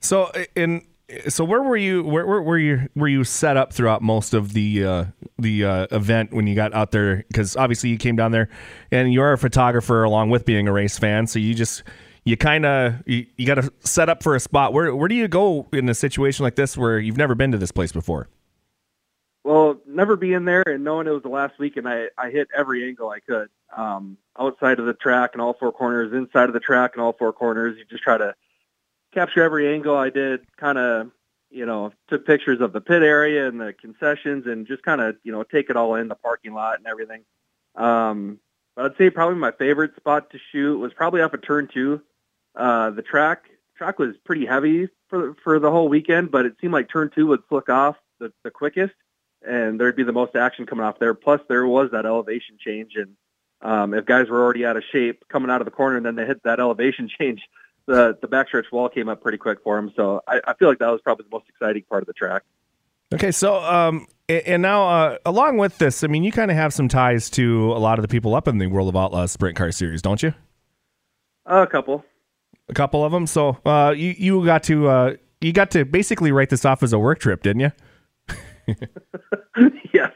So 0.00 0.30
in 0.54 0.86
so 1.28 1.44
where 1.44 1.62
were 1.62 1.76
you 1.76 2.02
where, 2.04 2.26
where 2.26 2.42
were 2.42 2.58
you 2.58 2.88
were 2.94 3.08
you 3.08 3.24
set 3.24 3.56
up 3.56 3.72
throughout 3.72 4.02
most 4.02 4.34
of 4.34 4.52
the 4.52 4.84
uh, 4.84 5.04
the 5.38 5.64
uh, 5.64 5.86
event 5.90 6.32
when 6.32 6.46
you 6.46 6.54
got 6.54 6.72
out 6.72 6.90
there 6.90 7.24
because 7.28 7.56
obviously 7.56 7.90
you 7.90 7.98
came 7.98 8.16
down 8.16 8.32
there 8.32 8.48
and 8.90 9.12
you're 9.12 9.32
a 9.32 9.38
photographer 9.38 10.04
along 10.04 10.30
with 10.30 10.44
being 10.44 10.68
a 10.68 10.72
race 10.72 10.98
fan 10.98 11.26
so 11.26 11.38
you 11.38 11.54
just 11.54 11.82
you 12.24 12.36
kind 12.36 12.64
of 12.64 13.02
you, 13.06 13.26
you 13.36 13.46
got 13.46 13.56
to 13.56 13.72
set 13.80 14.08
up 14.08 14.22
for 14.22 14.34
a 14.34 14.40
spot 14.40 14.72
where 14.72 14.94
where 14.94 15.08
do 15.08 15.14
you 15.14 15.28
go 15.28 15.68
in 15.72 15.88
a 15.88 15.94
situation 15.94 16.42
like 16.42 16.56
this 16.56 16.76
where 16.76 16.98
you've 16.98 17.16
never 17.16 17.34
been 17.34 17.52
to 17.52 17.58
this 17.58 17.72
place 17.72 17.92
before 17.92 18.28
well 19.44 19.80
never 19.86 20.16
being 20.16 20.44
there 20.44 20.62
and 20.66 20.84
knowing 20.84 21.06
it 21.06 21.10
was 21.10 21.22
the 21.22 21.28
last 21.28 21.58
week 21.58 21.76
and 21.76 21.88
i 21.88 22.06
i 22.16 22.30
hit 22.30 22.48
every 22.56 22.86
angle 22.86 23.10
i 23.10 23.20
could 23.20 23.48
um, 23.76 24.18
outside 24.38 24.78
of 24.78 24.86
the 24.86 24.94
track 24.94 25.30
and 25.32 25.40
all 25.40 25.54
four 25.54 25.72
corners 25.72 26.12
inside 26.12 26.48
of 26.48 26.52
the 26.52 26.60
track 26.60 26.92
and 26.94 27.02
all 27.02 27.12
four 27.12 27.32
corners 27.32 27.76
you 27.78 27.84
just 27.86 28.02
try 28.02 28.18
to 28.18 28.34
capture 29.12 29.42
every 29.42 29.72
angle 29.72 29.96
I 29.96 30.10
did, 30.10 30.40
kind 30.56 30.78
of, 30.78 31.10
you 31.50 31.66
know, 31.66 31.92
took 32.08 32.26
pictures 32.26 32.60
of 32.60 32.72
the 32.72 32.80
pit 32.80 33.02
area 33.02 33.46
and 33.46 33.60
the 33.60 33.72
concessions 33.72 34.46
and 34.46 34.66
just 34.66 34.82
kind 34.82 35.00
of, 35.00 35.16
you 35.22 35.32
know, 35.32 35.42
take 35.42 35.70
it 35.70 35.76
all 35.76 35.94
in 35.94 36.08
the 36.08 36.14
parking 36.14 36.54
lot 36.54 36.78
and 36.78 36.86
everything. 36.86 37.22
Um, 37.74 38.38
but 38.74 38.86
I'd 38.86 38.96
say 38.96 39.10
probably 39.10 39.36
my 39.36 39.52
favorite 39.52 39.94
spot 39.96 40.30
to 40.30 40.38
shoot 40.50 40.78
was 40.78 40.94
probably 40.94 41.20
off 41.20 41.34
of 41.34 41.42
turn 41.42 41.68
two. 41.72 42.00
Uh, 42.54 42.90
the 42.90 43.02
track 43.02 43.44
track 43.76 43.98
was 43.98 44.14
pretty 44.24 44.46
heavy 44.46 44.88
for 45.08 45.34
for 45.42 45.58
the 45.58 45.70
whole 45.70 45.88
weekend, 45.88 46.30
but 46.30 46.46
it 46.46 46.54
seemed 46.60 46.72
like 46.72 46.88
turn 46.90 47.10
two 47.14 47.26
would 47.28 47.42
slick 47.48 47.68
off 47.68 47.96
the, 48.20 48.32
the 48.44 48.50
quickest, 48.50 48.94
and 49.46 49.80
there'd 49.80 49.96
be 49.96 50.04
the 50.04 50.12
most 50.12 50.36
action 50.36 50.66
coming 50.66 50.84
off 50.84 50.98
there. 50.98 51.14
Plus, 51.14 51.40
there 51.48 51.66
was 51.66 51.90
that 51.92 52.06
elevation 52.06 52.56
change, 52.58 52.92
and 52.96 53.16
um, 53.62 53.94
if 53.94 54.04
guys 54.04 54.28
were 54.28 54.42
already 54.42 54.64
out 54.66 54.76
of 54.76 54.84
shape 54.92 55.24
coming 55.28 55.50
out 55.50 55.60
of 55.60 55.64
the 55.64 55.70
corner, 55.70 55.96
and 55.96 56.04
then 56.04 56.16
they 56.16 56.26
hit 56.26 56.42
that 56.44 56.60
elevation 56.60 57.08
change, 57.18 57.40
the 57.86 58.16
the 58.20 58.28
backstretch 58.28 58.70
wall 58.70 58.88
came 58.88 59.08
up 59.08 59.22
pretty 59.22 59.38
quick 59.38 59.58
for 59.62 59.76
them. 59.76 59.92
So 59.96 60.22
I, 60.26 60.40
I, 60.46 60.54
feel 60.54 60.68
like 60.68 60.78
that 60.78 60.90
was 60.90 61.00
probably 61.02 61.24
the 61.24 61.34
most 61.34 61.48
exciting 61.48 61.84
part 61.88 62.02
of 62.02 62.06
the 62.06 62.12
track. 62.12 62.42
Okay, 63.12 63.30
so 63.30 63.56
um, 63.56 64.06
and 64.28 64.62
now 64.62 64.88
uh, 64.88 65.18
along 65.26 65.58
with 65.58 65.78
this, 65.78 66.04
I 66.04 66.06
mean, 66.06 66.24
you 66.24 66.32
kind 66.32 66.50
of 66.50 66.56
have 66.56 66.72
some 66.72 66.88
ties 66.88 67.28
to 67.30 67.72
a 67.72 67.78
lot 67.78 67.98
of 67.98 68.02
the 68.02 68.08
people 68.08 68.34
up 68.34 68.48
in 68.48 68.58
the 68.58 68.66
World 68.66 68.88
of 68.88 68.96
Outlaws 68.96 69.32
Sprint 69.32 69.56
Car 69.56 69.72
Series, 69.72 70.02
don't 70.02 70.22
you? 70.22 70.34
Uh, 71.44 71.62
a 71.62 71.66
couple. 71.66 72.04
A 72.68 72.74
couple 72.74 73.04
of 73.04 73.12
them. 73.12 73.26
So 73.26 73.58
uh, 73.64 73.94
you 73.96 74.14
you 74.16 74.44
got 74.44 74.62
to 74.64 74.88
uh, 74.88 75.14
you 75.40 75.52
got 75.52 75.70
to 75.72 75.84
basically 75.84 76.32
write 76.32 76.50
this 76.50 76.64
off 76.64 76.82
as 76.82 76.92
a 76.92 76.98
work 76.98 77.18
trip, 77.18 77.42
didn't 77.42 77.60
you? 77.60 77.72
yes. 79.92 80.12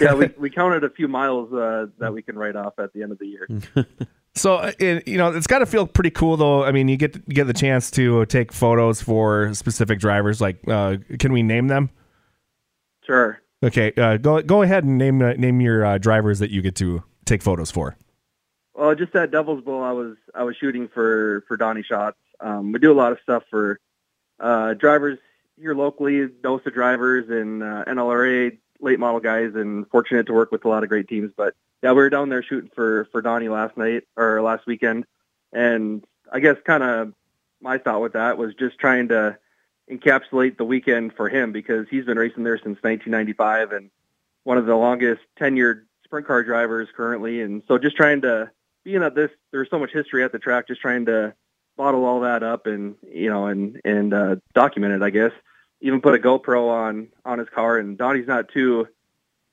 yeah, 0.00 0.14
we, 0.14 0.28
we 0.36 0.50
counted 0.50 0.84
a 0.84 0.90
few 0.90 1.08
miles 1.08 1.52
uh, 1.52 1.86
that 1.98 2.12
we 2.12 2.22
can 2.22 2.36
write 2.36 2.56
off 2.56 2.74
at 2.78 2.92
the 2.92 3.02
end 3.02 3.12
of 3.12 3.18
the 3.18 3.26
year. 3.26 3.48
So 4.34 4.56
uh, 4.56 4.72
it, 4.78 5.06
you 5.06 5.18
know 5.18 5.28
it's 5.28 5.46
got 5.46 5.58
to 5.58 5.66
feel 5.66 5.86
pretty 5.86 6.10
cool 6.10 6.36
though. 6.36 6.64
I 6.64 6.72
mean, 6.72 6.88
you 6.88 6.96
get 6.96 7.16
you 7.16 7.34
get 7.34 7.46
the 7.46 7.52
chance 7.52 7.90
to 7.92 8.24
take 8.26 8.52
photos 8.52 9.02
for 9.02 9.52
specific 9.52 9.98
drivers. 9.98 10.40
Like, 10.40 10.56
uh, 10.66 10.96
can 11.18 11.32
we 11.32 11.42
name 11.42 11.68
them? 11.68 11.90
Sure. 13.04 13.40
Okay, 13.62 13.92
uh, 13.96 14.16
go 14.16 14.40
go 14.42 14.62
ahead 14.62 14.84
and 14.84 14.96
name 14.96 15.20
uh, 15.20 15.34
name 15.34 15.60
your 15.60 15.84
uh, 15.84 15.98
drivers 15.98 16.38
that 16.38 16.50
you 16.50 16.62
get 16.62 16.74
to 16.76 17.02
take 17.26 17.42
photos 17.42 17.70
for. 17.70 17.96
Well, 18.74 18.94
just 18.94 19.14
at 19.14 19.30
Devil's 19.30 19.62
Bowl, 19.62 19.82
I 19.82 19.92
was 19.92 20.16
I 20.34 20.44
was 20.44 20.56
shooting 20.56 20.88
for 20.88 21.44
for 21.46 21.56
Donnie 21.56 21.82
Schatz. 21.82 22.16
Um, 22.40 22.72
we 22.72 22.78
do 22.78 22.92
a 22.92 22.94
lot 22.94 23.12
of 23.12 23.18
stuff 23.22 23.44
for 23.50 23.78
uh, 24.40 24.74
drivers 24.74 25.18
here 25.60 25.74
locally, 25.74 26.26
NOSA 26.42 26.72
drivers 26.72 27.28
and 27.28 27.62
uh, 27.62 27.84
NLRA 27.86 28.58
late 28.80 28.98
model 28.98 29.20
guys, 29.20 29.54
and 29.54 29.88
fortunate 29.90 30.26
to 30.26 30.32
work 30.32 30.50
with 30.50 30.64
a 30.64 30.68
lot 30.68 30.82
of 30.82 30.88
great 30.88 31.06
teams. 31.06 31.32
But 31.36 31.54
yeah, 31.82 31.90
we 31.90 31.96
were 31.96 32.10
down 32.10 32.30
there 32.30 32.42
shooting 32.42 32.70
for 32.74 33.08
for 33.12 33.20
Donnie 33.20 33.48
last 33.48 33.76
night 33.76 34.04
or 34.16 34.40
last 34.40 34.66
weekend, 34.66 35.04
and 35.52 36.04
I 36.32 36.40
guess 36.40 36.56
kind 36.64 36.82
of 36.82 37.12
my 37.60 37.78
thought 37.78 38.00
with 38.00 38.14
that 38.14 38.38
was 38.38 38.54
just 38.54 38.78
trying 38.78 39.08
to 39.08 39.36
encapsulate 39.90 40.56
the 40.56 40.64
weekend 40.64 41.12
for 41.14 41.28
him 41.28 41.52
because 41.52 41.86
he's 41.90 42.06
been 42.06 42.18
racing 42.18 42.44
there 42.44 42.56
since 42.56 42.82
1995 42.82 43.72
and 43.72 43.90
one 44.44 44.56
of 44.56 44.64
the 44.64 44.74
longest 44.74 45.20
tenured 45.38 45.82
sprint 46.04 46.26
car 46.26 46.42
drivers 46.42 46.88
currently, 46.96 47.42
and 47.42 47.62
so 47.68 47.78
just 47.78 47.96
trying 47.96 48.22
to 48.22 48.50
being 48.84 49.00
that 49.00 49.14
this 49.14 49.30
there's 49.50 49.70
so 49.70 49.78
much 49.78 49.92
history 49.92 50.24
at 50.24 50.32
the 50.32 50.38
track, 50.38 50.68
just 50.68 50.80
trying 50.80 51.06
to 51.06 51.34
bottle 51.76 52.04
all 52.04 52.20
that 52.20 52.42
up 52.42 52.66
and 52.66 52.96
you 53.10 53.30
know 53.30 53.46
and 53.46 53.80
and 53.84 54.14
uh, 54.14 54.36
document 54.54 54.94
it, 54.94 55.02
I 55.02 55.10
guess. 55.10 55.32
Even 55.80 56.00
put 56.00 56.14
a 56.14 56.18
GoPro 56.18 56.68
on 56.68 57.08
on 57.24 57.38
his 57.38 57.48
car, 57.48 57.78
and 57.78 57.98
Donnie's 57.98 58.26
not 58.26 58.48
too 58.48 58.86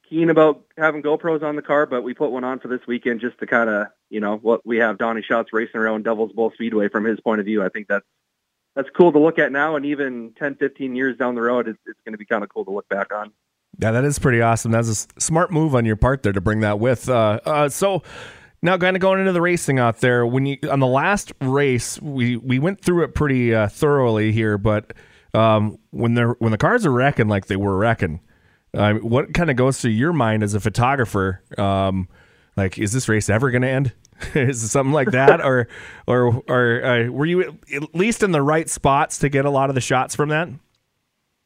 keen 0.10 0.30
about 0.30 0.64
having 0.78 1.04
GoPros 1.04 1.44
on 1.44 1.56
the 1.56 1.62
car, 1.62 1.86
but 1.86 2.04
we 2.04 2.14
put 2.14 2.32
one 2.32 2.44
on 2.44 2.60
for 2.60 2.68
this 2.68 2.82
weekend 2.88 3.22
just 3.22 3.38
to 3.40 3.46
kind 3.46 3.70
of, 3.70 3.88
you 4.10 4.20
know, 4.20 4.38
what 4.38 4.66
we 4.66 4.78
have 4.78 4.98
Donnie 4.98 5.22
Schatz 5.22 5.54
racing 5.54 5.80
around 5.80 6.04
Devil's 6.04 6.32
Bowl 6.32 6.52
Speedway 6.52 6.90
from 6.90 7.06
his 7.06 7.20
point 7.20 7.40
of 7.40 7.46
view. 7.46 7.64
I 7.64 7.70
think 7.70 7.88
that's 7.88 8.06
that's 8.76 8.90
cool 8.92 9.12
to 9.12 9.20
look 9.20 9.40
at 9.40 9.52
now, 9.52 9.76
and 9.76 9.86
even 9.86 10.34
10, 10.38 10.56
15 10.56 10.96
years 10.96 11.18
down 11.18 11.36
the 11.36 11.42
road, 11.42 11.68
it's, 11.68 11.80
it's 11.86 12.00
going 12.06 12.14
to 12.14 12.18
be 12.18 12.26
kind 12.26 12.44
of 12.44 12.50
cool 12.50 12.66
to 12.66 12.72
look 12.72 12.88
back 12.88 13.14
on. 13.14 13.32
Yeah, 13.78 13.92
that 13.92 14.04
is 14.04 14.20
pretty 14.20 14.42
awesome. 14.42 14.72
That's 14.72 15.08
a 15.18 15.22
smart 15.22 15.52
move 15.52 15.76
on 15.76 15.86
your 15.86 15.96
part 15.96 16.24
there 16.24 16.34
to 16.34 16.42
bring 16.42 16.62
that 16.62 16.80
with. 16.80 17.10
Uh, 17.10 17.40
uh, 17.46 17.70
so 17.70 18.04
now, 18.62 18.78
kind 18.78 18.96
of 18.96 19.02
going 19.02 19.20
into 19.20 19.32
the 19.32 19.42
racing 19.42 19.80
out 19.80 20.00
there, 20.02 20.26
when 20.26 20.46
you 20.46 20.58
on 20.70 20.80
the 20.80 20.88
last 20.88 21.32
race, 21.42 22.02
we 22.02 22.38
we 22.38 22.60
went 22.60 22.82
through 22.82 23.04
it 23.04 23.16
pretty 23.16 23.54
uh, 23.56 23.68
thoroughly 23.68 24.32
here, 24.32 24.58
but 24.58 24.94
Um, 25.34 25.78
when 25.92 26.16
they're 26.16 26.34
when 26.40 26.52
the 26.52 26.58
cars 26.58 26.86
are 26.88 26.92
wrecking 26.92 27.28
like 27.28 27.46
they 27.48 27.56
were 27.56 27.78
wrecking, 27.78 28.20
uh, 28.74 28.96
what 28.96 29.34
kind 29.34 29.52
of 29.52 29.56
goes 29.58 29.80
through 29.80 29.92
your 29.92 30.12
mind 30.14 30.42
as 30.44 30.56
a 30.56 30.60
photographer? 30.60 31.44
Um, 31.58 32.08
like, 32.58 32.80
is 32.80 32.94
this 32.94 33.08
race 33.08 33.30
ever 33.30 33.52
going 33.52 33.62
to 33.62 33.70
end? 33.70 33.94
is 34.36 34.64
it 34.64 34.70
something 34.70 34.94
like 34.94 35.12
that, 35.12 35.40
or 35.42 35.68
or 36.08 36.42
or 36.48 36.84
uh, 36.84 37.08
were 37.12 37.28
you 37.28 37.42
at 37.44 37.96
least 37.96 38.24
in 38.24 38.32
the 38.32 38.42
right 38.42 38.68
spots 38.70 39.20
to 39.20 39.30
get 39.30 39.46
a 39.46 39.52
lot 39.52 39.70
of 39.70 39.76
the 39.76 39.82
shots 39.82 40.16
from 40.16 40.30
that? 40.30 40.50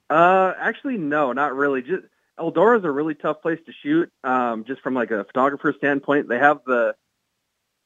Uh, 0.10 0.54
actually, 0.60 0.98
no, 0.98 1.34
not 1.34 1.56
really. 1.56 1.82
Just 1.82 2.04
Eldora 2.40 2.80
is 2.80 2.86
a 2.86 2.92
really 2.92 3.16
tough 3.16 3.42
place 3.42 3.60
to 3.66 3.72
shoot. 3.84 4.12
Um, 4.24 4.64
just 4.66 4.82
from 4.82 4.94
like 4.94 5.12
a 5.12 5.24
photographer 5.24 5.74
standpoint, 5.78 6.30
they 6.30 6.38
have 6.40 6.60
the, 6.66 6.96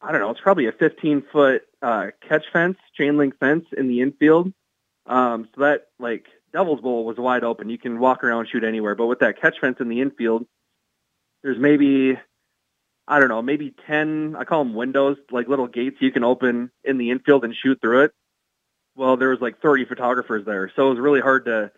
I 0.02 0.12
don't 0.12 0.22
know, 0.22 0.30
it's 0.30 0.42
probably 0.42 0.68
a 0.68 0.72
15 0.72 1.24
foot 1.32 1.64
uh, 1.82 2.08
catch 2.28 2.46
fence, 2.54 2.78
chain 2.96 3.18
link 3.18 3.38
fence 3.40 3.66
in 3.76 3.88
the 3.88 4.02
infield. 4.02 4.54
Um, 5.06 5.48
so 5.56 5.62
that 5.62 5.88
like 6.00 6.26
Devil's 6.54 6.82
Bowl 6.82 7.06
was 7.06 7.18
wide 7.18 7.44
open. 7.44 7.70
You 7.70 7.78
can 7.78 8.00
walk 8.00 8.24
around, 8.24 8.42
and 8.42 8.50
shoot 8.50 8.64
anywhere. 8.64 8.96
But 8.96 9.08
with 9.08 9.20
that 9.20 9.42
catch 9.42 9.60
fence 9.60 9.78
in 9.80 9.90
the 9.90 10.02
infield, 10.02 10.46
there's 11.44 11.58
maybe, 11.58 12.18
I 13.08 13.20
don't 13.20 13.30
know, 13.30 13.42
maybe 13.42 13.74
10, 13.88 14.36
I 14.38 14.44
call 14.44 14.64
them 14.64 14.74
windows, 14.74 15.18
like 15.32 15.48
little 15.48 15.68
gates 15.68 15.98
you 16.00 16.12
can 16.12 16.24
open 16.24 16.72
in 16.84 16.98
the 16.98 17.12
infield 17.12 17.44
and 17.44 17.56
shoot 17.56 17.80
through 17.82 18.04
it. 18.04 18.12
Well, 18.96 19.18
there 19.18 19.30
was 19.30 19.42
like 19.42 19.62
30 19.62 19.86
photographers 19.86 20.46
there. 20.46 20.72
So 20.76 20.88
it 20.88 20.90
was 20.92 21.00
really 21.00 21.22
hard 21.22 21.46
to, 21.46 21.72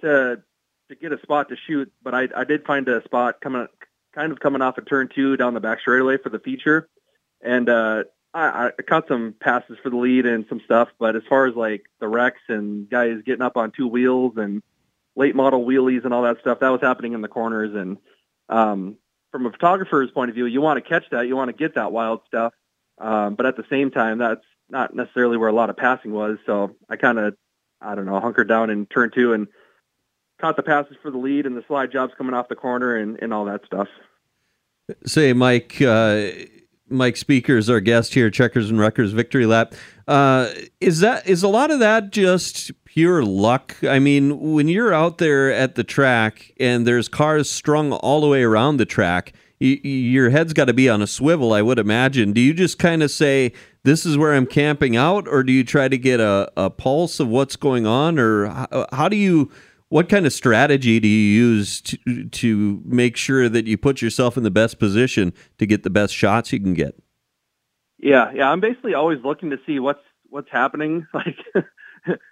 to 0.00 0.42
to 0.88 0.94
get 0.94 1.12
a 1.12 1.20
spot 1.22 1.48
to 1.48 1.56
shoot, 1.56 1.92
but 2.02 2.14
I 2.14 2.28
I 2.36 2.44
did 2.44 2.64
find 2.64 2.88
a 2.88 3.02
spot 3.04 3.40
coming 3.40 3.66
kind 4.14 4.32
of 4.32 4.40
coming 4.40 4.62
off 4.62 4.78
a 4.78 4.80
of 4.80 4.86
turn 4.86 5.08
two 5.14 5.36
down 5.36 5.54
the 5.54 5.60
back 5.60 5.80
straightaway 5.80 6.18
for 6.18 6.28
the 6.28 6.38
feature, 6.38 6.88
and 7.44 7.68
uh, 7.68 8.04
I, 8.32 8.70
I 8.78 8.82
caught 8.82 9.06
some 9.06 9.34
passes 9.38 9.78
for 9.82 9.90
the 9.90 9.96
lead 9.96 10.26
and 10.26 10.44
some 10.48 10.60
stuff. 10.64 10.88
But 10.98 11.14
as 11.14 11.22
far 11.28 11.46
as 11.46 11.54
like 11.54 11.84
the 12.00 12.08
wrecks 12.08 12.40
and 12.48 12.88
guys 12.90 13.22
getting 13.24 13.42
up 13.42 13.56
on 13.56 13.70
two 13.70 13.86
wheels 13.86 14.34
and 14.36 14.62
late 15.14 15.36
model 15.36 15.64
wheelies 15.64 16.04
and 16.04 16.12
all 16.12 16.22
that 16.22 16.40
stuff, 16.40 16.60
that 16.60 16.70
was 16.70 16.80
happening 16.80 17.12
in 17.12 17.20
the 17.20 17.28
corners. 17.28 17.74
And 17.74 17.98
um, 18.48 18.96
from 19.30 19.46
a 19.46 19.52
photographer's 19.52 20.10
point 20.10 20.30
of 20.30 20.34
view, 20.34 20.46
you 20.46 20.60
want 20.60 20.82
to 20.82 20.88
catch 20.88 21.08
that, 21.10 21.28
you 21.28 21.36
want 21.36 21.48
to 21.48 21.56
get 21.56 21.76
that 21.76 21.92
wild 21.92 22.22
stuff, 22.26 22.52
um, 22.98 23.34
but 23.34 23.46
at 23.46 23.56
the 23.56 23.64
same 23.70 23.90
time, 23.90 24.18
that's 24.18 24.44
not 24.68 24.94
necessarily 24.94 25.36
where 25.36 25.48
a 25.48 25.52
lot 25.52 25.70
of 25.70 25.76
passing 25.76 26.12
was. 26.12 26.38
So 26.46 26.74
I 26.88 26.96
kind 26.96 27.18
of 27.18 27.36
I 27.80 27.94
don't 27.94 28.06
know 28.06 28.18
hunkered 28.18 28.48
down 28.48 28.70
in 28.70 28.86
turn 28.86 29.10
two 29.10 29.32
and 29.32 29.46
caught 30.40 30.56
the 30.56 30.62
passes 30.62 30.96
for 31.02 31.10
the 31.10 31.18
lead 31.18 31.46
and 31.46 31.56
the 31.56 31.64
slide 31.66 31.92
jobs 31.92 32.14
coming 32.16 32.34
off 32.34 32.48
the 32.48 32.56
corner 32.56 32.96
and, 32.96 33.18
and 33.22 33.32
all 33.32 33.44
that 33.44 33.64
stuff. 33.66 33.88
Say, 35.06 35.32
Mike, 35.32 35.80
uh, 35.80 36.30
Mike 36.94 37.16
Spieker 37.16 37.58
is 37.58 37.68
our 37.68 37.80
guest 37.80 38.14
here, 38.14 38.30
Checkers 38.30 38.70
and 38.70 38.78
Wreckers 38.78 39.12
Victory 39.12 39.46
Lap. 39.46 39.74
Uh, 40.06 40.50
is 40.80 41.00
that 41.00 41.26
is 41.26 41.42
a 41.42 41.48
lot 41.48 41.70
of 41.70 41.80
that 41.80 42.10
just 42.10 42.70
pure 42.84 43.24
luck? 43.24 43.76
I 43.82 43.98
mean, 43.98 44.52
when 44.52 44.68
you're 44.68 44.94
out 44.94 45.18
there 45.18 45.52
at 45.52 45.74
the 45.74 45.84
track 45.84 46.52
and 46.60 46.86
there's 46.86 47.08
cars 47.08 47.50
strung 47.50 47.92
all 47.92 48.20
the 48.20 48.28
way 48.28 48.42
around 48.42 48.76
the 48.76 48.86
track, 48.86 49.32
y- 49.60 49.80
your 49.82 50.30
head's 50.30 50.52
got 50.52 50.66
to 50.66 50.74
be 50.74 50.88
on 50.88 51.02
a 51.02 51.06
swivel, 51.06 51.52
I 51.52 51.62
would 51.62 51.78
imagine. 51.78 52.32
Do 52.32 52.40
you 52.40 52.54
just 52.54 52.78
kind 52.78 53.02
of 53.02 53.10
say, 53.10 53.52
"This 53.82 54.06
is 54.06 54.16
where 54.16 54.34
I'm 54.34 54.46
camping 54.46 54.96
out," 54.96 55.26
or 55.26 55.42
do 55.42 55.52
you 55.52 55.64
try 55.64 55.88
to 55.88 55.98
get 55.98 56.20
a, 56.20 56.50
a 56.56 56.70
pulse 56.70 57.18
of 57.18 57.28
what's 57.28 57.56
going 57.56 57.86
on, 57.86 58.18
or 58.18 58.46
how, 58.46 58.86
how 58.92 59.08
do 59.08 59.16
you? 59.16 59.50
What 59.94 60.08
kind 60.08 60.26
of 60.26 60.32
strategy 60.32 60.98
do 60.98 61.06
you 61.06 61.40
use 61.40 61.80
to 61.80 62.24
to 62.24 62.82
make 62.84 63.16
sure 63.16 63.48
that 63.48 63.68
you 63.68 63.78
put 63.78 64.02
yourself 64.02 64.36
in 64.36 64.42
the 64.42 64.50
best 64.50 64.80
position 64.80 65.32
to 65.58 65.66
get 65.66 65.84
the 65.84 65.90
best 65.90 66.12
shots 66.12 66.52
you 66.52 66.58
can 66.58 66.74
get? 66.74 67.00
Yeah, 67.98 68.32
yeah, 68.34 68.50
I'm 68.50 68.58
basically 68.58 68.94
always 68.94 69.22
looking 69.22 69.50
to 69.50 69.60
see 69.64 69.78
what's 69.78 70.02
what's 70.30 70.50
happening. 70.50 71.06
Like 71.14 71.36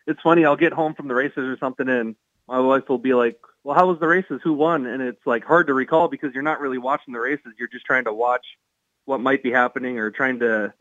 it's 0.08 0.20
funny, 0.22 0.44
I'll 0.44 0.56
get 0.56 0.72
home 0.72 0.94
from 0.94 1.06
the 1.06 1.14
races 1.14 1.38
or 1.38 1.56
something 1.56 1.88
and 1.88 2.16
my 2.48 2.58
wife 2.58 2.88
will 2.88 2.98
be 2.98 3.14
like, 3.14 3.38
"Well, 3.62 3.76
how 3.76 3.86
was 3.86 4.00
the 4.00 4.08
races? 4.08 4.40
Who 4.42 4.54
won?" 4.54 4.84
And 4.84 5.00
it's 5.00 5.24
like 5.24 5.44
hard 5.44 5.68
to 5.68 5.72
recall 5.72 6.08
because 6.08 6.34
you're 6.34 6.42
not 6.42 6.60
really 6.60 6.78
watching 6.78 7.14
the 7.14 7.20
races. 7.20 7.52
You're 7.60 7.68
just 7.68 7.86
trying 7.86 8.04
to 8.04 8.12
watch 8.12 8.44
what 9.04 9.20
might 9.20 9.44
be 9.44 9.52
happening 9.52 10.00
or 10.00 10.10
trying 10.10 10.40
to 10.40 10.74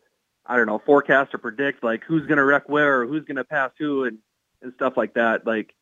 I 0.48 0.58
don't 0.58 0.66
know, 0.66 0.82
forecast 0.84 1.36
or 1.36 1.38
predict 1.38 1.84
like 1.84 2.04
who's 2.06 2.26
going 2.26 2.40
to 2.40 2.44
wreck 2.44 2.68
where 2.68 3.02
or 3.02 3.06
who's 3.06 3.24
going 3.24 3.38
to 3.38 3.44
pass 3.44 3.70
who 3.78 4.06
and 4.06 4.18
and 4.64 4.74
stuff 4.74 4.98
like 4.98 5.14
that. 5.14 5.46
Like 5.46 5.76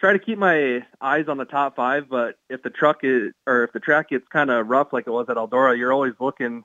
try 0.00 0.12
to 0.12 0.18
keep 0.18 0.38
my 0.38 0.84
eyes 1.00 1.28
on 1.28 1.38
the 1.38 1.44
top 1.44 1.76
five, 1.76 2.08
but 2.08 2.36
if 2.48 2.62
the 2.62 2.70
truck 2.70 3.00
is 3.02 3.32
or 3.46 3.64
if 3.64 3.72
the 3.72 3.80
track 3.80 4.10
gets 4.10 4.26
kind 4.28 4.50
of 4.50 4.68
rough 4.68 4.92
like 4.92 5.06
it 5.06 5.10
was 5.10 5.26
at 5.28 5.36
Eldora, 5.36 5.76
you're 5.76 5.92
always 5.92 6.14
looking, 6.20 6.64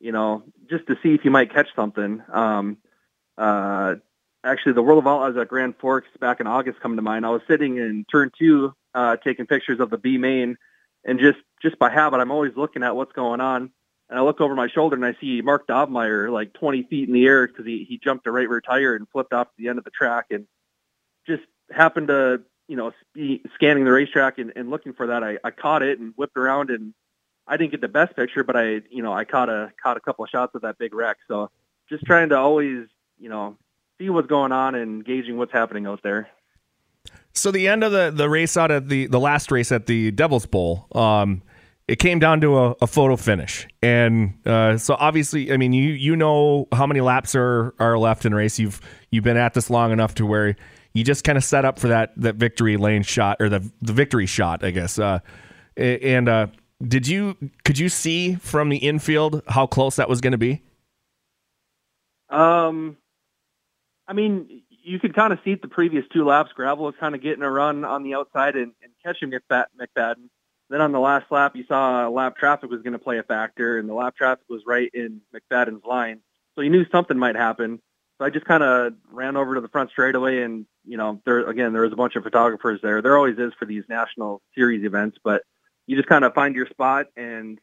you 0.00 0.12
know, 0.12 0.42
just 0.68 0.86
to 0.88 0.98
see 1.02 1.14
if 1.14 1.24
you 1.24 1.30
might 1.30 1.52
catch 1.52 1.68
something. 1.74 2.22
Um, 2.32 2.78
uh, 3.38 3.94
actually, 4.44 4.72
the 4.72 4.82
World 4.82 4.98
of 4.98 5.06
Outlaws 5.06 5.36
at 5.36 5.48
Grand 5.48 5.76
Forks 5.78 6.08
back 6.20 6.40
in 6.40 6.46
August 6.46 6.80
come 6.80 6.96
to 6.96 7.02
mind. 7.02 7.24
I 7.24 7.30
was 7.30 7.42
sitting 7.48 7.78
in 7.78 8.04
turn 8.10 8.30
two, 8.38 8.74
uh, 8.94 9.16
taking 9.16 9.46
pictures 9.46 9.80
of 9.80 9.90
the 9.90 9.98
B 9.98 10.18
main, 10.18 10.56
and 11.04 11.18
just 11.18 11.38
just 11.62 11.78
by 11.78 11.90
habit, 11.90 12.20
I'm 12.20 12.30
always 12.30 12.52
looking 12.56 12.82
at 12.82 12.94
what's 12.94 13.12
going 13.12 13.40
on. 13.40 13.70
And 14.10 14.18
I 14.18 14.22
look 14.22 14.42
over 14.42 14.54
my 14.54 14.68
shoulder 14.68 14.96
and 14.96 15.04
I 15.04 15.18
see 15.18 15.40
Mark 15.40 15.66
Dobmeier 15.66 16.30
like 16.30 16.52
20 16.52 16.82
feet 16.84 17.08
in 17.08 17.14
the 17.14 17.24
air 17.24 17.46
because 17.46 17.64
he, 17.64 17.86
he 17.88 17.96
jumped 17.96 18.26
a 18.26 18.30
right 18.30 18.46
rear 18.46 18.60
tire 18.60 18.94
and 18.94 19.08
flipped 19.08 19.32
off 19.32 19.48
the 19.56 19.68
end 19.68 19.78
of 19.78 19.84
the 19.84 19.90
track 19.90 20.26
and 20.30 20.46
just 21.26 21.42
happened 21.72 22.08
to 22.08 22.42
you 22.68 22.76
know, 22.76 22.92
scanning 23.54 23.84
the 23.84 23.92
racetrack 23.92 24.38
and, 24.38 24.52
and 24.56 24.70
looking 24.70 24.92
for 24.92 25.08
that, 25.08 25.22
I, 25.22 25.38
I 25.44 25.50
caught 25.50 25.82
it 25.82 25.98
and 25.98 26.14
whipped 26.16 26.36
around 26.36 26.70
and 26.70 26.94
I 27.46 27.56
didn't 27.56 27.72
get 27.72 27.80
the 27.80 27.88
best 27.88 28.16
picture, 28.16 28.42
but 28.42 28.56
I, 28.56 28.80
you 28.90 29.02
know, 29.02 29.12
I 29.12 29.24
caught 29.24 29.48
a 29.48 29.72
caught 29.82 29.96
a 29.96 30.00
couple 30.00 30.24
of 30.24 30.30
shots 30.30 30.54
of 30.54 30.62
that 30.62 30.78
big 30.78 30.94
wreck. 30.94 31.18
So 31.28 31.50
just 31.88 32.04
trying 32.04 32.30
to 32.30 32.38
always, 32.38 32.86
you 33.18 33.28
know, 33.28 33.56
see 33.98 34.08
what's 34.08 34.28
going 34.28 34.52
on 34.52 34.74
and 34.74 35.04
gauging 35.04 35.36
what's 35.36 35.52
happening 35.52 35.86
out 35.86 36.02
there. 36.02 36.28
So 37.32 37.50
the 37.50 37.68
end 37.68 37.84
of 37.84 37.92
the, 37.92 38.12
the 38.14 38.28
race 38.30 38.56
out 38.56 38.70
at 38.70 38.88
the 38.88 39.06
the 39.06 39.20
last 39.20 39.50
race 39.50 39.72
at 39.72 39.86
the 39.86 40.10
Devil's 40.10 40.46
Bowl, 40.46 40.86
um, 40.94 41.42
it 41.86 41.98
came 41.98 42.18
down 42.18 42.40
to 42.40 42.58
a, 42.58 42.70
a 42.82 42.86
photo 42.86 43.16
finish, 43.16 43.66
and 43.82 44.38
uh, 44.46 44.78
so 44.78 44.94
obviously, 44.98 45.52
I 45.52 45.58
mean, 45.58 45.72
you 45.72 45.90
you 45.90 46.16
know 46.16 46.66
how 46.72 46.86
many 46.86 47.02
laps 47.02 47.34
are 47.34 47.74
are 47.78 47.98
left 47.98 48.24
in 48.24 48.34
race. 48.34 48.58
You've 48.58 48.80
you've 49.10 49.24
been 49.24 49.36
at 49.36 49.52
this 49.52 49.68
long 49.68 49.92
enough 49.92 50.14
to 50.14 50.24
where 50.26 50.56
you 50.94 51.04
just 51.04 51.24
kind 51.24 51.36
of 51.36 51.44
set 51.44 51.64
up 51.64 51.78
for 51.78 51.88
that 51.88 52.12
that 52.16 52.36
victory 52.36 52.76
lane 52.76 53.02
shot 53.02 53.36
or 53.40 53.48
the 53.48 53.68
the 53.82 53.92
victory 53.92 54.26
shot, 54.26 54.64
I 54.64 54.70
guess. 54.70 54.98
Uh, 54.98 55.18
and 55.76 56.28
uh, 56.28 56.46
did 56.86 57.06
you 57.06 57.36
could 57.64 57.78
you 57.78 57.88
see 57.88 58.36
from 58.36 58.68
the 58.68 58.78
infield 58.78 59.42
how 59.48 59.66
close 59.66 59.96
that 59.96 60.08
was 60.08 60.20
going 60.20 60.32
to 60.32 60.38
be? 60.38 60.62
Um, 62.30 62.96
I 64.06 64.12
mean, 64.12 64.62
you 64.82 64.98
could 64.98 65.14
kind 65.14 65.32
of 65.32 65.38
see 65.44 65.54
the 65.54 65.68
previous 65.68 66.04
two 66.12 66.24
laps. 66.24 66.52
Gravel 66.52 66.86
was 66.86 66.94
kind 66.98 67.14
of 67.14 67.22
getting 67.22 67.42
a 67.42 67.50
run 67.50 67.84
on 67.84 68.02
the 68.02 68.14
outside 68.14 68.54
and, 68.54 68.72
and 68.82 68.92
catching 69.04 69.30
McFadden. 69.30 70.28
Then 70.70 70.80
on 70.80 70.92
the 70.92 71.00
last 71.00 71.30
lap, 71.30 71.54
you 71.56 71.64
saw 71.66 72.08
lap 72.08 72.36
traffic 72.36 72.70
was 72.70 72.82
going 72.82 72.94
to 72.94 72.98
play 72.98 73.18
a 73.18 73.22
factor, 73.22 73.78
and 73.78 73.88
the 73.88 73.94
lap 73.94 74.16
traffic 74.16 74.44
was 74.48 74.62
right 74.66 74.90
in 74.94 75.20
McFadden's 75.34 75.84
line. 75.84 76.20
So 76.54 76.62
you 76.62 76.70
knew 76.70 76.86
something 76.90 77.18
might 77.18 77.36
happen. 77.36 77.80
So 78.18 78.24
I 78.24 78.30
just 78.30 78.46
kind 78.46 78.62
of 78.62 78.94
ran 79.10 79.36
over 79.36 79.56
to 79.56 79.60
the 79.60 79.68
front 79.68 79.90
straightaway 79.90 80.42
and, 80.42 80.66
you 80.84 80.96
know, 80.96 81.20
there 81.24 81.48
again, 81.48 81.72
there 81.72 81.82
was 81.82 81.92
a 81.92 81.96
bunch 81.96 82.14
of 82.16 82.22
photographers 82.22 82.80
there. 82.82 83.02
There 83.02 83.16
always 83.16 83.38
is 83.38 83.52
for 83.58 83.64
these 83.64 83.84
national 83.88 84.40
series 84.54 84.84
events, 84.84 85.18
but 85.22 85.42
you 85.86 85.96
just 85.96 86.08
kind 86.08 86.24
of 86.24 86.34
find 86.34 86.54
your 86.54 86.66
spot 86.66 87.06
and 87.16 87.58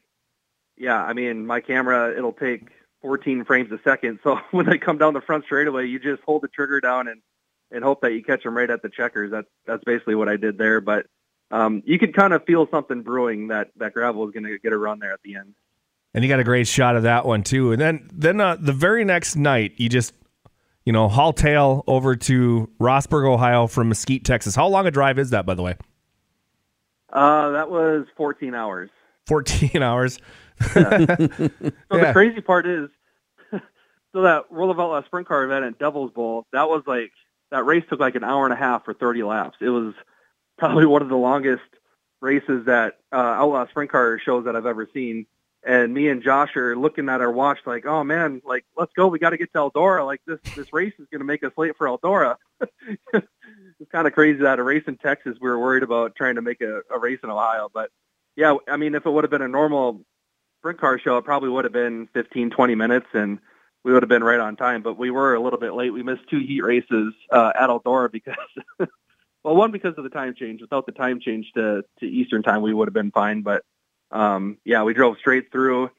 yeah, 0.77 1.01
I 1.01 1.13
mean, 1.13 1.45
my 1.45 1.61
camera, 1.61 2.15
it'll 2.17 2.33
take 2.33 2.69
14 3.01 3.45
frames 3.45 3.71
a 3.71 3.79
second. 3.83 4.19
So 4.23 4.39
when 4.51 4.65
they 4.65 4.77
come 4.77 4.97
down 4.97 5.13
the 5.13 5.21
front 5.21 5.45
straightaway, 5.45 5.87
you 5.87 5.99
just 5.99 6.23
hold 6.23 6.41
the 6.41 6.47
trigger 6.47 6.81
down 6.81 7.07
and, 7.07 7.21
and 7.71 7.83
hope 7.83 8.01
that 8.01 8.13
you 8.13 8.23
catch 8.23 8.43
them 8.43 8.57
right 8.57 8.69
at 8.69 8.81
the 8.81 8.89
checkers. 8.89 9.31
That's, 9.31 9.47
that's 9.65 9.83
basically 9.83 10.15
what 10.15 10.27
I 10.27 10.37
did 10.37 10.57
there. 10.57 10.81
But 10.81 11.05
um, 11.49 11.83
you 11.85 11.99
could 11.99 12.15
kind 12.15 12.33
of 12.33 12.43
feel 12.45 12.67
something 12.69 13.03
brewing 13.03 13.47
that, 13.49 13.69
that 13.77 13.93
gravel 13.93 14.27
is 14.27 14.33
going 14.33 14.43
to 14.43 14.57
get 14.59 14.73
a 14.73 14.77
run 14.77 14.99
there 14.99 15.13
at 15.13 15.21
the 15.23 15.35
end. 15.35 15.53
And 16.13 16.23
you 16.25 16.29
got 16.29 16.41
a 16.41 16.43
great 16.43 16.67
shot 16.67 16.97
of 16.97 17.03
that 17.03 17.25
one 17.25 17.43
too. 17.43 17.71
And 17.71 17.81
then, 17.81 18.09
then 18.11 18.41
uh, 18.41 18.57
the 18.59 18.73
very 18.73 19.05
next 19.05 19.37
night, 19.37 19.73
you 19.77 19.87
just 19.87 20.13
you 20.85 20.93
know, 20.93 21.07
haul 21.07 21.33
tail 21.33 21.83
over 21.87 22.15
to 22.15 22.69
Rossburg, 22.79 23.27
Ohio 23.27 23.67
from 23.67 23.89
Mesquite, 23.89 24.25
Texas. 24.25 24.55
How 24.55 24.67
long 24.67 24.87
a 24.87 24.91
drive 24.91 25.19
is 25.19 25.29
that, 25.29 25.45
by 25.45 25.53
the 25.53 25.61
way? 25.61 25.75
Uh, 27.11 27.51
that 27.51 27.69
was 27.69 28.05
14 28.17 28.55
hours. 28.55 28.89
14 29.27 29.69
hours. 29.83 30.19
Yeah. 30.75 30.97
so 31.07 31.49
yeah. 31.59 31.69
the 31.89 32.09
crazy 32.13 32.41
part 32.41 32.65
is, 32.65 32.89
so 33.51 34.21
that 34.21 34.51
World 34.51 34.71
of 34.71 34.79
Outlaw 34.79 35.03
Sprint 35.05 35.27
Car 35.27 35.43
event 35.43 35.65
at 35.65 35.79
Devil's 35.79 36.11
Bowl, 36.11 36.45
that 36.53 36.67
was 36.69 36.83
like, 36.87 37.11
that 37.51 37.65
race 37.65 37.83
took 37.89 37.99
like 37.99 38.15
an 38.15 38.23
hour 38.23 38.45
and 38.45 38.53
a 38.53 38.57
half 38.57 38.85
for 38.85 38.93
30 38.93 39.23
laps. 39.23 39.57
It 39.59 39.69
was 39.69 39.93
probably 40.57 40.85
one 40.85 41.01
of 41.01 41.09
the 41.09 41.17
longest 41.17 41.63
races 42.21 42.65
that 42.65 42.99
uh, 43.11 43.15
Outlaw 43.15 43.67
Sprint 43.67 43.91
Car 43.91 44.19
shows 44.23 44.45
that 44.45 44.55
I've 44.55 44.65
ever 44.65 44.87
seen 44.93 45.25
and 45.63 45.93
me 45.93 46.10
and 46.10 46.24
Josh 46.24 46.56
are 46.56 46.76
looking 46.76 47.10
at 47.10 47.21
our 47.21 47.32
watch 47.32 47.60
like, 47.65 47.86
oh 47.86 48.04
man, 48.04 48.41
like 48.45 48.65
let's 48.76 48.93
go, 48.93 49.08
we 49.08 49.19
got 49.19 49.32
to 49.32 49.38
get 49.38 49.52
to 49.54 49.60
Eldora. 49.60 50.06
Like 50.06 50.21
this 50.26 50.39
this 50.56 50.74
race 50.74 50.93
is 51.00 51.08
going 51.12 51.19
to 51.19 51.26
make 51.26 51.43
us 51.43 51.52
late 51.58 51.78
for 51.78 51.88
Eldora. 51.88 52.38
it's 53.13 53.91
kind 53.91 54.08
of 54.08 54.13
crazy 54.13 54.39
that 54.39 54.60
a 54.60 54.63
race 54.63 54.84
in 54.88 54.97
Texas 54.97 55.38
we 55.39 55.50
were 55.50 55.60
worried 55.60 55.84
about 55.84 56.15
trying 56.15 56.36
to 56.36 56.41
make 56.41 56.62
a, 56.62 56.82
a 56.93 57.00
race 57.00 57.19
in 57.24 57.30
Ohio, 57.30 57.69
but 57.74 57.89
yeah, 58.36 58.56
I 58.67 58.78
mean 58.78 58.95
if 58.95 59.06
it 59.06 59.10
would 59.10 59.24
have 59.24 59.32
been 59.32 59.41
a 59.41 59.47
normal 59.47 60.04
sprint 60.62 60.80
car 60.80 61.00
show, 61.00 61.17
it 61.17 61.26
probably 61.26 61.50
would 61.50 61.65
have 61.65 61.74
been 61.74 62.08
15, 62.13 62.52
20 62.52 62.76
minutes, 62.76 63.08
and 63.13 63.39
we 63.84 63.93
would 63.93 64.04
have 64.04 64.10
been 64.10 64.24
right 64.24 64.39
on 64.39 64.56
time. 64.56 64.84
But 64.84 64.97
we 64.97 65.10
were 65.10 65.34
a 65.34 65.41
little 65.41 65.60
bit 65.60 65.74
late. 65.74 65.91
We 65.91 66.04
missed 66.04 66.30
two 66.30 66.39
heat 66.39 66.62
races 66.62 67.13
uh, 67.32 67.52
at 67.60 67.69
Eldora 67.69 68.12
because 68.12 68.36
well, 69.43 69.56
one 69.56 69.71
because 69.71 69.95
of 69.97 70.04
the 70.04 70.10
time 70.10 70.36
change. 70.36 70.62
Without 70.62 70.86
the 70.86 70.91
time 70.91 71.19
change 71.19 71.52
to 71.56 71.84
to 72.00 72.06
Eastern 72.06 72.43
time, 72.43 72.62
we 72.62 72.74
would 72.74 72.88
have 72.88 72.93
been 72.93 73.12
fine. 73.12 73.41
But 73.41 73.63
um, 74.12 74.58
yeah, 74.65 74.84
we 74.84 74.93
drove 74.93 75.17
straight 75.17 75.52
through. 75.52 75.89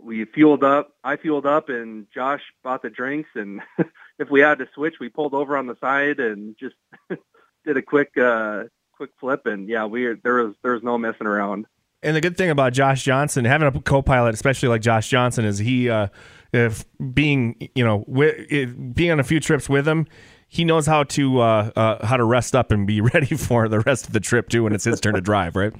We 0.00 0.24
fueled 0.24 0.64
up. 0.64 0.92
I 1.02 1.16
fueled 1.16 1.46
up, 1.46 1.68
and 1.68 2.06
Josh 2.14 2.42
bought 2.62 2.82
the 2.82 2.90
drinks. 2.90 3.30
And 3.34 3.60
if 4.18 4.30
we 4.30 4.40
had 4.40 4.58
to 4.58 4.68
switch, 4.74 4.94
we 5.00 5.08
pulled 5.08 5.34
over 5.34 5.56
on 5.56 5.66
the 5.66 5.76
side 5.80 6.20
and 6.20 6.56
just 6.58 6.76
did 7.64 7.76
a 7.76 7.82
quick 7.82 8.16
uh, 8.16 8.64
quick 8.92 9.10
flip. 9.18 9.46
And 9.46 9.68
yeah, 9.68 9.86
we 9.86 10.14
there 10.22 10.44
was 10.44 10.54
there 10.62 10.72
was 10.72 10.82
no 10.82 10.98
messing 10.98 11.26
around. 11.26 11.66
And 12.02 12.14
the 12.14 12.20
good 12.20 12.36
thing 12.36 12.50
about 12.50 12.72
Josh 12.72 13.02
Johnson, 13.02 13.44
having 13.44 13.66
a 13.66 13.80
co-pilot, 13.80 14.32
especially 14.32 14.68
like 14.68 14.82
Josh 14.82 15.08
Johnson, 15.08 15.44
is 15.44 15.58
he, 15.58 15.90
uh, 15.90 16.06
if 16.52 16.84
being, 17.12 17.56
you 17.74 17.84
know, 17.84 18.04
wi- 18.06 18.66
being 18.94 19.10
on 19.10 19.18
a 19.18 19.24
few 19.24 19.40
trips 19.40 19.68
with 19.68 19.86
him, 19.86 20.06
he 20.46 20.64
knows 20.64 20.86
how 20.86 21.02
to 21.04 21.40
uh, 21.40 21.70
uh, 21.74 22.06
how 22.06 22.16
to 22.16 22.24
rest 22.24 22.54
up 22.54 22.70
and 22.70 22.86
be 22.86 23.00
ready 23.14 23.36
for 23.36 23.68
the 23.68 23.80
rest 23.80 24.06
of 24.06 24.12
the 24.12 24.20
trip 24.20 24.48
too 24.48 24.62
when 24.62 24.72
it's 24.72 24.84
his 24.84 25.00
turn 25.00 25.14
to 25.14 25.20
drive, 25.20 25.56
right? 25.56 25.72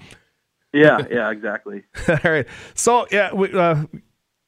Yeah, 0.73 1.07
yeah, 1.11 1.31
exactly. 1.31 1.85
All 2.09 2.19
right. 2.25 2.47
So 2.75 3.07
yeah, 3.11 3.33
we, 3.33 3.53
uh, 3.53 3.85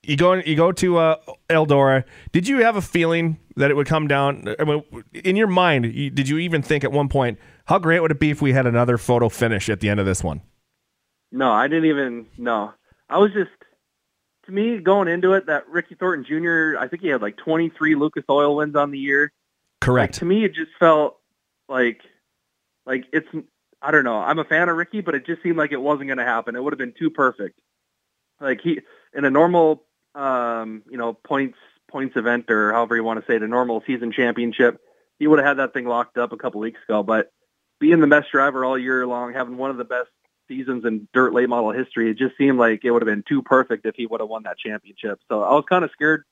you 0.03 0.17
go 0.17 0.35
you 0.35 0.57
go 0.57 0.73
to 0.73 0.99
uh, 0.99 1.17
Eldora. 1.49 2.05
Did 2.33 2.49
you 2.49 2.59
have 2.59 2.77
a 2.77 2.83
feeling 2.83 3.39
that 3.57 3.71
it 3.71 3.75
would 3.75 3.87
come 3.87 4.09
down? 4.09 4.55
I 4.59 4.65
mean, 4.65 4.83
in 5.13 5.37
your 5.37 5.47
mind, 5.47 5.87
you, 5.87 6.11
did 6.11 6.29
you 6.29 6.39
even 6.39 6.63
think 6.63 6.85
at 6.85 6.93
one 6.93 7.09
point 7.09 7.39
how 7.67 7.79
great 7.79 8.01
would 8.01 8.11
it 8.11 8.21
be 8.21 8.31
if 8.31 8.43
we 8.43 8.53
had 8.53 8.67
another 8.67 8.99
photo 8.99 9.29
finish 9.29 9.69
at 9.69 9.81
the 9.81 9.89
end 9.89 10.01
of 10.01 10.07
this 10.07 10.25
one? 10.25 10.43
No, 11.33 11.51
I 11.51 11.69
didn't 11.69 11.87
even 11.87 12.27
no. 12.39 12.73
I 13.09 13.19
was 13.19 13.33
just 13.33 13.51
to 14.47 14.53
me 14.53 14.79
going 14.79 15.09
into 15.09 15.35
it 15.35 15.47
that 15.47 15.69
Ricky 15.69 15.95
Thornton 15.95 16.25
Jr. 16.25 16.79
I 16.79 16.89
think 16.89 17.03
he 17.03 17.09
had 17.09 17.23
like 17.23 17.37
23 17.37 17.95
Lucas 17.95 18.25
Oil 18.29 18.57
wins 18.57 18.77
on 18.77 18.91
the 18.91 18.99
year. 18.99 19.33
Correct. 19.81 20.15
Like, 20.15 20.19
to 20.21 20.25
me, 20.25 20.45
it 20.45 20.55
just 20.55 20.73
felt 20.79 21.19
like 21.69 22.01
like 22.87 23.05
it's 23.13 23.29
I 23.83 23.91
don't 23.91 24.05
know. 24.05 24.19
I'm 24.19 24.39
a 24.39 24.45
fan 24.45 24.69
of 24.69 24.77
Ricky, 24.77 25.01
but 25.01 25.15
it 25.15 25.27
just 25.27 25.43
seemed 25.43 25.57
like 25.57 25.73
it 25.73 25.81
wasn't 25.81 26.09
going 26.09 26.19
to 26.19 26.25
happen. 26.25 26.55
It 26.55 26.63
would 26.63 26.73
have 26.73 26.79
been 26.79 26.95
too 26.99 27.11
perfect. 27.11 27.61
Like 28.41 28.61
he 28.61 28.81
in 29.15 29.25
a 29.25 29.31
normal 29.31 29.85
um, 30.15 30.83
you 30.91 30.99
know 30.99 31.15
points 31.15 31.59
points 31.91 32.17
event 32.17 32.51
or 32.51 32.73
however 32.73 32.97
you 32.97 33.05
want 33.05 33.21
to 33.21 33.27
say 33.27 33.37
it, 33.37 33.43
a 33.43 33.49
normal 33.49 33.83
season 33.87 34.13
championship, 34.13 34.81
he 35.19 35.27
would 35.27 35.39
have 35.39 35.47
had 35.47 35.59
that 35.59 35.73
thing 35.73 35.87
locked 35.87 36.19
up 36.19 36.33
a 36.33 36.37
couple 36.37 36.61
weeks 36.61 36.81
ago. 36.89 37.03
But 37.03 37.33
being 37.79 38.01
the 38.01 38.07
best 38.07 38.31
driver 38.31 38.65
all 38.65 38.79
year 38.79 39.07
long, 39.07 39.33
having 39.33 39.57
one 39.57 39.71
of 39.71 39.77
the 39.77 39.85
best 39.85 40.09
seasons 40.49 40.85
in 40.85 41.09
dirt 41.13 41.33
late 41.33 41.49
model 41.49 41.71
history, 41.71 42.11
it 42.11 42.19
just 42.19 42.37
seemed 42.37 42.59
like 42.59 42.85
it 42.85 42.91
would 42.91 43.03
have 43.03 43.07
been 43.07 43.25
too 43.27 43.43
perfect 43.43 43.87
if 43.87 43.95
he 43.95 44.07
would 44.07 44.21
have 44.21 44.29
won 44.29 44.43
that 44.45 44.59
championship. 44.59 45.21
So 45.29 45.43
I 45.43 45.53
was 45.53 45.65
kind 45.69 45.85
of 45.85 45.91
scared 45.93 46.25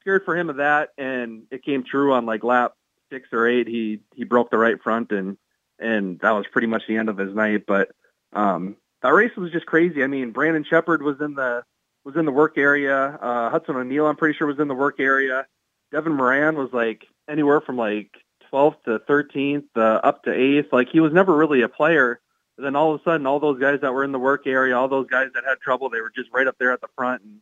scared 0.00 0.24
for 0.24 0.36
him 0.36 0.50
of 0.50 0.56
that, 0.56 0.90
and 0.96 1.44
it 1.50 1.64
came 1.64 1.84
true 1.84 2.12
on 2.12 2.26
like 2.26 2.44
lap 2.44 2.74
six 3.10 3.28
or 3.32 3.46
eight. 3.46 3.66
He 3.66 4.00
he 4.14 4.24
broke 4.24 4.50
the 4.50 4.58
right 4.58 4.80
front, 4.82 5.12
and 5.12 5.36
and 5.78 6.18
that 6.20 6.32
was 6.32 6.46
pretty 6.50 6.66
much 6.66 6.82
the 6.86 6.96
end 6.96 7.08
of 7.08 7.18
his 7.18 7.34
night. 7.34 7.64
But 7.66 7.90
um, 8.32 8.76
that 9.02 9.10
race 9.10 9.36
was 9.36 9.52
just 9.52 9.66
crazy. 9.66 10.02
I 10.02 10.06
mean, 10.06 10.32
Brandon 10.32 10.64
Sheppard 10.64 11.02
was 11.02 11.20
in 11.20 11.34
the 11.34 11.64
was 12.04 12.16
in 12.16 12.24
the 12.24 12.32
work 12.32 12.56
area. 12.56 13.18
Uh, 13.20 13.50
Hudson 13.50 13.76
O'Neal, 13.76 14.06
I'm 14.06 14.16
pretty 14.16 14.36
sure, 14.36 14.46
was 14.46 14.60
in 14.60 14.68
the 14.68 14.74
work 14.74 15.00
area. 15.00 15.46
Devin 15.92 16.12
Moran 16.12 16.56
was 16.56 16.72
like 16.72 17.04
anywhere 17.28 17.60
from 17.60 17.76
like 17.76 18.10
12th 18.52 18.82
to 18.84 18.98
13th, 19.00 19.64
uh, 19.76 19.80
up 19.80 20.22
to 20.22 20.30
8th. 20.30 20.72
Like 20.72 20.88
he 20.88 21.00
was 21.00 21.12
never 21.12 21.34
really 21.36 21.62
a 21.62 21.68
player. 21.68 22.20
But 22.56 22.64
then 22.64 22.76
all 22.76 22.94
of 22.94 23.00
a 23.00 23.04
sudden, 23.04 23.26
all 23.26 23.40
those 23.40 23.60
guys 23.60 23.80
that 23.82 23.92
were 23.92 24.04
in 24.04 24.12
the 24.12 24.18
work 24.18 24.46
area, 24.46 24.76
all 24.76 24.88
those 24.88 25.08
guys 25.08 25.28
that 25.34 25.44
had 25.44 25.60
trouble, 25.60 25.90
they 25.90 26.00
were 26.00 26.12
just 26.14 26.30
right 26.32 26.46
up 26.46 26.56
there 26.58 26.72
at 26.72 26.80
the 26.80 26.88
front, 26.96 27.22
and 27.22 27.40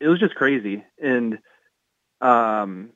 it 0.00 0.08
was 0.08 0.18
just 0.18 0.34
crazy. 0.34 0.82
And 1.02 1.38
um, 2.22 2.90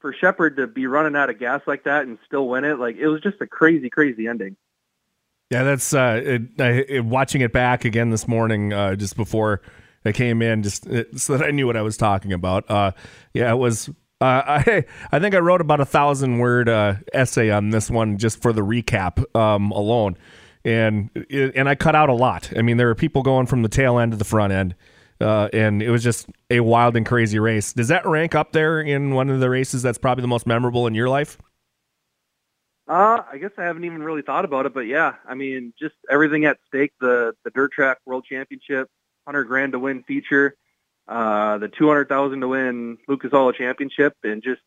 for 0.00 0.12
Sheppard 0.12 0.56
to 0.56 0.66
be 0.66 0.86
running 0.86 1.16
out 1.16 1.30
of 1.30 1.38
gas 1.38 1.62
like 1.66 1.84
that 1.84 2.06
and 2.06 2.18
still 2.24 2.48
win 2.48 2.64
it, 2.64 2.78
like 2.78 2.96
it 2.96 3.08
was 3.08 3.20
just 3.20 3.40
a 3.40 3.46
crazy, 3.46 3.90
crazy 3.90 4.26
ending. 4.26 4.56
Yeah, 5.50 5.62
that's 5.62 5.94
uh, 5.94 6.20
it, 6.22 6.60
it, 6.60 7.04
watching 7.04 7.40
it 7.40 7.52
back 7.52 7.84
again 7.86 8.10
this 8.10 8.28
morning, 8.28 8.72
uh, 8.72 8.96
just 8.96 9.16
before 9.16 9.62
I 10.04 10.12
came 10.12 10.42
in, 10.42 10.62
just 10.62 10.84
so 11.18 11.36
that 11.38 11.46
I 11.46 11.50
knew 11.50 11.66
what 11.66 11.76
I 11.76 11.82
was 11.82 11.96
talking 11.96 12.32
about. 12.32 12.70
Uh, 12.70 12.92
yeah, 13.32 13.50
it 13.50 13.56
was. 13.56 13.88
Uh, 14.20 14.24
I 14.66 14.84
I 15.10 15.18
think 15.18 15.34
I 15.34 15.38
wrote 15.38 15.62
about 15.62 15.80
a 15.80 15.86
thousand 15.86 16.38
word 16.38 16.68
uh, 16.68 16.96
essay 17.14 17.50
on 17.50 17.70
this 17.70 17.90
one 17.90 18.18
just 18.18 18.42
for 18.42 18.52
the 18.52 18.60
recap 18.60 19.24
um, 19.34 19.70
alone, 19.70 20.18
and 20.66 21.10
and 21.30 21.66
I 21.66 21.74
cut 21.74 21.94
out 21.94 22.10
a 22.10 22.14
lot. 22.14 22.52
I 22.54 22.60
mean, 22.60 22.76
there 22.76 22.86
were 22.86 22.94
people 22.94 23.22
going 23.22 23.46
from 23.46 23.62
the 23.62 23.70
tail 23.70 23.98
end 23.98 24.12
to 24.12 24.18
the 24.18 24.26
front 24.26 24.52
end. 24.52 24.74
Uh, 25.20 25.48
and 25.52 25.82
it 25.82 25.90
was 25.90 26.02
just 26.02 26.28
a 26.50 26.60
wild 26.60 26.96
and 26.96 27.04
crazy 27.04 27.38
race. 27.38 27.72
Does 27.72 27.88
that 27.88 28.06
rank 28.06 28.34
up 28.34 28.52
there 28.52 28.80
in 28.80 29.14
one 29.14 29.30
of 29.30 29.40
the 29.40 29.50
races 29.50 29.82
that's 29.82 29.98
probably 29.98 30.22
the 30.22 30.28
most 30.28 30.46
memorable 30.46 30.86
in 30.86 30.94
your 30.94 31.08
life? 31.08 31.38
Uh, 32.88 33.22
I 33.30 33.36
guess 33.36 33.50
I 33.58 33.64
haven't 33.64 33.84
even 33.84 34.02
really 34.02 34.22
thought 34.22 34.46
about 34.46 34.64
it, 34.64 34.72
but 34.72 34.86
yeah, 34.86 35.16
I 35.28 35.34
mean, 35.34 35.74
just 35.78 35.94
everything 36.10 36.46
at 36.46 36.56
stake, 36.68 36.92
the, 37.00 37.34
the 37.44 37.50
dirt 37.50 37.72
track 37.72 37.98
world 38.06 38.24
championship, 38.24 38.88
100 39.24 39.44
grand 39.44 39.72
to 39.72 39.78
win 39.78 40.04
feature, 40.04 40.56
uh, 41.06 41.58
the 41.58 41.68
200,000 41.68 42.40
to 42.40 42.48
win 42.48 42.96
Lucas 43.06 43.32
Oil 43.34 43.52
championship 43.52 44.14
and 44.24 44.42
just, 44.42 44.62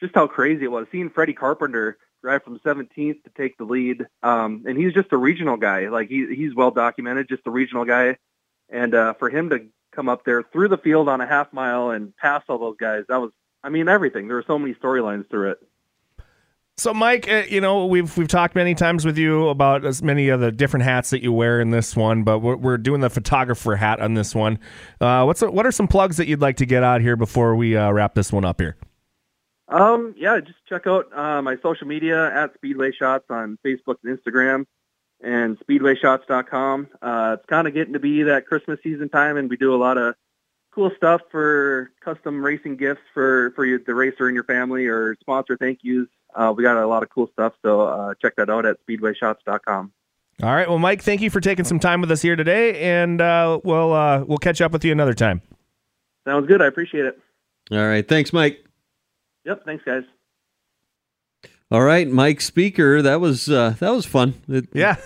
just 0.00 0.14
how 0.14 0.26
crazy 0.26 0.64
it 0.64 0.70
was 0.70 0.86
seeing 0.90 1.10
Freddie 1.10 1.34
Carpenter 1.34 1.98
drive 2.22 2.42
from 2.44 2.58
17th 2.60 3.22
to 3.24 3.30
take 3.36 3.58
the 3.58 3.64
lead. 3.64 4.06
Um, 4.22 4.64
and 4.66 4.78
he's 4.78 4.94
just 4.94 5.12
a 5.12 5.18
regional 5.18 5.58
guy. 5.58 5.88
Like 5.88 6.08
he, 6.08 6.34
he's 6.34 6.54
well 6.54 6.70
documented, 6.70 7.28
just 7.28 7.46
a 7.46 7.50
regional 7.50 7.84
guy. 7.84 8.16
And, 8.70 8.94
uh, 8.94 9.14
for 9.14 9.28
him 9.28 9.50
to 9.50 9.66
come 9.94 10.08
up 10.08 10.24
there 10.24 10.42
through 10.42 10.68
the 10.68 10.78
field 10.78 11.08
on 11.08 11.20
a 11.20 11.26
half 11.26 11.52
mile 11.52 11.90
and 11.90 12.16
pass 12.16 12.42
all 12.48 12.58
those 12.58 12.76
guys, 12.78 13.04
that 13.08 13.16
was, 13.16 13.30
I 13.62 13.68
mean, 13.68 13.88
everything. 13.88 14.26
There 14.26 14.36
were 14.36 14.44
so 14.46 14.58
many 14.58 14.74
storylines 14.74 15.28
through 15.30 15.52
it. 15.52 15.58
So, 16.80 16.94
Mike, 16.94 17.28
uh, 17.28 17.42
you 17.46 17.60
know 17.60 17.84
we've 17.84 18.16
we've 18.16 18.26
talked 18.26 18.54
many 18.54 18.74
times 18.74 19.04
with 19.04 19.18
you 19.18 19.48
about 19.48 19.84
as 19.84 20.02
many 20.02 20.30
of 20.30 20.40
the 20.40 20.50
different 20.50 20.84
hats 20.84 21.10
that 21.10 21.22
you 21.22 21.30
wear 21.30 21.60
in 21.60 21.72
this 21.72 21.94
one, 21.94 22.22
but 22.22 22.38
we're, 22.38 22.56
we're 22.56 22.78
doing 22.78 23.02
the 23.02 23.10
photographer 23.10 23.76
hat 23.76 24.00
on 24.00 24.14
this 24.14 24.34
one. 24.34 24.58
Uh, 24.98 25.24
what's 25.24 25.42
what 25.42 25.66
are 25.66 25.72
some 25.72 25.86
plugs 25.86 26.16
that 26.16 26.26
you'd 26.26 26.40
like 26.40 26.56
to 26.56 26.64
get 26.64 26.82
out 26.82 27.02
here 27.02 27.16
before 27.16 27.54
we 27.54 27.76
uh, 27.76 27.90
wrap 27.90 28.14
this 28.14 28.32
one 28.32 28.46
up 28.46 28.62
here? 28.62 28.78
Um, 29.68 30.14
yeah, 30.16 30.40
just 30.40 30.58
check 30.70 30.86
out 30.86 31.06
uh, 31.14 31.42
my 31.42 31.56
social 31.62 31.86
media 31.86 32.32
at 32.34 32.54
Speedway 32.54 32.92
Shots 32.92 33.26
on 33.28 33.58
Facebook 33.62 33.96
and 34.02 34.18
Instagram, 34.18 34.64
and 35.22 35.58
SpeedwayShots.com. 35.60 36.88
Uh, 37.00 37.36
it's 37.38 37.46
kind 37.46 37.68
of 37.68 37.74
getting 37.74 37.92
to 37.92 38.00
be 38.00 38.24
that 38.24 38.46
Christmas 38.46 38.78
season 38.82 39.08
time, 39.08 39.36
and 39.36 39.48
we 39.50 39.56
do 39.56 39.74
a 39.74 39.76
lot 39.76 39.98
of 39.98 40.14
cool 40.72 40.90
stuff 40.96 41.20
for 41.30 41.90
custom 42.00 42.44
racing 42.44 42.76
gifts 42.76 43.02
for 43.12 43.52
for 43.56 43.64
you, 43.64 43.78
the 43.78 43.94
racer 43.94 44.26
and 44.26 44.34
your 44.34 44.44
family, 44.44 44.86
or 44.86 45.16
sponsor 45.20 45.56
thank 45.56 45.80
yous 45.82 46.08
uh, 46.34 46.52
we 46.56 46.62
got 46.62 46.76
a 46.76 46.86
lot 46.86 47.02
of 47.02 47.10
cool 47.10 47.28
stuff. 47.32 47.54
So 47.62 47.82
uh, 47.82 48.14
check 48.20 48.36
that 48.36 48.50
out 48.50 48.66
at 48.66 48.76
speedwayshots.com. 48.86 49.92
All 50.42 50.54
right. 50.54 50.68
Well, 50.68 50.78
Mike, 50.78 51.02
thank 51.02 51.20
you 51.20 51.28
for 51.28 51.40
taking 51.40 51.64
some 51.64 51.78
time 51.78 52.00
with 52.00 52.10
us 52.10 52.22
here 52.22 52.36
today, 52.36 52.80
and 52.80 53.20
uh, 53.20 53.60
we'll 53.62 53.92
uh, 53.92 54.24
we'll 54.24 54.38
catch 54.38 54.60
up 54.60 54.72
with 54.72 54.84
you 54.84 54.92
another 54.92 55.14
time. 55.14 55.42
Sounds 56.26 56.46
good. 56.46 56.62
I 56.62 56.66
appreciate 56.66 57.04
it. 57.04 57.18
All 57.70 57.86
right. 57.86 58.06
Thanks, 58.06 58.32
Mike. 58.32 58.64
Yep. 59.44 59.64
Thanks, 59.64 59.84
guys. 59.84 60.04
All 61.70 61.82
right, 61.82 62.08
Mike 62.08 62.40
Spieker. 62.40 63.02
That 63.02 63.20
was 63.20 63.48
uh, 63.48 63.76
that 63.78 63.90
was 63.90 64.04
fun. 64.04 64.34
It, 64.48 64.68
yeah, 64.72 64.96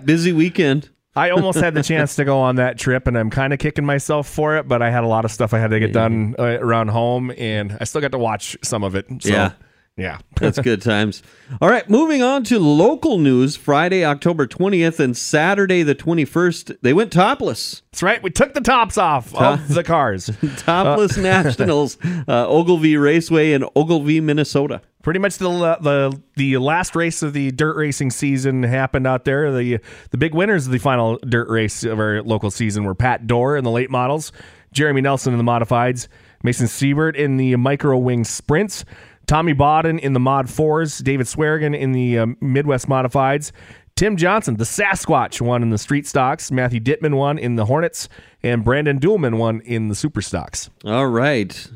busy 0.04 0.32
weekend. 0.32 0.88
I 1.16 1.30
almost 1.30 1.60
had 1.60 1.74
the 1.74 1.82
chance 1.84 2.16
to 2.16 2.24
go 2.24 2.40
on 2.40 2.56
that 2.56 2.78
trip, 2.78 3.06
and 3.06 3.16
I'm 3.16 3.30
kind 3.30 3.52
of 3.52 3.58
kicking 3.58 3.84
myself 3.84 4.26
for 4.26 4.56
it. 4.56 4.66
But 4.66 4.80
I 4.82 4.90
had 4.90 5.04
a 5.04 5.06
lot 5.06 5.24
of 5.24 5.30
stuff 5.30 5.52
I 5.52 5.58
had 5.58 5.70
to 5.70 5.78
get 5.78 5.92
done 5.92 6.34
uh, 6.38 6.58
around 6.60 6.88
home, 6.88 7.30
and 7.36 7.76
I 7.78 7.84
still 7.84 8.00
got 8.00 8.12
to 8.12 8.18
watch 8.18 8.56
some 8.62 8.82
of 8.84 8.94
it. 8.94 9.06
So. 9.20 9.28
Yeah. 9.28 9.52
Yeah. 9.96 10.18
That's 10.36 10.58
good 10.58 10.82
times. 10.82 11.22
All 11.60 11.68
right, 11.68 11.88
moving 11.88 12.22
on 12.22 12.42
to 12.44 12.58
local 12.58 13.18
news. 13.18 13.54
Friday, 13.56 14.04
October 14.04 14.46
20th 14.46 14.98
and 14.98 15.16
Saturday, 15.16 15.82
the 15.84 15.94
21st, 15.94 16.78
they 16.82 16.92
went 16.92 17.12
topless. 17.12 17.82
That's 17.92 18.02
right. 18.02 18.20
We 18.22 18.30
took 18.30 18.54
the 18.54 18.60
tops 18.60 18.98
off 18.98 19.32
Top- 19.32 19.60
of 19.60 19.68
the 19.74 19.84
cars. 19.84 20.30
topless 20.56 21.16
uh, 21.16 21.20
Nationals, 21.22 21.96
uh, 22.26 22.48
Ogilvie 22.48 22.96
Raceway 22.96 23.52
in 23.52 23.64
Ogilvie, 23.76 24.20
Minnesota. 24.20 24.80
Pretty 25.02 25.20
much 25.20 25.36
the 25.36 25.48
the 25.82 26.18
the 26.36 26.56
last 26.56 26.96
race 26.96 27.22
of 27.22 27.34
the 27.34 27.50
dirt 27.50 27.76
racing 27.76 28.10
season 28.10 28.62
happened 28.62 29.06
out 29.06 29.26
there. 29.26 29.52
The 29.52 29.78
the 30.10 30.16
big 30.16 30.34
winners 30.34 30.64
of 30.64 30.72
the 30.72 30.78
final 30.78 31.18
dirt 31.18 31.46
race 31.50 31.84
of 31.84 31.98
our 32.00 32.22
local 32.22 32.50
season 32.50 32.84
were 32.84 32.94
Pat 32.94 33.26
Dorr 33.26 33.58
in 33.58 33.64
the 33.64 33.70
late 33.70 33.90
models, 33.90 34.32
Jeremy 34.72 35.02
Nelson 35.02 35.34
in 35.34 35.38
the 35.38 35.44
modifieds, 35.44 36.08
Mason 36.42 36.66
Siebert 36.68 37.16
in 37.16 37.36
the 37.36 37.54
micro 37.56 37.98
wing 37.98 38.24
sprints, 38.24 38.86
Tommy 39.26 39.52
Bodden 39.54 39.98
in 39.98 40.12
the 40.12 40.20
Mod 40.20 40.46
4s, 40.46 41.02
David 41.02 41.26
Swearigan 41.26 41.78
in 41.78 41.92
the 41.92 42.18
uh, 42.18 42.26
Midwest 42.40 42.88
Modifieds, 42.88 43.52
Tim 43.96 44.16
Johnson, 44.16 44.56
the 44.56 44.64
Sasquatch, 44.64 45.40
won 45.40 45.62
in 45.62 45.70
the 45.70 45.78
Street 45.78 46.06
Stocks, 46.06 46.50
Matthew 46.50 46.80
Dittman 46.80 47.14
won 47.14 47.38
in 47.38 47.54
the 47.54 47.66
Hornets, 47.66 48.08
and 48.42 48.64
Brandon 48.64 48.98
Duhlman 48.98 49.38
won 49.38 49.60
in 49.60 49.88
the 49.88 49.94
Super 49.94 50.20
Stocks. 50.20 50.68
All 50.84 51.06
right. 51.06 51.70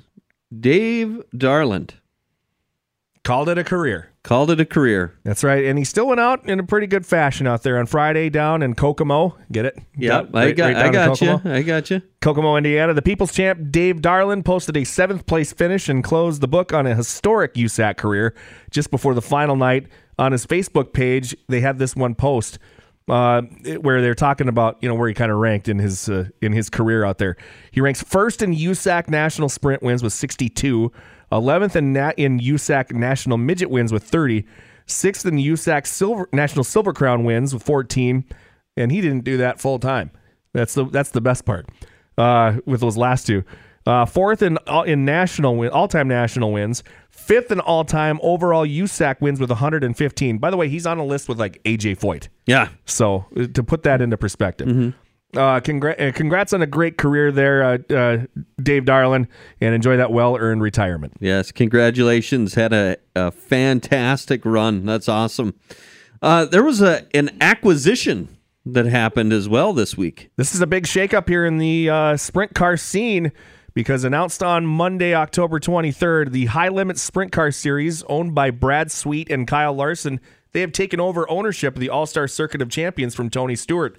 Dave 0.58 1.22
Darland. 1.34 1.92
Called 3.22 3.48
it 3.48 3.58
a 3.58 3.64
career. 3.64 4.07
Called 4.24 4.50
it 4.50 4.60
a 4.60 4.64
career. 4.64 5.14
That's 5.24 5.44
right. 5.44 5.64
And 5.64 5.78
he 5.78 5.84
still 5.84 6.06
went 6.06 6.20
out 6.20 6.46
in 6.48 6.58
a 6.58 6.62
pretty 6.62 6.86
good 6.86 7.06
fashion 7.06 7.46
out 7.46 7.62
there 7.62 7.78
on 7.78 7.86
Friday 7.86 8.28
down 8.28 8.62
in 8.62 8.74
Kokomo. 8.74 9.38
Get 9.50 9.64
it? 9.64 9.78
Yeah, 9.96 10.22
Down- 10.22 10.30
I 10.34 10.52
got, 10.52 10.64
right 10.64 10.76
I 10.76 10.90
got 10.90 11.20
you. 11.20 11.40
I 11.44 11.62
got 11.62 11.90
you. 11.90 12.02
Kokomo, 12.20 12.56
Indiana. 12.56 12.92
The 12.94 13.02
People's 13.02 13.32
Champ 13.32 13.70
Dave 13.70 13.96
Darland 13.96 14.44
posted 14.44 14.76
a 14.76 14.84
seventh 14.84 15.26
place 15.26 15.52
finish 15.52 15.88
and 15.88 16.02
closed 16.02 16.40
the 16.40 16.48
book 16.48 16.72
on 16.72 16.86
a 16.86 16.94
historic 16.94 17.54
USAC 17.54 17.96
career 17.96 18.34
just 18.70 18.90
before 18.90 19.14
the 19.14 19.22
final 19.22 19.56
night. 19.56 19.86
On 20.18 20.32
his 20.32 20.44
Facebook 20.44 20.92
page, 20.92 21.36
they 21.48 21.60
had 21.60 21.78
this 21.78 21.94
one 21.94 22.16
post 22.16 22.58
uh, 23.08 23.42
where 23.80 24.02
they're 24.02 24.14
talking 24.14 24.48
about 24.48 24.76
you 24.80 24.88
know 24.88 24.94
where 24.94 25.08
he 25.08 25.14
kind 25.14 25.30
of 25.30 25.38
ranked 25.38 25.68
in 25.68 25.78
his 25.78 26.08
uh, 26.08 26.28
in 26.42 26.52
his 26.52 26.68
career 26.68 27.04
out 27.04 27.18
there. 27.18 27.36
He 27.70 27.80
ranks 27.80 28.02
first 28.02 28.42
in 28.42 28.54
USAC 28.54 29.08
national 29.08 29.48
sprint 29.48 29.82
wins 29.82 30.02
with 30.02 30.12
62, 30.12 30.92
11th 31.32 31.76
in 31.76 31.92
nat- 31.92 32.18
in 32.18 32.38
USAC 32.38 32.92
national 32.92 33.38
midget 33.38 33.70
wins 33.70 33.92
with 33.92 34.04
30, 34.04 34.44
sixth 34.86 35.26
in 35.26 35.36
USAC 35.36 35.86
silver 35.86 36.28
national 36.32 36.64
silver 36.64 36.92
crown 36.92 37.24
wins 37.24 37.52
with 37.52 37.62
14, 37.62 38.24
and 38.76 38.92
he 38.92 39.00
didn't 39.00 39.24
do 39.24 39.36
that 39.36 39.60
full 39.60 39.78
time. 39.78 40.10
That's 40.52 40.74
the 40.74 40.84
that's 40.84 41.10
the 41.10 41.20
best 41.20 41.44
part 41.44 41.68
uh, 42.16 42.54
with 42.66 42.80
those 42.80 42.96
last 42.96 43.26
two. 43.26 43.44
Uh, 43.86 44.04
fourth 44.04 44.42
in 44.42 44.58
in 44.86 45.04
national 45.04 45.56
win, 45.56 45.70
all 45.70 45.88
time 45.88 46.08
national 46.08 46.52
wins. 46.52 46.82
Fifth 47.10 47.50
in 47.50 47.60
all 47.60 47.84
time 47.84 48.18
overall 48.22 48.66
USAC 48.66 49.20
wins 49.20 49.40
with 49.40 49.50
115. 49.50 50.38
By 50.38 50.50
the 50.50 50.56
way, 50.56 50.68
he's 50.68 50.86
on 50.86 50.98
a 50.98 51.04
list 51.04 51.28
with 51.28 51.38
like 51.38 51.62
AJ 51.64 51.98
Foyt. 51.98 52.28
Yeah. 52.46 52.68
So 52.86 53.26
uh, 53.36 53.46
to 53.54 53.62
put 53.62 53.82
that 53.82 54.00
into 54.00 54.16
perspective, 54.16 54.94
uh, 55.34 55.60
congra- 55.60 56.00
uh, 56.00 56.12
congrats 56.12 56.52
on 56.52 56.62
a 56.62 56.66
great 56.66 56.96
career 56.96 57.30
there, 57.30 57.62
uh, 57.62 57.78
uh, 57.94 58.18
Dave 58.62 58.84
Darland, 58.84 59.28
and 59.60 59.74
enjoy 59.74 59.96
that 59.96 60.10
well 60.10 60.36
earned 60.36 60.62
retirement. 60.62 61.14
Yes. 61.20 61.52
Congratulations. 61.52 62.54
Had 62.54 62.72
a, 62.72 62.96
a 63.14 63.30
fantastic 63.30 64.44
run. 64.44 64.86
That's 64.86 65.08
awesome. 65.08 65.54
Uh, 66.20 66.46
there 66.46 66.64
was 66.64 66.82
a 66.82 67.06
an 67.14 67.30
acquisition 67.40 68.36
that 68.66 68.86
happened 68.86 69.32
as 69.32 69.48
well 69.48 69.72
this 69.72 69.96
week. 69.96 70.30
This 70.36 70.54
is 70.54 70.60
a 70.60 70.66
big 70.66 70.84
shakeup 70.84 71.28
here 71.28 71.46
in 71.46 71.58
the 71.58 71.88
uh, 71.88 72.16
sprint 72.16 72.54
car 72.54 72.76
scene 72.76 73.32
because 73.74 74.02
announced 74.02 74.42
on 74.42 74.66
Monday, 74.66 75.14
October 75.14 75.60
23rd, 75.60 76.32
the 76.32 76.46
High 76.46 76.68
Limit 76.68 76.98
Sprint 76.98 77.30
Car 77.30 77.52
Series, 77.52 78.02
owned 78.04 78.34
by 78.34 78.50
Brad 78.50 78.90
Sweet 78.90 79.30
and 79.30 79.46
Kyle 79.46 79.72
Larson, 79.72 80.20
they 80.52 80.60
have 80.62 80.72
taken 80.72 80.98
over 80.98 81.30
ownership 81.30 81.74
of 81.74 81.80
the 81.80 81.88
All 81.88 82.06
Star 82.06 82.26
Circuit 82.26 82.60
of 82.60 82.70
Champions 82.70 83.14
from 83.14 83.30
Tony 83.30 83.54
Stewart. 83.54 83.96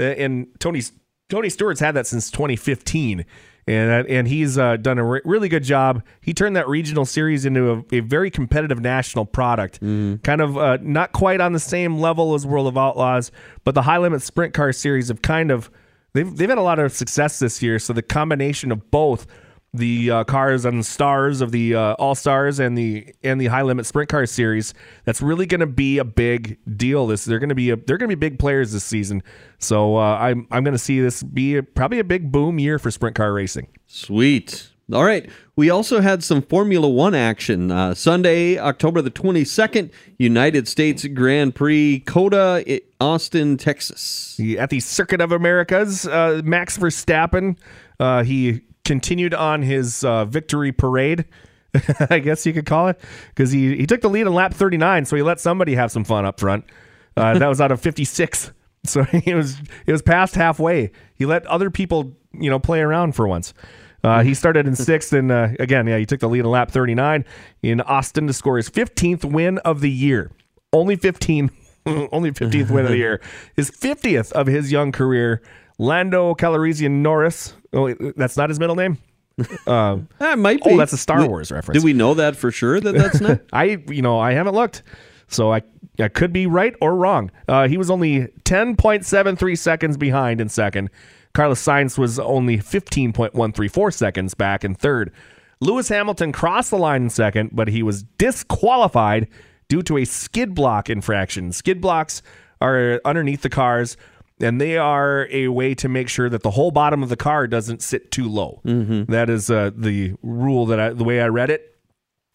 Uh, 0.00 0.04
and 0.04 0.48
Tony's 0.58 0.92
Tony 1.28 1.48
Stewart's 1.48 1.80
had 1.80 1.94
that 1.94 2.06
since 2.06 2.30
2015. 2.30 3.24
And, 3.66 3.90
uh, 3.90 4.08
and 4.08 4.26
he's 4.26 4.58
uh, 4.58 4.78
done 4.78 4.98
a 4.98 5.04
re- 5.04 5.20
really 5.24 5.48
good 5.48 5.62
job. 5.62 6.02
He 6.22 6.34
turned 6.34 6.56
that 6.56 6.66
regional 6.66 7.04
series 7.04 7.44
into 7.44 7.84
a, 7.92 7.96
a 7.98 8.00
very 8.00 8.30
competitive 8.30 8.80
national 8.80 9.26
product. 9.26 9.78
Kind 10.22 10.40
of 10.40 10.58
uh, 10.58 10.78
not 10.80 11.12
quite 11.12 11.40
on 11.40 11.52
the 11.52 11.60
same 11.60 11.98
level 11.98 12.34
as 12.34 12.44
World 12.46 12.66
of 12.66 12.76
Outlaws, 12.76 13.30
but 13.64 13.76
the 13.76 13.82
high 13.82 13.98
limit 13.98 14.22
sprint 14.22 14.54
car 14.54 14.72
series 14.72 15.06
have 15.08 15.22
kind 15.22 15.52
of 15.52 15.70
they've 16.14 16.36
they've 16.36 16.48
had 16.48 16.58
a 16.58 16.62
lot 16.62 16.80
of 16.80 16.92
success 16.92 17.38
this 17.38 17.62
year. 17.62 17.78
So 17.78 17.92
the 17.92 18.02
combination 18.02 18.72
of 18.72 18.90
both 18.90 19.26
the 19.72 20.10
uh, 20.10 20.24
cars 20.24 20.64
and 20.64 20.84
stars 20.84 21.40
of 21.40 21.52
the 21.52 21.74
uh, 21.74 21.94
All 21.94 22.14
Stars 22.14 22.58
and 22.58 22.76
the 22.76 23.14
and 23.22 23.40
the 23.40 23.46
high 23.46 23.62
limit 23.62 23.86
sprint 23.86 24.08
car 24.08 24.26
series 24.26 24.74
that's 25.04 25.22
really 25.22 25.46
going 25.46 25.60
to 25.60 25.66
be 25.66 25.98
a 25.98 26.04
big 26.04 26.58
deal. 26.76 27.06
This 27.06 27.24
they're 27.24 27.38
going 27.38 27.50
to 27.50 27.54
be 27.54 27.70
a, 27.70 27.76
they're 27.76 27.98
going 27.98 28.10
to 28.10 28.16
be 28.16 28.28
big 28.28 28.38
players 28.38 28.72
this 28.72 28.84
season. 28.84 29.22
So 29.58 29.96
uh, 29.96 30.16
I'm 30.18 30.48
I'm 30.50 30.64
going 30.64 30.74
to 30.74 30.78
see 30.78 31.00
this 31.00 31.22
be 31.22 31.56
a, 31.56 31.62
probably 31.62 32.00
a 32.00 32.04
big 32.04 32.32
boom 32.32 32.58
year 32.58 32.78
for 32.78 32.90
sprint 32.90 33.14
car 33.16 33.32
racing. 33.32 33.68
Sweet. 33.86 34.70
All 34.92 35.04
right. 35.04 35.30
We 35.54 35.70
also 35.70 36.00
had 36.00 36.24
some 36.24 36.42
Formula 36.42 36.88
One 36.88 37.14
action. 37.14 37.70
Uh, 37.70 37.94
Sunday, 37.94 38.58
October 38.58 39.02
the 39.02 39.10
22nd, 39.10 39.92
United 40.18 40.66
States 40.66 41.06
Grand 41.06 41.54
Prix, 41.54 42.00
COTA, 42.06 42.80
Austin, 43.00 43.56
Texas. 43.56 44.40
At 44.58 44.70
the 44.70 44.80
Circuit 44.80 45.20
of 45.20 45.30
Americas, 45.30 46.08
uh, 46.08 46.40
Max 46.44 46.76
Verstappen, 46.76 47.56
uh, 48.00 48.24
he 48.24 48.62
continued 48.90 49.32
on 49.32 49.62
his 49.62 50.02
uh, 50.02 50.24
victory 50.24 50.72
parade. 50.72 51.24
I 52.10 52.18
guess 52.18 52.44
you 52.44 52.52
could 52.52 52.66
call 52.66 52.88
it 52.88 53.00
because 53.28 53.52
he, 53.52 53.76
he 53.76 53.86
took 53.86 54.00
the 54.00 54.10
lead 54.10 54.26
in 54.26 54.34
lap 54.34 54.52
39, 54.52 55.04
so 55.04 55.14
he 55.14 55.22
let 55.22 55.38
somebody 55.38 55.76
have 55.76 55.92
some 55.92 56.02
fun 56.02 56.24
up 56.24 56.40
front. 56.40 56.64
Uh, 57.16 57.38
that 57.38 57.46
was 57.46 57.60
out 57.60 57.70
of 57.70 57.80
56, 57.80 58.50
so 58.84 59.06
it 59.12 59.36
was 59.36 59.60
it 59.86 59.92
was 59.92 60.02
past 60.02 60.34
halfway. 60.34 60.90
He 61.14 61.24
let 61.24 61.46
other 61.46 61.70
people 61.70 62.16
you 62.32 62.50
know 62.50 62.58
play 62.58 62.80
around 62.80 63.14
for 63.14 63.28
once. 63.28 63.54
Uh, 64.02 64.24
he 64.24 64.34
started 64.34 64.66
in 64.66 64.74
sixth, 64.74 65.12
and 65.12 65.30
uh, 65.30 65.50
again, 65.60 65.86
yeah, 65.86 65.98
he 65.98 66.04
took 66.04 66.18
the 66.18 66.28
lead 66.28 66.40
in 66.40 66.46
lap 66.46 66.72
39 66.72 67.24
in 67.62 67.80
Austin 67.82 68.26
to 68.26 68.32
score 68.32 68.56
his 68.56 68.68
15th 68.68 69.24
win 69.24 69.58
of 69.58 69.82
the 69.82 69.90
year. 69.90 70.32
Only 70.72 70.96
15, 70.96 71.48
only 71.86 72.32
15th 72.32 72.72
win 72.72 72.86
of 72.86 72.90
the 72.90 72.96
year. 72.96 73.20
His 73.54 73.70
50th 73.70 74.32
of 74.32 74.48
his 74.48 74.72
young 74.72 74.90
career. 74.90 75.42
Lando 75.80 76.34
Calrissian 76.34 77.00
Norris. 77.02 77.54
Oh, 77.72 77.92
that's 78.16 78.36
not 78.36 78.50
his 78.50 78.60
middle 78.60 78.76
name. 78.76 78.98
Um, 79.66 80.08
That 80.18 80.38
might 80.38 80.62
be. 80.62 80.70
oh, 80.72 80.76
that's 80.76 80.92
a 80.92 80.98
Star 80.98 81.20
We- 81.22 81.28
Wars 81.28 81.50
reference. 81.50 81.78
Did 81.80 81.84
we 81.84 81.94
know 81.94 82.12
that 82.14 82.36
for 82.36 82.50
sure 82.50 82.78
that 82.80 82.92
that's 82.94 83.20
not? 83.20 83.40
I, 83.52 83.82
you 83.88 84.02
know, 84.02 84.18
I 84.18 84.32
haven't 84.32 84.54
looked, 84.54 84.82
so 85.28 85.52
I, 85.52 85.62
I 85.98 86.08
could 86.08 86.32
be 86.34 86.46
right 86.46 86.74
or 86.82 86.94
wrong. 86.96 87.30
Uh, 87.48 87.66
he 87.66 87.78
was 87.78 87.90
only 87.90 88.26
10.73 88.44 89.56
seconds 89.58 89.96
behind 89.96 90.40
in 90.42 90.48
second. 90.50 90.90
Carlos 91.32 91.62
Sainz 91.64 91.96
was 91.96 92.18
only 92.18 92.58
15.134 92.58 93.94
seconds 93.94 94.34
back 94.34 94.64
in 94.64 94.74
third. 94.74 95.12
Lewis 95.60 95.88
Hamilton 95.88 96.32
crossed 96.32 96.70
the 96.70 96.76
line 96.78 97.04
in 97.04 97.10
second, 97.10 97.50
but 97.52 97.68
he 97.68 97.82
was 97.82 98.02
disqualified 98.18 99.28
due 99.68 99.82
to 99.82 99.96
a 99.98 100.04
skid 100.04 100.54
block 100.54 100.90
infraction. 100.90 101.52
Skid 101.52 101.80
blocks 101.80 102.20
are 102.60 103.00
underneath 103.04 103.42
the 103.42 103.48
cars, 103.48 103.96
and 104.40 104.60
they 104.60 104.76
are 104.78 105.28
a 105.30 105.48
way 105.48 105.74
to 105.74 105.88
make 105.88 106.08
sure 106.08 106.28
that 106.30 106.42
the 106.42 106.50
whole 106.52 106.70
bottom 106.70 107.02
of 107.02 107.08
the 107.08 107.16
car 107.16 107.46
doesn't 107.46 107.82
sit 107.82 108.10
too 108.10 108.28
low. 108.28 108.60
That 109.10 109.28
is 109.30 109.50
uh, 109.50 109.70
the 109.76 110.14
rule 110.22 110.66
that 110.66 110.80
I, 110.80 110.90
the 110.90 111.04
way 111.04 111.20
I 111.20 111.28
read 111.28 111.50
it. 111.50 111.76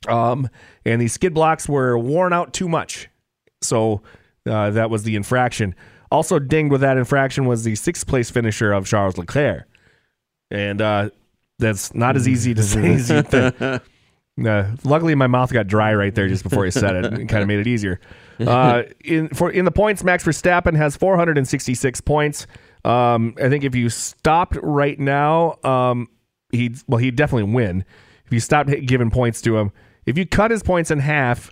Um, 0.08 0.50
and 0.86 1.02
these 1.02 1.13
skid 1.13 1.34
blocks 1.34 1.68
were 1.68 1.98
worn 1.98 2.32
out 2.34 2.54
too 2.54 2.70
much. 2.70 3.10
So 3.62 4.02
uh, 4.48 4.70
that 4.72 4.89
was 4.89 5.04
the 5.04 5.15
infraction. 5.15 5.74
Also 6.12 6.38
dinged 6.38 6.72
with 6.72 6.82
that 6.82 6.98
infraction 6.98 7.46
was 7.46 7.63
the 7.63 7.76
sixth 7.76 8.06
place 8.06 8.30
finisher 8.30 8.72
of 8.72 8.86
Charles 8.86 9.18
Leclerc. 9.18 9.68
And 10.52 10.82
uh, 10.82 11.10
that's 11.58 11.96
not 11.96 12.15
as 12.15 12.28
easy 12.28 12.54
to 12.54 12.62
say 12.63 12.94
as 12.94 13.10
you 13.10 13.22
think. 13.24 13.82
Uh, 14.46 14.76
luckily, 14.84 15.15
my 15.15 15.28
mouth 15.28 15.54
got 15.54 15.65
dry 15.65 15.94
right 15.96 16.13
there 16.13 16.28
just 16.28 16.44
before 16.44 16.65
I 16.65 16.70
said 16.70 16.94
it. 16.98 17.13
It 17.13 17.30
kind 17.30 17.41
of 17.41 17.48
made 17.48 17.60
it 17.60 17.68
easier. 17.68 18.02
Uh, 18.45 18.84
in 19.04 19.30
for 19.30 19.50
in 19.50 19.65
the 19.65 19.71
points, 19.71 20.04
Max 20.04 20.24
Verstappen 20.24 20.76
has 20.76 20.95
466 20.98 22.02
points. 22.02 22.48
Um, 22.84 23.34
I 23.41 23.50
think 23.50 23.63
if 23.63 23.76
you 23.76 23.89
stopped 23.89 24.58
right 24.62 25.00
now, 25.00 25.58
um, 25.63 26.10
he'd 26.52 26.78
well 26.88 26.98
he'd 26.98 27.15
definitely 27.15 27.54
win. 27.54 27.86
If 28.26 28.34
you 28.34 28.39
stopped 28.39 28.69
giving 28.86 29.10
points 29.10 29.41
to 29.43 29.58
him, 29.58 29.71
if 30.06 30.17
you 30.17 30.26
cut 30.26 30.52
his 30.52 30.63
points 30.63 30.91
in 30.91 31.00
half, 31.00 31.52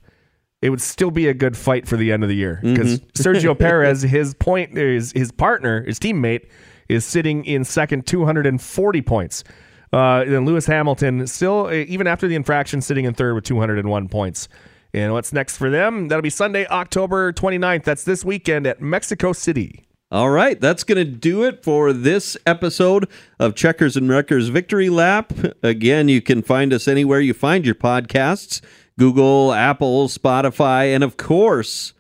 it 0.61 0.69
would 0.69 0.81
still 0.81 1.11
be 1.11 1.27
a 1.27 1.33
good 1.33 1.55
fight 1.57 1.87
for 1.87 1.97
the 1.97 2.11
end 2.11 2.23
of 2.23 2.29
the 2.29 2.35
year 2.35 2.59
because 2.61 2.99
Sergio 3.13 3.57
Perez, 3.59 4.01
his 4.01 4.33
point 4.33 4.77
is 4.77 5.11
his 5.11 5.31
partner, 5.31 5.83
his 5.83 5.99
teammate, 5.99 6.47
is 6.89 7.05
sitting 7.05 7.45
in 7.45 7.63
second, 7.63 8.05
240 8.07 9.01
points. 9.01 9.43
Uh, 9.91 10.23
then 10.25 10.45
Lewis 10.45 10.65
Hamilton 10.65 11.27
still, 11.27 11.67
uh, 11.67 11.71
even 11.71 12.07
after 12.07 12.27
the 12.27 12.35
infraction, 12.35 12.81
sitting 12.81 13.05
in 13.05 13.13
third 13.13 13.35
with 13.35 13.43
201 13.43 14.09
points. 14.09 14.47
And 14.93 15.11
what's 15.13 15.33
next 15.33 15.57
for 15.57 15.69
them? 15.69 16.07
That'll 16.07 16.21
be 16.21 16.29
Sunday, 16.29 16.67
October 16.67 17.33
29th. 17.33 17.83
That's 17.83 18.03
this 18.03 18.23
weekend 18.23 18.67
at 18.67 18.81
Mexico 18.81 19.33
City. 19.33 19.87
All 20.11 20.29
right, 20.29 20.61
that's 20.61 20.83
going 20.83 20.99
to 20.99 21.11
do 21.11 21.43
it 21.43 21.63
for 21.63 21.91
this 21.91 22.37
episode 22.45 23.09
of 23.39 23.55
Checkers 23.55 23.97
and 23.97 24.07
Wreckers 24.07 24.49
Victory 24.49 24.89
Lap. 24.89 25.33
Again, 25.63 26.07
you 26.07 26.21
can 26.21 26.43
find 26.43 26.71
us 26.71 26.87
anywhere 26.87 27.19
you 27.19 27.33
find 27.33 27.65
your 27.65 27.73
podcasts 27.73 28.61
Google, 28.99 29.51
Apple, 29.53 30.07
Spotify, 30.07 30.93
and 30.93 31.03
of 31.03 31.17
course, 31.17 31.93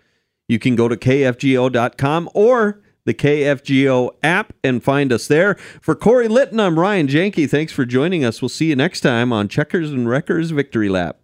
you 0.47 0.59
can 0.59 0.75
go 0.75 0.87
to 0.87 0.95
kfgo.com 0.95 2.29
or 2.35 2.83
the 3.05 3.15
KFGO 3.15 4.11
app 4.21 4.53
and 4.63 4.83
find 4.83 5.11
us 5.11 5.27
there. 5.27 5.55
For 5.81 5.95
Corey 5.95 6.27
Litton, 6.27 6.59
I'm 6.59 6.77
Ryan 6.79 7.07
Janke. 7.07 7.49
Thanks 7.49 7.73
for 7.73 7.83
joining 7.83 8.23
us. 8.23 8.43
We'll 8.43 8.49
see 8.49 8.67
you 8.67 8.75
next 8.75 9.01
time 9.01 9.33
on 9.33 9.47
Checkers 9.47 9.91
and 9.91 10.07
Wreckers 10.07 10.51
Victory 10.51 10.87
Lap. 10.87 11.22